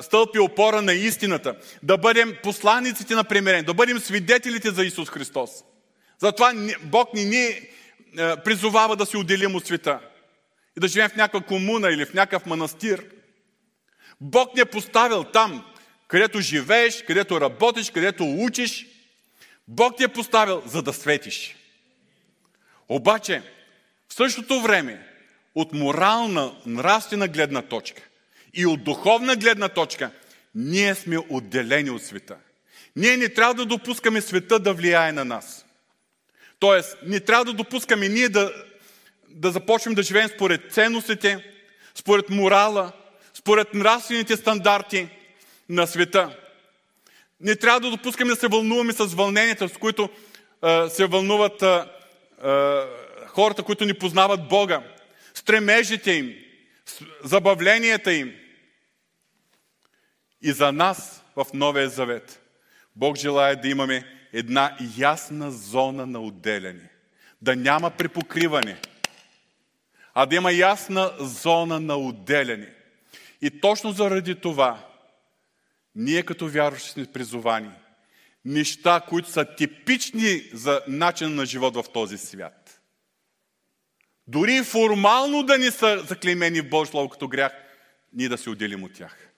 стълпи 0.00 0.38
опора 0.38 0.82
на 0.82 0.92
истината, 0.92 1.54
да 1.82 1.98
бъдем 1.98 2.36
посланиците 2.42 3.14
на 3.14 3.24
примирение, 3.24 3.62
да 3.62 3.74
бъдем 3.74 3.98
свидетелите 3.98 4.70
за 4.70 4.84
Исус 4.84 5.08
Христос. 5.08 5.50
Затова 6.18 6.52
Бог 6.82 7.14
ни 7.14 7.24
ни 7.24 7.60
призовава 8.44 8.96
да 8.96 9.06
се 9.06 9.16
отделим 9.16 9.54
от 9.54 9.66
света 9.66 10.00
и 10.76 10.80
да 10.80 10.88
живеем 10.88 11.10
в 11.10 11.16
някаква 11.16 11.40
комуна 11.40 11.90
или 11.90 12.06
в 12.06 12.14
някакъв 12.14 12.46
манастир. 12.46 13.04
Бог 14.20 14.54
ни 14.54 14.60
е 14.60 14.64
поставил 14.64 15.24
там, 15.24 15.64
където 16.08 16.40
живееш, 16.40 17.02
където 17.06 17.40
работиш, 17.40 17.90
където 17.90 18.24
учиш. 18.24 18.86
Бог 19.68 19.96
ти 19.96 20.04
е 20.04 20.08
поставил, 20.08 20.62
за 20.66 20.82
да 20.82 20.92
светиш. 20.92 21.56
Обаче, 22.88 23.42
в 24.08 24.14
същото 24.14 24.60
време, 24.60 25.08
от 25.54 25.72
морална, 25.72 26.54
нравствена 26.66 27.28
гледна 27.28 27.62
точка 27.62 28.02
и 28.54 28.66
от 28.66 28.84
духовна 28.84 29.36
гледна 29.36 29.68
точка, 29.68 30.10
ние 30.54 30.94
сме 30.94 31.18
отделени 31.28 31.90
от 31.90 32.02
света. 32.02 32.36
Ние 32.96 33.16
не 33.16 33.28
трябва 33.28 33.54
да 33.54 33.66
допускаме 33.66 34.20
света 34.20 34.58
да 34.58 34.74
влияе 34.74 35.12
на 35.12 35.24
нас. 35.24 35.64
Тоест, 36.58 36.98
не 37.06 37.20
трябва 37.20 37.44
да 37.44 37.52
допускаме 37.52 38.08
ние 38.08 38.28
да, 38.28 38.52
да 39.28 39.50
започнем 39.50 39.94
да 39.94 40.02
живеем 40.02 40.28
според 40.28 40.72
ценностите, 40.72 41.44
според 41.94 42.30
морала, 42.30 42.92
според 43.34 43.74
нравствените 43.74 44.36
стандарти 44.36 45.08
на 45.68 45.86
света. 45.86 46.36
Не 47.44 47.56
трябва 47.56 47.80
да 47.80 47.90
допускаме 47.90 48.30
да 48.30 48.36
се 48.36 48.48
вълнуваме 48.48 48.92
с 48.92 49.04
вълненията, 49.04 49.68
с 49.68 49.72
които 49.72 50.08
а, 50.62 50.88
се 50.88 51.06
вълнуват 51.06 51.62
а, 51.62 51.90
а, 52.42 52.86
хората, 53.26 53.62
които 53.62 53.84
ни 53.84 53.94
познават 53.94 54.48
Бога, 54.48 54.82
стремежите 55.34 56.12
им, 56.12 56.34
забавленията 57.24 58.12
им. 58.12 58.34
И 60.42 60.52
за 60.52 60.72
нас 60.72 61.24
в 61.36 61.46
Новия 61.54 61.88
Завет 61.88 62.40
Бог 62.96 63.18
желая 63.18 63.60
да 63.60 63.68
имаме 63.68 64.04
една 64.32 64.76
ясна 64.96 65.50
зона 65.50 66.06
на 66.06 66.20
отделяне. 66.20 66.90
Да 67.42 67.56
няма 67.56 67.90
припокриване, 67.90 68.76
а 70.14 70.26
да 70.26 70.36
има 70.36 70.52
ясна 70.52 71.12
зона 71.18 71.80
на 71.80 71.96
отделяне. 71.96 72.74
И 73.42 73.60
точно 73.60 73.92
заради 73.92 74.34
това, 74.34 74.93
ние 75.94 76.22
като 76.22 76.48
вярващи 76.48 76.90
сме 76.90 77.12
призовани, 77.12 77.70
неща, 78.44 79.00
които 79.08 79.30
са 79.30 79.54
типични 79.54 80.42
за 80.52 80.82
начин 80.88 81.34
на 81.34 81.46
живот 81.46 81.74
в 81.74 81.84
този 81.92 82.18
свят. 82.18 82.80
Дори 84.26 84.64
формално 84.64 85.42
да 85.42 85.58
не 85.58 85.70
са 85.70 86.04
заклеймени 86.08 86.60
в 86.60 86.68
Божие 86.68 86.90
Слово 86.90 87.08
като 87.08 87.28
грях, 87.28 87.52
ние 88.12 88.28
да 88.28 88.38
се 88.38 88.50
отделим 88.50 88.84
от 88.84 88.94
тях. 88.94 89.30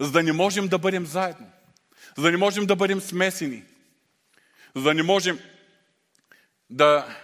За 0.00 0.12
да 0.12 0.22
не 0.22 0.32
можем 0.32 0.68
да 0.68 0.78
бъдем 0.78 1.06
заедно 1.06 1.52
за 2.16 2.22
да 2.22 2.30
не 2.30 2.36
можем 2.36 2.66
да 2.66 2.76
бъдем 2.76 3.00
смесени, 3.00 3.64
за 4.76 4.82
да 4.82 4.94
не 4.94 5.02
можем 5.02 5.38
да 6.70 7.16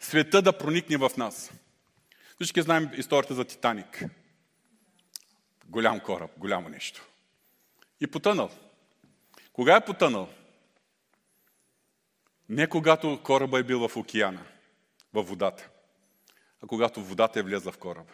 света 0.00 0.42
да 0.42 0.58
проникне 0.58 0.96
в 0.96 1.10
нас. 1.16 1.52
Всички 2.34 2.62
знаем 2.62 2.90
историята 2.96 3.34
за 3.34 3.44
Титаник. 3.44 4.04
Голям 5.64 6.00
кораб, 6.00 6.30
голямо 6.36 6.68
нещо. 6.68 7.07
И 8.00 8.06
потънал. 8.06 8.50
Кога 9.52 9.76
е 9.76 9.84
потънал? 9.84 10.28
Не 12.48 12.66
когато 12.66 13.20
кораба 13.22 13.58
е 13.58 13.62
бил 13.62 13.88
в 13.88 13.96
океана, 13.96 14.44
във 15.14 15.28
водата, 15.28 15.68
а 16.64 16.66
когато 16.66 17.04
водата 17.04 17.40
е 17.40 17.42
влезла 17.42 17.72
в 17.72 17.78
кораба. 17.78 18.12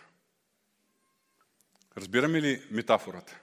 Разбираме 1.97 2.43
ли 2.43 2.63
метафората? 2.71 3.41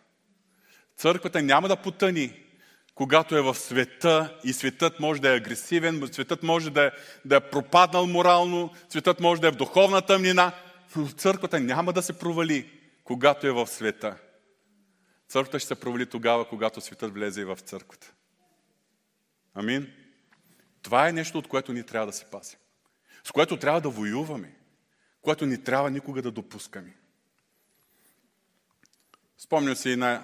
Църквата 0.98 1.42
няма 1.42 1.68
да 1.68 1.82
потъни, 1.82 2.44
когато 2.96 3.38
е 3.38 3.42
в 3.42 3.56
света 3.56 4.38
и 4.44 4.54
светът 4.54 5.00
може 5.00 5.22
да 5.22 5.34
е 5.34 5.38
агресивен, 5.38 6.10
светът 6.12 6.44
може 6.44 6.70
да 6.70 6.86
е, 6.86 6.92
да 7.26 7.36
е 7.36 7.50
пропаднал 7.50 8.08
морално, 8.08 8.74
светът 8.90 9.20
може 9.20 9.42
да 9.42 9.48
е 9.48 9.52
в 9.52 9.56
духовна 9.56 10.02
тъмнина, 10.02 10.52
но 10.96 11.08
църквата 11.08 11.60
няма 11.60 11.94
да 11.94 12.02
се 12.02 12.20
провали, 12.20 12.70
когато 13.04 13.48
е 13.48 13.52
в 13.52 13.68
света. 13.68 14.18
Църквата 15.32 15.60
ще 15.60 15.68
се 15.68 15.80
провали 15.80 16.06
тогава, 16.06 16.50
когато 16.50 16.82
светът 16.82 17.14
влезе 17.14 17.42
и 17.42 17.46
в 17.46 17.58
църквата. 17.58 18.14
Амин. 19.54 19.94
Това 20.82 21.08
е 21.08 21.14
нещо, 21.14 21.38
от 21.38 21.48
което 21.48 21.74
ни 21.74 21.86
трябва 21.86 22.08
да 22.08 22.14
се 22.14 22.26
пазим. 22.26 22.60
С 23.24 23.32
което 23.32 23.58
трябва 23.58 23.82
да 23.82 23.90
воюваме. 23.90 24.56
Което 25.22 25.46
ни 25.46 25.64
трябва 25.64 25.92
никога 25.92 26.22
да 26.22 26.32
допускаме. 26.32 26.96
Спомням 29.38 29.76
си 29.76 29.90
една 29.90 30.24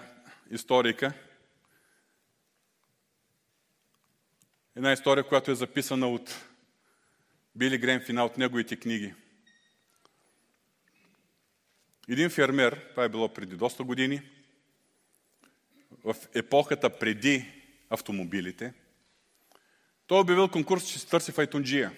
историка. 0.50 1.14
Една 4.76 4.92
история, 4.92 5.28
която 5.28 5.52
е 5.52 5.56
записана 5.56 6.08
от 6.08 6.46
Били 7.56 7.78
Гренфина 7.78 8.26
от 8.26 8.38
неговите 8.38 8.76
книги. 8.76 9.14
Един 12.10 12.30
фермер, 12.30 12.88
това 12.90 13.04
е 13.04 13.10
било 13.10 13.34
преди 13.34 13.56
доста 13.56 13.84
години, 13.84 14.37
в 16.08 16.16
епохата 16.34 16.90
преди 16.90 17.46
автомобилите, 17.90 18.74
той 20.08 20.18
е 20.18 20.22
обявил 20.22 20.48
конкурс, 20.48 20.88
че 20.88 21.00
се 21.00 21.08
търси 21.08 21.32
файтонджия. 21.32 21.92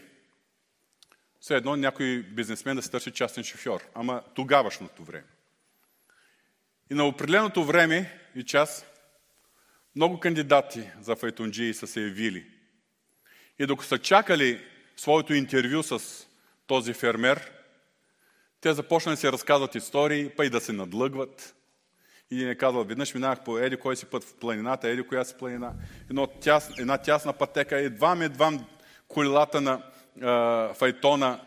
Все 1.39 1.55
едно 1.55 1.76
някой 1.76 2.24
бизнесмен 2.24 2.76
да 2.76 2.82
се 2.82 2.89
търси 2.89 3.12
частен 3.12 3.43
шофьор, 3.43 3.88
ама 3.95 4.24
тогавашното 4.36 5.03
време. 5.03 5.28
И 6.91 6.93
на 6.93 7.07
определеното 7.07 7.64
време 7.64 8.20
и 8.36 8.43
час 8.43 8.86
много 9.95 10.20
кандидати 10.20 10.89
за 11.01 11.16
файтонджии 11.16 11.74
са 11.74 11.88
се 11.88 12.01
явили. 12.01 12.45
И 13.60 13.66
докато 13.66 13.88
са 13.88 13.99
чакали 13.99 14.66
своето 14.97 15.34
интервю 15.34 15.84
с 15.84 16.28
този 16.68 16.93
фермер, 16.93 17.51
те 18.62 18.74
започнали 18.74 19.16
да 19.16 19.20
се 19.20 19.32
разказват 19.32 19.76
истории, 19.76 20.30
па 20.38 20.45
и 20.45 20.49
да 20.49 20.62
се 20.62 20.74
надлъгват. 20.74 21.55
И 22.32 22.46
не 22.46 22.56
казва, 22.56 22.84
веднъж 22.84 23.14
минах 23.14 23.44
по 23.44 23.58
еди 23.58 23.78
кой 23.78 23.96
си 23.96 24.06
път 24.06 24.24
в 24.24 24.34
планината, 24.34 24.90
еди 24.90 25.04
коя 25.04 25.24
си 25.24 25.36
планина. 25.40 25.74
Едно 26.10 26.28
тяс, 26.28 26.72
една 26.80 26.98
тясна 26.98 27.34
пътека, 27.34 27.80
едвам, 27.80 28.22
едвам 28.22 28.66
колелата 29.08 29.62
на 29.62 29.82
а, 30.22 30.74
файтона 30.74 31.40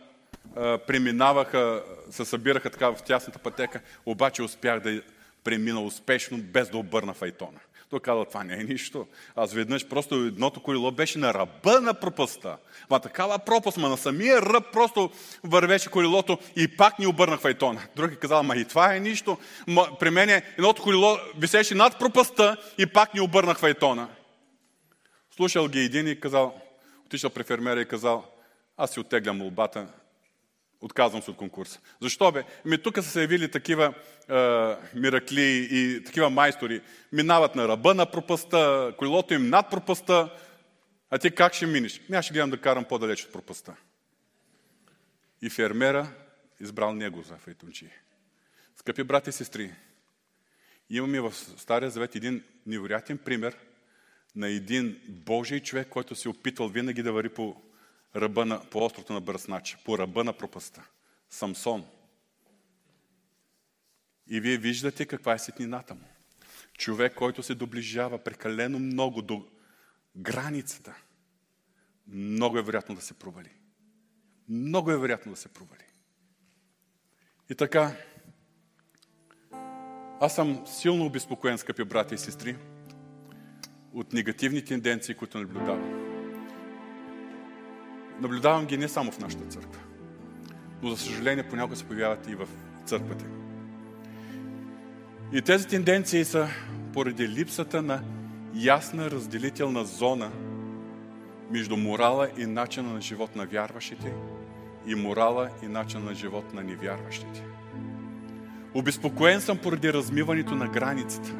а, 0.56 0.78
преминаваха, 0.78 1.82
се 2.10 2.24
събираха 2.24 2.70
така 2.70 2.90
в 2.90 3.02
тясната 3.02 3.38
пътека, 3.38 3.80
обаче 4.06 4.42
успях 4.42 4.80
да 4.80 5.02
премина 5.44 5.80
успешно, 5.80 6.38
без 6.38 6.70
да 6.70 6.78
обърна 6.78 7.14
файтона. 7.14 7.58
Той 7.92 8.00
казва, 8.00 8.24
това 8.24 8.44
не 8.44 8.54
е 8.54 8.64
нищо. 8.64 9.06
Аз 9.36 9.52
веднъж 9.52 9.88
просто 9.88 10.14
едното 10.14 10.60
колело 10.60 10.90
беше 10.90 11.18
на 11.18 11.34
ръба 11.34 11.80
на 11.80 11.94
пропаста. 11.94 12.56
Ма 12.90 13.00
такава 13.00 13.38
пропаст, 13.38 13.76
ма 13.76 13.88
на 13.88 13.96
самия 13.96 14.42
ръб 14.42 14.72
просто 14.72 15.10
вървеше 15.44 15.90
колелото 15.90 16.38
и 16.56 16.76
пак 16.76 16.98
ни 16.98 17.06
обърнах 17.06 17.40
файтона. 17.40 17.82
Други 17.96 18.16
казал, 18.16 18.42
ма 18.42 18.56
и 18.56 18.64
това 18.64 18.94
е 18.94 19.00
нищо. 19.00 19.38
Ма, 19.66 19.88
при 20.00 20.10
мен 20.10 20.42
едното 20.58 20.82
колело 20.82 21.16
висеше 21.38 21.74
над 21.74 21.98
пропаста 21.98 22.56
и 22.78 22.86
пак 22.86 23.14
ни 23.14 23.20
обърнах 23.20 23.58
файтона. 23.58 24.08
Слушал 25.36 25.68
ги 25.68 25.80
един 25.80 26.08
и 26.08 26.20
казал, 26.20 26.60
отишъл 27.06 27.30
при 27.30 27.42
фермера 27.42 27.80
и 27.80 27.88
казал, 27.88 28.24
аз 28.76 28.90
си 28.90 29.00
оттеглям 29.00 29.36
молбата, 29.36 29.86
Отказвам 30.82 31.22
се 31.22 31.30
от 31.30 31.36
конкурса. 31.36 31.80
Защо 32.00 32.32
бе? 32.32 32.44
Ми 32.64 32.78
тук 32.78 32.96
са 32.96 33.02
се 33.02 33.20
явили 33.20 33.50
такива 33.50 33.94
е, 34.28 34.34
миракли 34.94 35.68
и 35.70 36.04
такива 36.04 36.30
майстори. 36.30 36.80
Минават 37.12 37.54
на 37.54 37.68
ръба 37.68 37.94
на 37.94 38.10
пропаста, 38.10 38.94
колелото 38.98 39.34
им 39.34 39.48
над 39.48 39.70
пропаста. 39.70 40.38
А 41.10 41.18
ти 41.18 41.30
как 41.30 41.54
ще 41.54 41.66
минеш? 41.66 42.00
Ми 42.08 42.16
аз 42.16 42.24
ще 42.24 42.34
гледам 42.34 42.50
да 42.50 42.60
карам 42.60 42.84
по-далеч 42.84 43.24
от 43.24 43.32
пропаста. 43.32 43.76
И 45.42 45.50
фермера 45.50 46.08
избрал 46.60 46.94
него 46.94 47.22
за 47.22 47.36
фейтунчи. 47.36 47.88
Скъпи 48.76 49.02
брати 49.02 49.30
и 49.30 49.32
сестри, 49.32 49.72
имаме 50.90 51.20
в 51.20 51.34
Стария 51.34 51.90
Завет 51.90 52.16
един 52.16 52.44
невероятен 52.66 53.18
пример 53.18 53.56
на 54.36 54.48
един 54.48 55.00
Божий 55.08 55.60
човек, 55.60 55.88
който 55.88 56.14
се 56.14 56.28
опитвал 56.28 56.68
винаги 56.68 57.02
да 57.02 57.12
вари 57.12 57.28
по 57.28 57.62
ръба 58.16 58.44
на, 58.46 58.70
по 58.70 58.84
острото 58.84 59.12
на 59.12 59.20
Бръснача, 59.20 59.78
по 59.84 59.98
ръба 59.98 60.24
на 60.24 60.32
пропаста. 60.32 60.82
Самсон. 61.30 61.84
И 64.26 64.40
вие 64.40 64.58
виждате 64.58 65.06
каква 65.06 65.34
е 65.34 65.38
сетнината 65.38 65.94
му. 65.94 66.04
Човек, 66.78 67.14
който 67.14 67.42
се 67.42 67.54
доближава 67.54 68.18
прекалено 68.18 68.78
много 68.78 69.22
до 69.22 69.48
границата, 70.16 70.94
много 72.08 72.58
е 72.58 72.62
вероятно 72.62 72.94
да 72.94 73.00
се 73.00 73.14
провали. 73.14 73.50
Много 74.48 74.90
е 74.90 74.98
вероятно 74.98 75.32
да 75.32 75.38
се 75.38 75.48
провали. 75.48 75.84
И 77.50 77.54
така, 77.54 77.96
аз 80.20 80.34
съм 80.34 80.66
силно 80.66 81.06
обезпокоен, 81.06 81.58
скъпи 81.58 81.84
брати 81.84 82.14
и 82.14 82.18
сестри, 82.18 82.56
от 83.92 84.12
негативни 84.12 84.64
тенденции, 84.64 85.14
които 85.14 85.38
наблюдавам. 85.38 86.01
Наблюдавам 88.22 88.66
ги 88.66 88.76
не 88.76 88.88
само 88.88 89.12
в 89.12 89.18
нашата 89.18 89.44
църква, 89.44 89.80
но 90.82 90.90
за 90.90 90.96
съжаление 90.96 91.48
понякога 91.48 91.76
се 91.76 91.84
появяват 91.84 92.28
и 92.28 92.34
в 92.34 92.48
църквата. 92.84 93.24
И 95.32 95.42
тези 95.42 95.68
тенденции 95.68 96.24
са 96.24 96.48
поради 96.92 97.28
липсата 97.28 97.82
на 97.82 98.02
ясна 98.54 99.10
разделителна 99.10 99.84
зона 99.84 100.30
между 101.50 101.76
морала 101.76 102.28
и 102.38 102.46
начина 102.46 102.92
на 102.92 103.00
живот 103.00 103.36
на 103.36 103.46
вярващите 103.46 104.14
и 104.86 104.94
морала 104.94 105.50
и 105.62 105.66
начина 105.66 106.04
на 106.04 106.14
живот 106.14 106.54
на 106.54 106.62
невярващите. 106.62 107.44
Обезпокоен 108.74 109.40
съм 109.40 109.58
поради 109.58 109.92
размиването 109.92 110.54
на 110.54 110.68
границата 110.68 111.34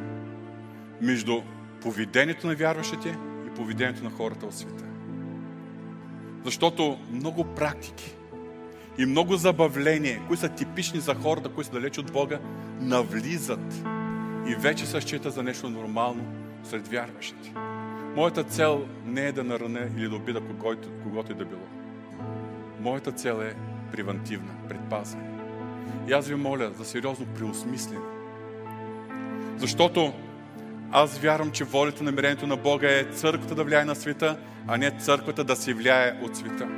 между 1.00 1.42
поведението 1.82 2.46
на 2.46 2.54
вярващите 2.54 3.18
и 3.46 3.54
поведението 3.54 4.04
на 4.04 4.10
хората 4.10 4.46
от 4.46 4.54
света. 4.54 4.91
Защото 6.44 6.98
много 7.12 7.44
практики 7.44 8.16
и 8.98 9.06
много 9.06 9.36
забавления, 9.36 10.20
които 10.26 10.40
са 10.40 10.48
типични 10.48 11.00
за 11.00 11.14
хората, 11.14 11.48
които 11.48 11.66
са 11.66 11.72
далеч 11.72 11.98
от 11.98 12.12
Бога, 12.12 12.38
навлизат 12.80 13.84
и 14.46 14.54
вече 14.54 14.86
се 14.86 15.00
счита 15.00 15.30
за 15.30 15.42
нещо 15.42 15.70
нормално 15.70 16.24
сред 16.64 16.88
вярващите. 16.88 17.52
Моята 18.16 18.44
цел 18.44 18.86
не 19.06 19.26
е 19.26 19.32
да 19.32 19.44
наране 19.44 19.90
или 19.96 20.08
да 20.08 20.16
обида 20.16 20.40
когото, 20.40 20.88
когото 21.02 21.32
и 21.32 21.34
да 21.34 21.44
било. 21.44 21.66
Моята 22.80 23.12
цел 23.12 23.40
е 23.42 23.54
превентивна, 23.92 24.52
предпазване. 24.68 25.28
И 26.08 26.12
аз 26.12 26.28
ви 26.28 26.34
моля 26.34 26.70
за 26.78 26.84
сериозно 26.84 27.26
преосмислене. 27.26 28.00
Защото 29.56 30.12
аз 30.92 31.18
вярвам, 31.18 31.50
че 31.50 31.64
волята 31.64 32.04
намерението 32.04 32.46
на 32.46 32.56
Бога 32.56 32.88
е 32.90 33.04
църквата 33.04 33.54
да 33.54 33.64
влияе 33.64 33.84
на 33.84 33.94
света, 33.94 34.36
а 34.68 34.76
не 34.76 34.90
църквата 34.90 35.44
да 35.44 35.56
се 35.56 35.74
влияе 35.74 36.18
от 36.22 36.36
света. 36.36 36.68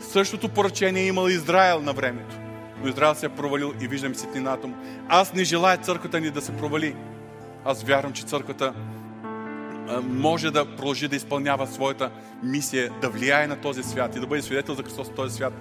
Същото 0.00 0.48
поръчение 0.48 1.02
е 1.02 1.06
имал 1.06 1.28
Израел 1.28 1.80
на 1.80 1.92
времето. 1.92 2.36
Но 2.82 2.88
Израел 2.88 3.14
се 3.14 3.26
е 3.26 3.28
провалил 3.28 3.74
и 3.80 3.88
виждам 3.88 4.14
сетнината 4.14 4.66
му. 4.66 4.74
Аз 5.08 5.34
не 5.34 5.44
желая 5.44 5.76
църквата 5.76 6.20
ни 6.20 6.30
да 6.30 6.40
се 6.40 6.56
провали. 6.56 6.96
Аз 7.64 7.82
вярвам, 7.82 8.12
че 8.12 8.24
църквата 8.24 8.74
може 10.02 10.50
да 10.50 10.76
продължи 10.76 11.08
да 11.08 11.16
изпълнява 11.16 11.66
своята 11.66 12.10
мисия, 12.42 12.90
да 13.00 13.08
влияе 13.08 13.46
на 13.46 13.56
този 13.56 13.82
свят 13.82 14.16
и 14.16 14.20
да 14.20 14.26
бъде 14.26 14.42
свидетел 14.42 14.74
за 14.74 14.82
Христос 14.82 15.08
в 15.08 15.14
този 15.14 15.34
свят, 15.34 15.52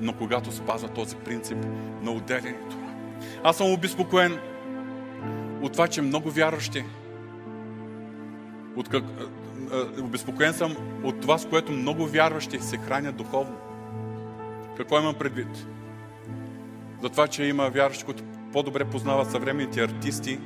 но 0.00 0.12
когато 0.12 0.52
спазва 0.52 0.88
този 0.88 1.16
принцип 1.16 1.58
на 2.02 2.10
отделянето. 2.10 2.76
Аз 3.44 3.56
съм 3.56 3.72
обезпокоен 3.72 4.38
от 5.62 5.72
това, 5.72 5.88
че 5.88 6.02
много 6.02 6.30
вярващи, 6.30 6.84
от 8.76 8.88
как, 8.88 9.04
обезпокоен 10.00 10.52
съм 10.52 10.76
от 11.04 11.20
това, 11.20 11.38
с 11.38 11.46
което 11.46 11.72
много 11.72 12.06
вярващи 12.06 12.58
се 12.58 12.76
хранят 12.76 13.16
духовно. 13.16 13.56
Какво 14.76 14.98
имам 14.98 15.14
предвид? 15.14 15.66
За 17.02 17.08
това, 17.08 17.28
че 17.28 17.44
има 17.44 17.70
вярващи, 17.70 18.04
които 18.04 18.22
по-добре 18.52 18.84
познават 18.84 19.30
съвременните 19.30 19.82
артисти, 19.82 20.38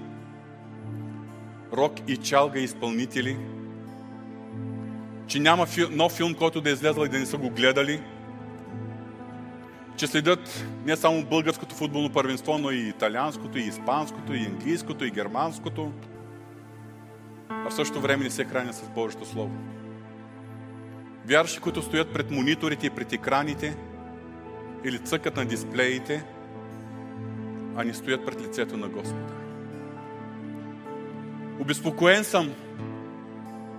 рок 1.73 1.93
и 2.09 2.17
чалга 2.17 2.61
изпълнители, 2.61 3.37
че 5.27 5.41
няма 5.41 5.67
нов 5.91 6.13
филм, 6.13 6.35
който 6.35 6.61
да 6.61 6.71
е 6.71 6.73
излезъл 6.73 7.05
и 7.05 7.09
да 7.09 7.19
не 7.19 7.27
са 7.27 7.37
го 7.37 7.51
гледали, 7.51 8.03
че 9.97 10.07
следят 10.07 10.67
не 10.85 10.97
само 10.97 11.25
българското 11.25 11.75
футболно 11.75 12.13
първенство, 12.13 12.59
но 12.59 12.71
и 12.71 12.89
италианското, 12.89 13.59
и 13.59 13.63
испанското, 13.63 14.35
и 14.35 14.47
английското, 14.47 15.05
и 15.05 15.11
германското, 15.11 15.93
а 17.51 17.71
в 17.71 17.75
същото 17.75 18.01
време 18.01 18.25
не 18.25 18.31
се 18.31 18.45
хранят 18.45 18.75
с 18.75 18.89
Божието 18.89 19.27
Слово. 19.27 19.57
Вярващи, 21.27 21.61
които 21.61 21.83
стоят 21.83 22.13
пред 22.13 22.31
мониторите 22.31 22.87
и 22.87 22.91
пред 22.91 23.13
екраните 23.13 23.77
или 24.85 24.99
цъкат 24.99 25.37
на 25.37 25.45
дисплеите, 25.45 26.25
а 27.77 27.85
не 27.85 27.95
стоят 27.95 28.27
пред 28.27 28.41
лицето 28.41 28.77
на 28.77 28.89
Господа. 28.89 29.33
Обезпокоен 31.61 32.25
съм 32.25 32.53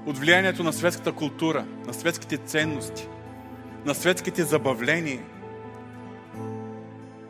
от 0.05 0.17
влиянието 0.17 0.63
на 0.63 0.73
светската 0.73 1.11
култура, 1.11 1.65
на 1.87 1.93
светските 1.93 2.37
ценности, 2.37 3.07
на 3.85 3.95
светските 3.95 4.43
забавления, 4.43 5.19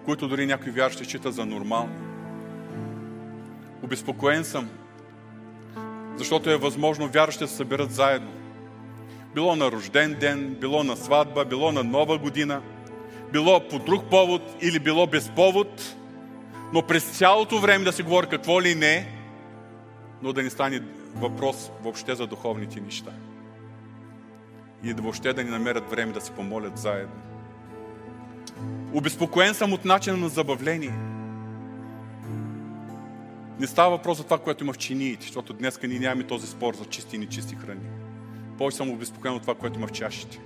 които 0.07 0.27
дори 0.27 0.45
някои 0.45 0.71
вярващи 0.71 1.05
считат 1.05 1.33
за 1.33 1.45
нормално. 1.45 1.95
Обезпокоен 3.83 4.43
съм, 4.43 4.69
защото 6.15 6.49
е 6.49 6.57
възможно 6.57 7.07
вярващите 7.07 7.43
да 7.43 7.49
се 7.49 7.55
съберат 7.55 7.91
заедно. 7.91 8.31
Било 9.33 9.55
на 9.55 9.71
рожден 9.71 10.13
ден, 10.19 10.57
било 10.61 10.83
на 10.83 10.97
сватба, 10.97 11.45
било 11.45 11.71
на 11.71 11.83
нова 11.83 12.17
година, 12.17 12.61
било 13.31 13.67
по 13.67 13.79
друг 13.79 14.09
повод 14.09 14.41
или 14.61 14.79
било 14.79 15.07
без 15.07 15.29
повод, 15.29 15.95
но 16.73 16.81
през 16.81 17.17
цялото 17.17 17.59
време 17.59 17.85
да 17.85 17.93
се 17.93 18.03
говори 18.03 18.27
какво 18.27 18.61
ли 18.61 18.75
не, 18.75 19.11
но 20.21 20.33
да 20.33 20.43
не 20.43 20.49
стане 20.49 20.81
въпрос 21.15 21.71
въобще 21.83 22.15
за 22.15 22.27
духовните 22.27 22.81
неща. 22.81 23.11
И 24.83 24.93
да 24.93 25.01
въобще 25.01 25.33
да 25.33 25.43
ни 25.43 25.49
намерят 25.49 25.89
време 25.91 26.13
да 26.13 26.21
се 26.21 26.31
помолят 26.31 26.77
заедно. 26.77 27.26
Обезпокоен 28.93 29.53
съм 29.53 29.73
от 29.73 29.85
начина 29.85 30.17
на 30.17 30.29
забавление. 30.29 30.93
Не 33.59 33.67
става 33.67 33.89
въпрос 33.89 34.17
за 34.17 34.23
това, 34.23 34.37
което 34.37 34.63
има 34.63 34.73
в 34.73 34.77
чиниите, 34.77 35.21
защото 35.21 35.53
днес 35.53 35.79
ние 35.83 35.99
нямаме 35.99 36.23
този 36.23 36.47
спор 36.47 36.73
за 36.73 36.85
чисти 36.85 37.15
и 37.15 37.19
нечисти 37.19 37.55
храни. 37.55 37.89
Повече 38.57 38.77
съм 38.77 38.89
обезпокоен 38.89 39.33
от 39.33 39.41
това, 39.41 39.55
което 39.55 39.77
има 39.77 39.87
в 39.87 39.91
чашите. 39.91 40.39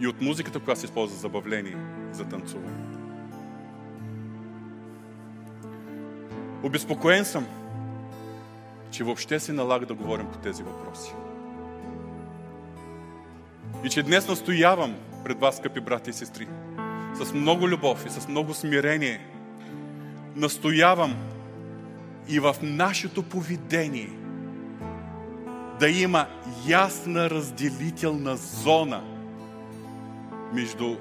И 0.00 0.06
от 0.06 0.20
музиката, 0.20 0.60
която 0.60 0.80
се 0.80 0.86
използва 0.86 1.14
за 1.14 1.20
забавление, 1.20 1.76
за 2.12 2.24
танцуване. 2.24 2.78
Обезпокоен 6.62 7.24
съм, 7.24 7.46
че 8.90 9.04
въобще 9.04 9.40
се 9.40 9.52
налага 9.52 9.86
да 9.86 9.94
говорим 9.94 10.26
по 10.32 10.38
тези 10.38 10.62
въпроси. 10.62 11.12
И 13.84 13.88
че 13.88 14.02
днес 14.02 14.28
настоявам 14.28 14.94
пред 15.24 15.40
вас, 15.40 15.56
скъпи 15.56 15.80
брати 15.80 16.10
и 16.10 16.12
сестри, 16.12 16.48
с 17.14 17.32
много 17.32 17.68
любов 17.68 18.06
и 18.06 18.10
с 18.10 18.28
много 18.28 18.54
смирение, 18.54 19.20
настоявам 20.36 21.14
и 22.28 22.40
в 22.40 22.56
нашето 22.62 23.22
поведение 23.22 24.10
да 25.80 25.88
има 25.88 26.26
ясна 26.66 27.30
разделителна 27.30 28.36
зона 28.36 29.02
между 30.52 30.96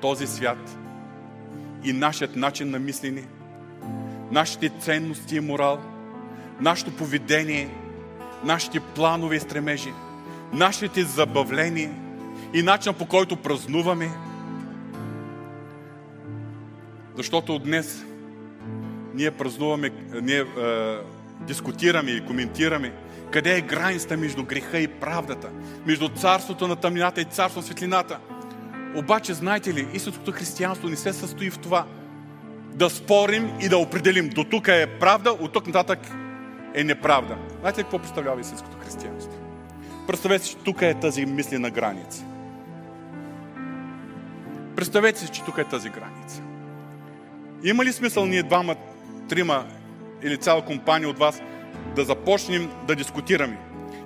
този 0.00 0.26
свят 0.26 0.78
и 1.84 1.92
нашият 1.92 2.36
начин 2.36 2.70
на 2.70 2.78
мислене, 2.78 3.24
нашите 4.30 4.68
ценности 4.68 5.36
и 5.36 5.40
морал, 5.40 5.80
нашето 6.60 6.96
поведение, 6.96 7.70
нашите 8.44 8.80
планове 8.80 9.36
и 9.36 9.40
стремежи, 9.40 9.92
нашите 10.52 11.02
забавления 11.02 11.90
и 12.54 12.62
начина 12.62 12.92
по 12.92 13.06
който 13.06 13.36
празнуваме. 13.36 14.10
Защото 17.16 17.58
днес 17.58 18.04
ние 19.14 19.30
празнуваме, 19.30 19.90
ние 20.22 20.40
е, 20.40 20.46
дискутираме 21.40 22.10
и 22.10 22.26
коментираме 22.26 22.92
къде 23.30 23.56
е 23.56 23.60
границата 23.60 24.16
между 24.16 24.44
греха 24.44 24.78
и 24.78 24.88
правдата, 24.88 25.50
между 25.86 26.08
царството 26.08 26.68
на 26.68 26.76
тъмнината 26.76 27.20
и 27.20 27.24
царството 27.24 27.60
на 27.60 27.66
светлината. 27.66 28.18
Обаче, 28.96 29.34
знаете 29.34 29.74
ли, 29.74 29.88
истинското 29.94 30.32
християнство 30.32 30.88
не 30.88 30.96
се 30.96 31.12
състои 31.12 31.50
в 31.50 31.58
това 31.58 31.86
да 32.74 32.90
спорим 32.90 33.50
и 33.60 33.68
да 33.68 33.78
определим 33.78 34.28
до 34.28 34.44
тук 34.44 34.68
е 34.68 34.86
правда, 35.00 35.30
от 35.30 35.52
тук 35.52 35.66
нататък 35.66 35.98
е 36.74 36.84
неправда. 36.84 37.36
Знаете 37.60 37.80
ли 37.80 37.84
какво 37.84 37.98
представлява 37.98 38.40
истинското 38.40 38.76
християнство? 38.84 39.45
Представете 40.06 40.44
си, 40.44 40.50
че 40.50 40.56
тук 40.56 40.82
е 40.82 40.94
тази 40.94 41.26
мислена 41.26 41.70
граница. 41.70 42.24
Представете 44.76 45.20
си, 45.20 45.28
че 45.28 45.44
тук 45.44 45.58
е 45.58 45.64
тази 45.64 45.90
граница. 45.90 46.42
Има 47.64 47.84
ли 47.84 47.92
смисъл 47.92 48.26
ние 48.26 48.42
двама, 48.42 48.76
трима 49.28 49.66
или 50.22 50.36
цяла 50.36 50.64
компания 50.64 51.08
от 51.08 51.18
вас 51.18 51.42
да 51.96 52.04
започнем 52.04 52.70
да 52.86 52.96
дискутираме? 52.96 53.58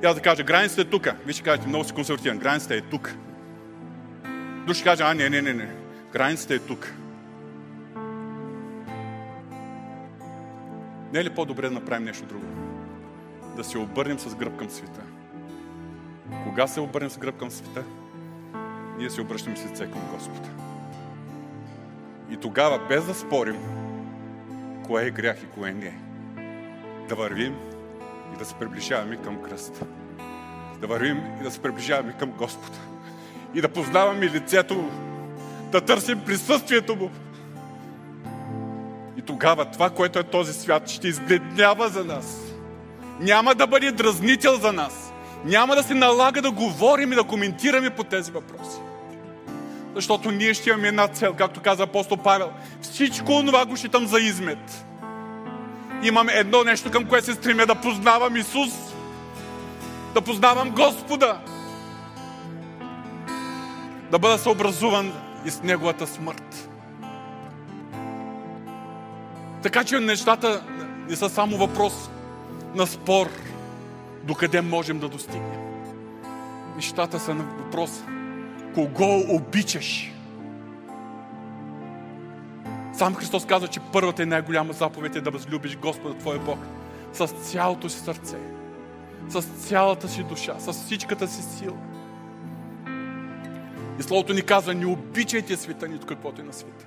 И 0.03 0.07
аз 0.07 0.15
да 0.15 0.21
кажа, 0.21 0.43
границата 0.43 0.81
е 0.81 0.85
тук. 0.85 1.09
Вие 1.25 1.33
ще 1.33 1.43
кажете, 1.43 1.69
много 1.69 1.85
си 1.85 1.93
консервативен. 1.93 2.39
Границата 2.39 2.75
е 2.75 2.81
тук. 2.81 3.15
Друг 4.67 4.75
ще 4.75 4.85
каже, 4.85 5.03
а 5.07 5.15
не, 5.15 5.31
не, 5.31 5.43
не, 5.43 5.55
не. 5.55 5.69
Границата 6.13 6.55
е 6.55 6.59
тук. 6.59 6.93
Не 11.13 11.21
е 11.21 11.25
ли 11.25 11.31
по-добре 11.31 11.69
да 11.69 11.75
направим 11.75 12.05
нещо 12.05 12.27
друго? 12.27 12.45
Да 13.57 13.65
се 13.65 13.79
обърнем 13.79 14.19
с 14.19 14.35
гръб 14.35 14.57
към 14.57 14.71
света. 14.71 15.01
Кога 16.45 16.67
се 16.67 16.81
обърнем 16.81 17.11
с 17.11 17.19
гръб 17.19 17.37
към 17.37 17.51
света? 17.51 17.85
Ние 18.99 19.11
се 19.11 19.21
обръщаме 19.21 19.57
с 19.57 19.65
лице 19.65 19.91
към 19.91 20.01
Господа. 20.15 20.49
И 22.31 22.37
тогава, 22.37 22.79
без 22.89 23.05
да 23.05 23.15
спорим, 23.15 23.57
кое 24.87 25.07
е 25.07 25.11
грях 25.11 25.43
и 25.43 25.47
кое 25.47 25.73
не 25.73 25.87
е, 25.87 25.99
да 27.09 27.15
вървим 27.15 27.57
и 28.35 28.39
да 28.39 28.45
се 28.45 28.55
приближаваме 28.55 29.17
към 29.17 29.43
кръста. 29.43 29.87
Да 30.81 30.87
вървим 30.87 31.23
и 31.41 31.43
да 31.43 31.51
се 31.51 31.63
приближаваме 31.63 32.13
към 32.19 32.31
Господа. 32.31 32.79
И 33.55 33.61
да 33.61 33.69
познаваме 33.69 34.27
лицето 34.27 34.75
Му. 34.75 34.91
Да 35.73 35.81
търсим 35.81 36.25
присъствието 36.25 36.97
Му. 36.97 37.11
И 39.17 39.23
тогава 39.23 39.65
това, 39.65 39.91
което 39.91 40.19
е 40.19 40.23
този 40.23 40.53
свят, 40.53 40.89
ще 40.89 41.09
избледнява 41.09 41.89
за 41.89 42.05
нас. 42.05 42.53
Няма 43.21 43.55
да 43.55 43.67
бъде 43.67 43.93
дразнител 43.93 44.57
за 44.57 44.73
нас. 44.73 45.10
Няма 45.45 45.77
да 45.77 45.83
се 45.83 45.95
налага 45.95 46.43
да 46.43 46.51
говорим 46.51 47.13
и 47.13 47.17
да 47.17 47.25
коментираме 47.25 47.91
по 47.91 48.05
тези 48.05 48.33
въпроси. 48.33 48.79
Защото 49.95 50.31
ние 50.31 50.55
ще 50.55 50.71
имаме 50.71 50.89
една 50.89 51.09
цел, 51.09 51.35
както 51.35 51.61
каза 51.61 51.83
апостол 51.83 52.17
Павел. 52.17 52.51
Всичко 52.83 53.43
това 53.47 53.67
го 53.67 53.77
считам 53.77 54.07
за 54.07 54.21
измет. 54.21 54.87
Имам 56.03 56.29
едно 56.29 56.65
нещо, 56.65 56.91
към 56.91 57.05
което 57.05 57.27
се 57.27 57.35
стремя 57.35 57.67
да 57.67 57.75
познавам 57.75 58.37
Исус. 58.37 58.73
Да 60.15 60.21
познавам 60.21 60.71
Господа. 60.71 61.39
Да 64.11 64.19
бъда 64.19 64.39
съобразуван 64.39 65.13
и 65.45 65.51
с 65.51 65.63
Неговата 65.63 66.07
смърт. 66.07 66.69
Така 69.63 69.85
че 69.85 70.01
нещата 70.01 70.63
не 71.09 71.17
са 71.17 71.29
само 71.29 71.57
въпрос 71.57 72.11
на 72.75 72.87
спор, 72.87 73.31
докъде 74.31 74.61
можем 74.61 74.99
да 74.99 75.09
достигнем. 75.09 75.61
Нещата 76.77 77.19
са 77.19 77.35
на 77.35 77.45
въпрос 77.45 78.03
кого 78.75 79.25
обичаш. 79.29 80.13
Сам 82.93 83.15
Христос 83.15 83.47
казва, 83.47 83.69
че 83.69 83.81
първата 83.93 84.23
и 84.23 84.27
най-голяма 84.27 84.73
заповед 84.73 85.17
е 85.17 85.21
да 85.21 85.31
възлюбиш 85.31 85.77
Господа 85.77 86.19
Твоя 86.19 86.39
Бог 86.39 86.59
с 87.13 87.27
цялото 87.27 87.89
си 87.89 87.99
сърце, 87.99 88.37
с 89.29 89.43
цялата 89.43 90.09
си 90.09 90.23
душа, 90.23 90.55
с 90.59 90.73
всичката 90.73 91.29
си 91.29 91.43
сила. 91.43 91.77
И 93.99 94.03
Словото 94.03 94.33
ни 94.33 94.43
казва, 94.43 94.75
не 94.75 94.87
обичайте 94.87 95.57
света, 95.57 95.89
нито 95.89 96.07
каквото 96.07 96.41
е 96.41 96.45
на 96.45 96.53
света. 96.53 96.87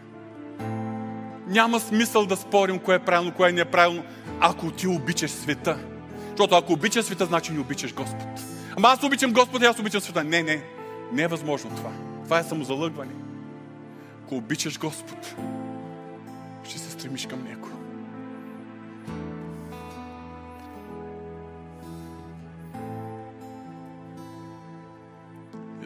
Няма 1.47 1.79
смисъл 1.79 2.25
да 2.25 2.35
спорим 2.35 2.79
кое 2.79 2.95
е 2.95 2.99
правилно, 2.99 3.31
кое 3.31 3.49
е 3.49 3.53
неправилно, 3.53 4.03
ако 4.39 4.71
ти 4.71 4.87
обичаш 4.87 5.31
света. 5.31 5.92
Защото 6.34 6.55
ако 6.55 6.73
обичаш 6.73 7.05
света, 7.05 7.25
значи 7.25 7.51
не 7.51 7.59
обичаш 7.59 7.93
Господ. 7.93 8.27
Ама 8.77 8.88
аз 8.88 9.03
обичам 9.03 9.34
Господ 9.34 9.61
и 9.61 9.65
аз 9.65 9.79
обичам 9.79 10.01
света. 10.01 10.23
Не, 10.23 10.43
не. 10.43 10.63
Не 11.11 11.21
е 11.23 11.27
възможно 11.27 11.75
това. 11.75 11.91
Това 12.23 12.39
е 12.39 12.43
самозалъгване. 12.43 13.11
Ако 14.25 14.36
обичаш 14.36 14.79
Господ, 14.79 15.36
ще 16.63 16.79
се 16.79 16.91
стремиш 16.91 17.27
към 17.27 17.43
Него. 17.43 17.67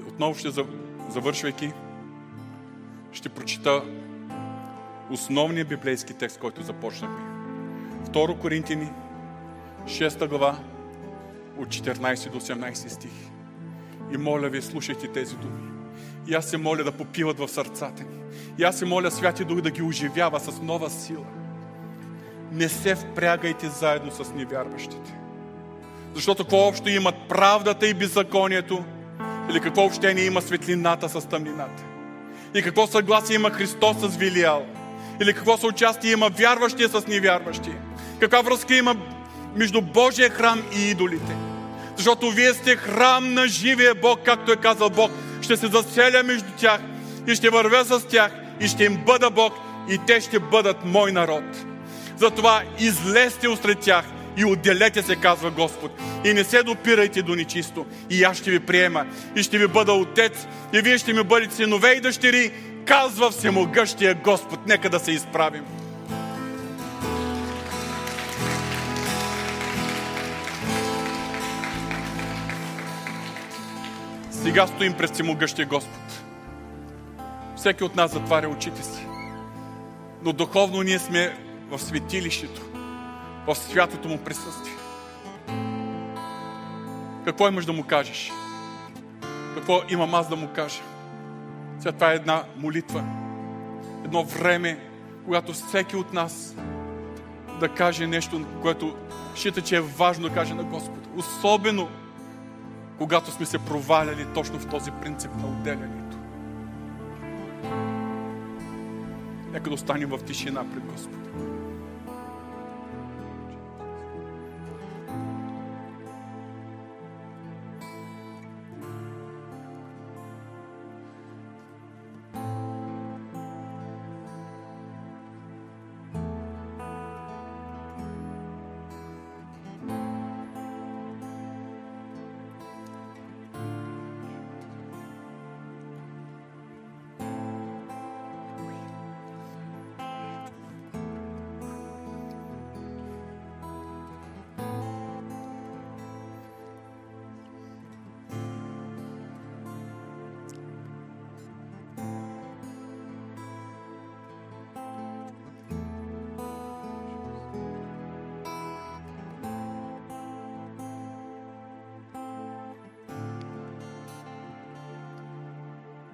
Отново 0.08 0.36
ще 0.36 0.50
завършвайки, 1.10 1.72
ще 3.12 3.30
прочита 3.30 3.84
основния 5.10 5.66
библейски 5.66 6.14
текст, 6.14 6.40
който 6.40 6.64
започнахме. 6.64 7.20
Второ 8.06 8.36
Коринтини, 8.36 8.90
6 9.88 10.28
глава, 10.28 10.58
от 11.58 11.68
14 11.68 12.32
до 12.32 12.40
18 12.40 12.88
стих. 12.88 13.12
И 14.14 14.18
моля 14.18 14.50
ви, 14.50 14.62
слушайте 14.62 15.08
тези 15.08 15.36
думи. 15.36 15.70
И 16.28 16.34
аз 16.34 16.46
се 16.46 16.58
моля 16.58 16.84
да 16.84 16.92
попиват 16.92 17.40
в 17.40 17.48
сърцата 17.48 18.04
ни. 18.04 18.20
И 18.58 18.64
аз 18.64 18.80
се 18.80 18.86
моля 18.86 19.12
Святи 19.12 19.46
Дух 19.46 19.62
да 19.62 19.72
ги 19.72 19.82
оживява 19.82 20.40
с 20.40 20.62
нова 20.62 20.90
сила. 20.90 21.26
Не 22.52 22.70
се 22.70 22.96
впрягайте 22.96 23.70
заедно 23.70 24.12
с 24.12 24.34
невярващите. 24.34 25.18
Защото 26.14 26.44
какво 26.44 26.58
общо 26.58 26.90
имат 26.90 27.16
правдата 27.30 27.88
и 27.88 27.94
беззаконието? 27.94 28.84
Или 29.50 29.60
какво 29.60 29.86
общение 29.86 30.26
има 30.26 30.42
светлината 30.42 31.10
с 31.10 31.28
тъмнината? 31.28 31.84
И 32.56 32.62
какво 32.62 32.88
съгласие 32.88 33.36
има 33.36 33.50
Христос 33.50 33.98
с 33.98 34.16
Вилиал? 34.16 34.66
Или 35.22 35.34
какво 35.34 35.58
съучастие 35.58 36.12
има 36.12 36.30
вярващия 36.30 36.90
с 36.90 37.08
невярващи? 37.08 37.72
Каква 38.20 38.42
връзка 38.42 38.76
има 38.76 38.96
между 39.58 39.82
Божия 39.82 40.30
храм 40.30 40.64
и 40.78 40.90
идолите? 40.90 41.36
Защото 41.98 42.32
вие 42.32 42.54
сте 42.54 42.76
храм 42.76 43.34
на 43.34 43.48
живия 43.48 43.96
Бог, 43.96 44.20
както 44.26 44.52
е 44.52 44.56
казал 44.56 44.90
Бог. 44.90 45.12
Ще 45.42 45.58
се 45.58 45.68
заселя 45.68 46.24
между 46.24 46.50
тях 46.58 46.82
и 47.28 47.36
ще 47.36 47.50
вървя 47.50 47.86
с 47.86 48.08
тях 48.08 48.32
и 48.60 48.68
ще 48.68 48.84
им 48.84 48.98
бъда 49.06 49.30
Бог 49.30 49.54
и 49.90 50.00
те 50.08 50.22
ще 50.22 50.40
бъдат 50.40 50.86
мой 50.86 51.12
народ. 51.12 51.44
Затова 52.18 52.64
излезте 52.80 53.50
усред 53.50 53.80
тях 53.80 54.06
и 54.38 54.46
отделете 54.46 55.02
се, 55.02 55.16
казва 55.16 55.52
Господ. 55.52 55.92
И 56.26 56.34
не 56.34 56.44
се 56.44 56.64
допирайте 56.64 57.22
до 57.22 57.36
нечисто. 57.36 57.86
И 58.10 58.24
аз 58.24 58.38
ще 58.38 58.52
ви 58.52 58.60
приема. 58.60 59.06
И 59.36 59.44
ще 59.44 59.58
ви 59.58 59.68
бъда 59.68 59.94
отец. 59.94 60.48
И 60.74 60.82
вие 60.82 60.98
ще 60.98 61.14
ми 61.14 61.24
бъдете 61.24 61.56
синове 61.56 61.92
и 61.92 62.02
дъщери, 62.02 62.52
казва 62.86 63.32
всемогъщия 63.32 64.16
Господ. 64.16 64.68
Нека 64.68 64.90
да 64.90 65.00
се 65.00 65.12
изправим. 65.12 65.64
Сега 74.48 74.68
стоим 74.68 74.94
пред 74.94 75.14
всемогъщия 75.14 75.66
Господ. 75.66 76.24
Всеки 77.56 77.84
от 77.84 77.96
нас 77.96 78.12
затваря 78.12 78.50
очите 78.50 78.84
си. 78.84 79.08
Но 80.24 80.34
духовно 80.34 80.82
ние 80.82 81.00
сме 81.00 81.38
в 81.70 81.80
светилището, 81.80 82.62
в 83.48 83.56
святото 83.56 84.08
му 84.08 84.18
присъствие. 84.18 84.74
Какво 87.26 87.48
имаш 87.48 87.66
да 87.66 87.74
му 87.74 87.84
кажеш? 87.84 88.32
Какво 89.56 89.82
имам 89.90 90.16
аз 90.16 90.30
да 90.30 90.36
му 90.36 90.50
кажа? 90.56 90.82
Сега 91.80 91.92
това 91.92 92.12
е 92.12 92.16
една 92.16 92.44
молитва. 92.58 93.04
Едно 94.06 94.24
време, 94.24 94.80
когато 95.26 95.54
всеки 95.54 95.96
от 95.96 96.14
нас 96.14 96.56
да 97.60 97.70
каже 97.70 98.08
нещо, 98.08 98.46
което 98.62 98.96
счита, 99.36 99.62
че 99.62 99.76
е 99.76 99.82
важно 99.82 100.28
да 100.28 100.34
каже 100.34 100.54
на 100.54 100.64
Господ. 100.64 101.08
Особено, 101.18 101.90
когато 102.98 103.32
сме 103.32 103.46
се 103.46 103.60
проваляли 103.60 104.28
точно 104.34 104.60
в 104.60 104.68
този 104.68 104.92
принцип 104.92 105.32
на 105.36 105.48
отделянето. 105.48 106.18
Нека 109.54 109.70
да 109.70 109.76
останем 109.76 110.10
в 110.10 110.24
тишина 110.26 110.64
пред 110.74 110.86
Господ. 110.86 111.27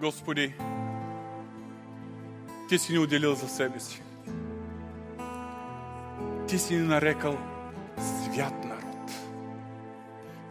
Господи, 0.03 0.53
Ти 2.69 2.79
си 2.79 2.91
ни 2.91 2.99
отделил 2.99 3.35
за 3.35 3.47
себе 3.47 3.79
си. 3.79 4.01
Ти 6.47 6.59
си 6.59 6.75
ни 6.75 6.81
нарекал 6.81 7.37
свят 7.97 8.65
народ. 8.65 9.11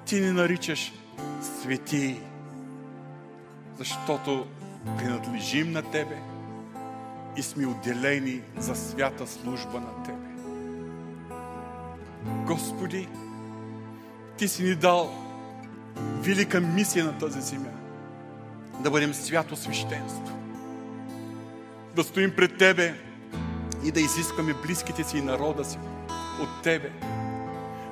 Ти 0.05 0.20
ни 0.20 0.30
наричаш 0.30 0.92
свети, 1.42 2.20
защото 3.78 4.46
принадлежим 4.98 5.72
на 5.72 5.82
Тебе 5.82 6.18
и 7.36 7.42
сме 7.42 7.66
отделени 7.66 8.42
за 8.59 8.74
свята 8.74 9.26
служба 9.26 9.80
на 9.80 10.03
Тебе. 10.03 10.30
Господи, 12.46 13.09
Ти 14.36 14.48
си 14.48 14.62
ни 14.62 14.74
дал 14.74 15.14
велика 15.96 16.61
мисия 16.61 17.05
на 17.05 17.18
тази 17.18 17.40
земя 17.40 17.82
да 18.83 18.91
бъдем 18.91 19.14
свято 19.14 19.57
свещенство. 19.57 20.39
Да 21.97 22.05
стоим 22.05 22.33
пред 22.37 22.59
Тебе 22.59 22.95
и 23.85 23.93
да 23.93 24.01
изискваме 24.01 24.55
близките 24.66 25.05
си 25.05 25.18
и 25.18 25.22
народа 25.22 25.64
си 25.64 25.78
от 26.43 26.62
Тебе. 26.62 26.91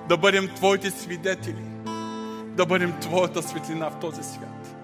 Да 0.09 0.17
бъдем 0.17 0.49
Твоите 0.57 0.91
свидетели. 0.91 1.65
Да 2.47 2.67
бъдем 2.67 3.01
Твоята 3.01 3.43
светлина 3.43 3.91
в 3.91 4.01
този 4.01 4.23
свят. 4.23 4.77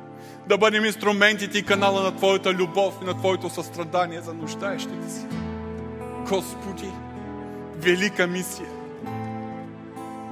Да 0.49 0.59
бъдем 0.59 0.85
инструментите 0.85 1.59
и 1.59 1.63
канала 1.63 2.03
на 2.03 2.17
Твоята 2.17 2.53
любов 2.53 2.95
и 3.03 3.05
на 3.05 3.15
Твоето 3.15 3.51
състрадание 3.51 4.21
за 4.21 4.35
нуждаещите 4.35 5.11
си. 5.11 5.27
Господи, 6.29 6.91
велика 7.77 8.27
мисия. 8.27 8.69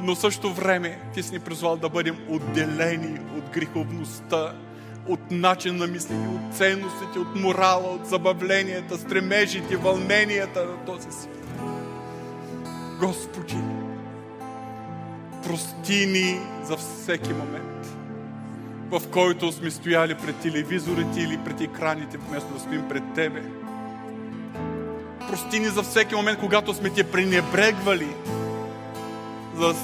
Но 0.00 0.14
също 0.14 0.52
време 0.52 0.98
Ти 1.14 1.22
си 1.22 1.32
ни 1.32 1.40
призвал 1.40 1.76
да 1.76 1.88
бъдем 1.88 2.18
отделени 2.28 3.18
от 3.38 3.50
греховността, 3.54 4.54
от 5.08 5.30
начин 5.30 5.76
на 5.76 5.86
мислене, 5.86 6.28
от 6.28 6.56
ценностите, 6.56 7.18
от 7.18 7.34
морала, 7.34 7.88
от 7.94 8.06
забавленията, 8.06 8.98
стремежите, 8.98 9.76
вълненията 9.76 10.64
на 10.64 10.84
този 10.86 11.08
свят. 11.12 11.60
Господи, 13.00 13.56
прости 15.42 16.06
ни 16.06 16.40
за 16.64 16.76
всеки 16.76 17.32
момент, 17.32 17.86
в 18.90 19.02
който 19.10 19.52
сме 19.52 19.70
стояли 19.70 20.14
пред 20.14 20.36
телевизорите 20.36 21.20
или 21.20 21.38
пред 21.44 21.60
екраните, 21.60 22.18
вместо 22.18 22.54
да 22.54 22.60
стоим 22.60 22.88
пред 22.88 23.02
Тебе. 23.14 23.42
Прости 25.28 25.60
ни 25.60 25.66
за 25.66 25.82
всеки 25.82 26.14
момент, 26.14 26.38
когато 26.40 26.74
сме 26.74 26.90
Те 26.90 27.04
пренебрегвали, 27.04 28.08
за 29.56 29.66
да 29.66 29.74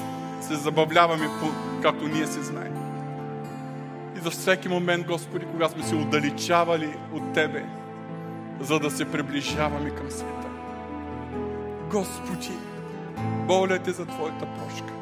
се 0.40 0.54
забавляваме, 0.54 1.28
както 1.82 2.08
ние 2.08 2.26
се 2.26 2.42
знаем 2.42 2.79
и 4.20 4.22
за 4.22 4.30
всеки 4.30 4.68
момент, 4.68 5.06
Господи, 5.06 5.46
когато 5.50 5.72
сме 5.74 5.82
се 5.82 5.94
отдалечавали 5.94 6.96
от 7.12 7.32
Тебе, 7.32 7.64
за 8.60 8.78
да 8.78 8.90
се 8.90 9.04
приближаваме 9.04 9.90
към 9.90 10.10
света. 10.10 10.48
Господи, 11.90 12.52
моля 13.48 13.78
Те 13.78 13.92
за 13.92 14.06
Твоята 14.06 14.46
прошка. 14.46 14.92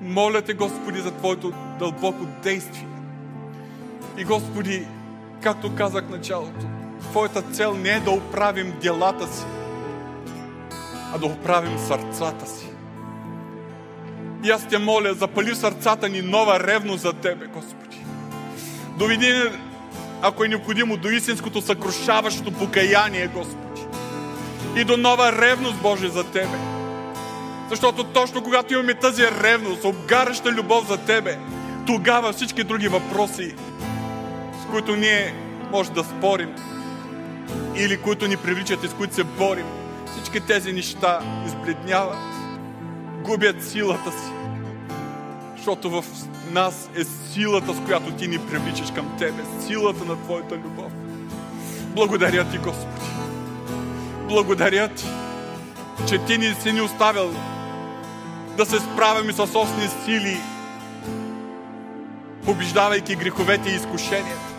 Моля 0.00 0.42
Те, 0.42 0.54
Господи, 0.54 1.00
за 1.00 1.10
Твоето 1.10 1.52
дълбоко 1.78 2.26
действие. 2.42 2.88
И 4.18 4.24
Господи, 4.24 4.86
както 5.42 5.74
казах 5.74 6.04
в 6.04 6.10
началото, 6.10 6.66
Твоята 7.00 7.42
цел 7.42 7.74
не 7.74 7.90
е 7.90 8.00
да 8.00 8.10
оправим 8.10 8.74
делата 8.80 9.26
си, 9.26 9.44
а 11.14 11.18
да 11.18 11.26
оправим 11.26 11.78
сърцата 11.78 12.46
си. 12.46 12.66
И 14.44 14.50
аз 14.50 14.68
те 14.68 14.78
моля, 14.78 15.14
запали 15.14 15.50
в 15.50 15.56
сърцата 15.56 16.08
ни 16.08 16.22
нова 16.22 16.60
ревност 16.60 17.02
за 17.02 17.12
Тебе, 17.12 17.46
Господи. 17.46 18.04
Доведи 18.98 19.50
ако 20.22 20.44
е 20.44 20.48
необходимо, 20.48 20.96
до 20.96 21.08
истинското 21.08 21.60
съкрушаващо 21.60 22.50
покаяние, 22.50 23.28
Господи. 23.34 23.82
И 24.76 24.84
до 24.84 24.96
нова 24.96 25.32
ревност, 25.32 25.76
Боже, 25.82 26.08
за 26.08 26.24
Тебе. 26.24 26.58
Защото 27.70 28.04
точно 28.04 28.42
когато 28.42 28.74
имаме 28.74 28.94
тази 28.94 29.26
ревност, 29.42 29.84
обгаряща 29.84 30.52
любов 30.52 30.88
за 30.88 30.96
Тебе, 30.96 31.38
тогава 31.86 32.32
всички 32.32 32.64
други 32.64 32.88
въпроси, 32.88 33.54
с 34.62 34.70
които 34.70 34.96
ние 34.96 35.34
може 35.70 35.90
да 35.90 36.04
спорим, 36.04 36.54
или 37.76 37.96
които 37.96 38.28
ни 38.28 38.36
привличат 38.36 38.84
и 38.84 38.88
с 38.88 38.94
които 38.94 39.14
се 39.14 39.24
борим, 39.24 39.66
всички 40.12 40.40
тези 40.40 40.72
неща 40.72 41.20
избледняват 41.46 42.39
губят 43.30 43.64
силата 43.64 44.10
си. 44.10 44.32
защото 45.56 45.90
в 45.90 46.04
нас 46.52 46.90
е 46.96 47.04
силата, 47.04 47.74
с 47.74 47.80
която 47.86 48.12
Ти 48.12 48.28
ни 48.28 48.38
привличаш 48.38 48.90
към 48.94 49.16
Тебе, 49.18 49.42
силата 49.66 50.04
на 50.04 50.16
Твоята 50.16 50.54
любов. 50.54 50.92
Благодаря 51.84 52.50
Ти, 52.50 52.58
Господи. 52.58 53.10
Благодаря 54.28 54.88
Ти, 54.88 55.06
че 56.08 56.18
Ти 56.18 56.38
ни 56.38 56.54
си 56.62 56.72
ни 56.72 56.80
оставил 56.80 57.30
да 58.56 58.66
се 58.66 58.78
справяме 58.78 59.32
с 59.32 59.40
осни 59.40 59.88
сили, 60.04 60.40
побеждавайки 62.44 63.16
греховете 63.16 63.70
и 63.70 63.74
изкушенията. 63.74 64.54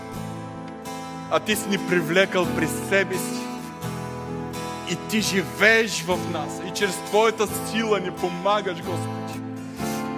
А 1.32 1.40
Ти 1.40 1.56
си 1.56 1.70
ни 1.70 1.78
привлекал 1.78 2.48
при 2.56 2.68
себе 2.68 3.16
си. 3.16 3.51
И 4.92 4.98
Ти 5.10 5.22
живееш 5.22 6.04
в 6.04 6.20
нас. 6.32 6.62
И 6.68 6.72
чрез 6.74 6.96
Твоята 6.96 7.48
сила 7.48 8.00
ни 8.00 8.12
помагаш, 8.12 8.78
Господи. 8.78 9.42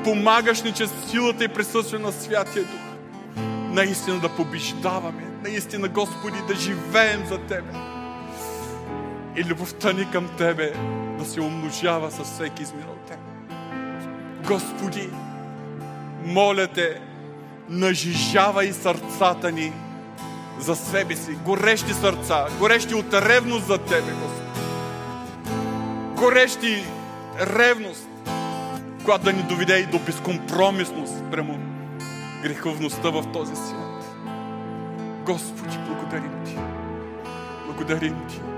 Помагаш 0.04 0.64
ни 0.64 0.74
чрез 0.74 0.90
силата 1.08 1.44
и 1.44 1.48
присъствие 1.48 2.00
на 2.00 2.12
Святия 2.12 2.64
Дух. 2.64 2.82
Наистина 3.70 4.20
да 4.20 4.30
побеждаваме. 4.30 5.24
Наистина, 5.44 5.88
Господи, 5.88 6.38
да 6.48 6.56
живеем 6.56 7.26
за 7.30 7.38
Тебе. 7.38 7.72
И 9.36 9.44
любовта 9.44 9.94
ни 9.94 10.12
към 10.12 10.30
Тебе 10.38 10.74
да 11.20 11.26
се 11.26 11.42
умножава 11.42 12.12
с 12.12 12.24
всеки 12.24 12.64
изминал 12.64 12.96
ден. 13.08 13.20
Господи, 14.48 15.10
моля 16.26 16.68
Те, 16.68 17.02
нажижавай 17.70 18.74
сърцата 18.74 19.52
ни 19.52 19.74
за 20.60 20.76
себе 20.76 21.16
си. 21.16 21.32
Горещи 21.46 21.94
сърца, 21.94 22.46
горещи 22.60 22.96
от 22.96 23.14
ревност 23.14 23.68
за 23.68 23.78
Тебе, 23.78 24.12
Господи. 24.12 24.43
Горещи 26.16 26.84
ревност, 27.42 28.08
която 29.06 29.26
да 29.26 29.34
ни 29.34 29.44
доведе 29.44 29.78
и 29.78 29.86
до 29.86 30.00
безкомпромисност 30.00 31.14
прямо 31.32 31.60
греховността 32.44 33.10
в 33.10 33.32
този 33.34 33.56
свят. 33.56 34.16
Господи, 35.26 35.78
благодарим 35.88 36.44
Ти. 36.46 36.58
Благодарим 37.66 38.16
Ти. 38.30 38.53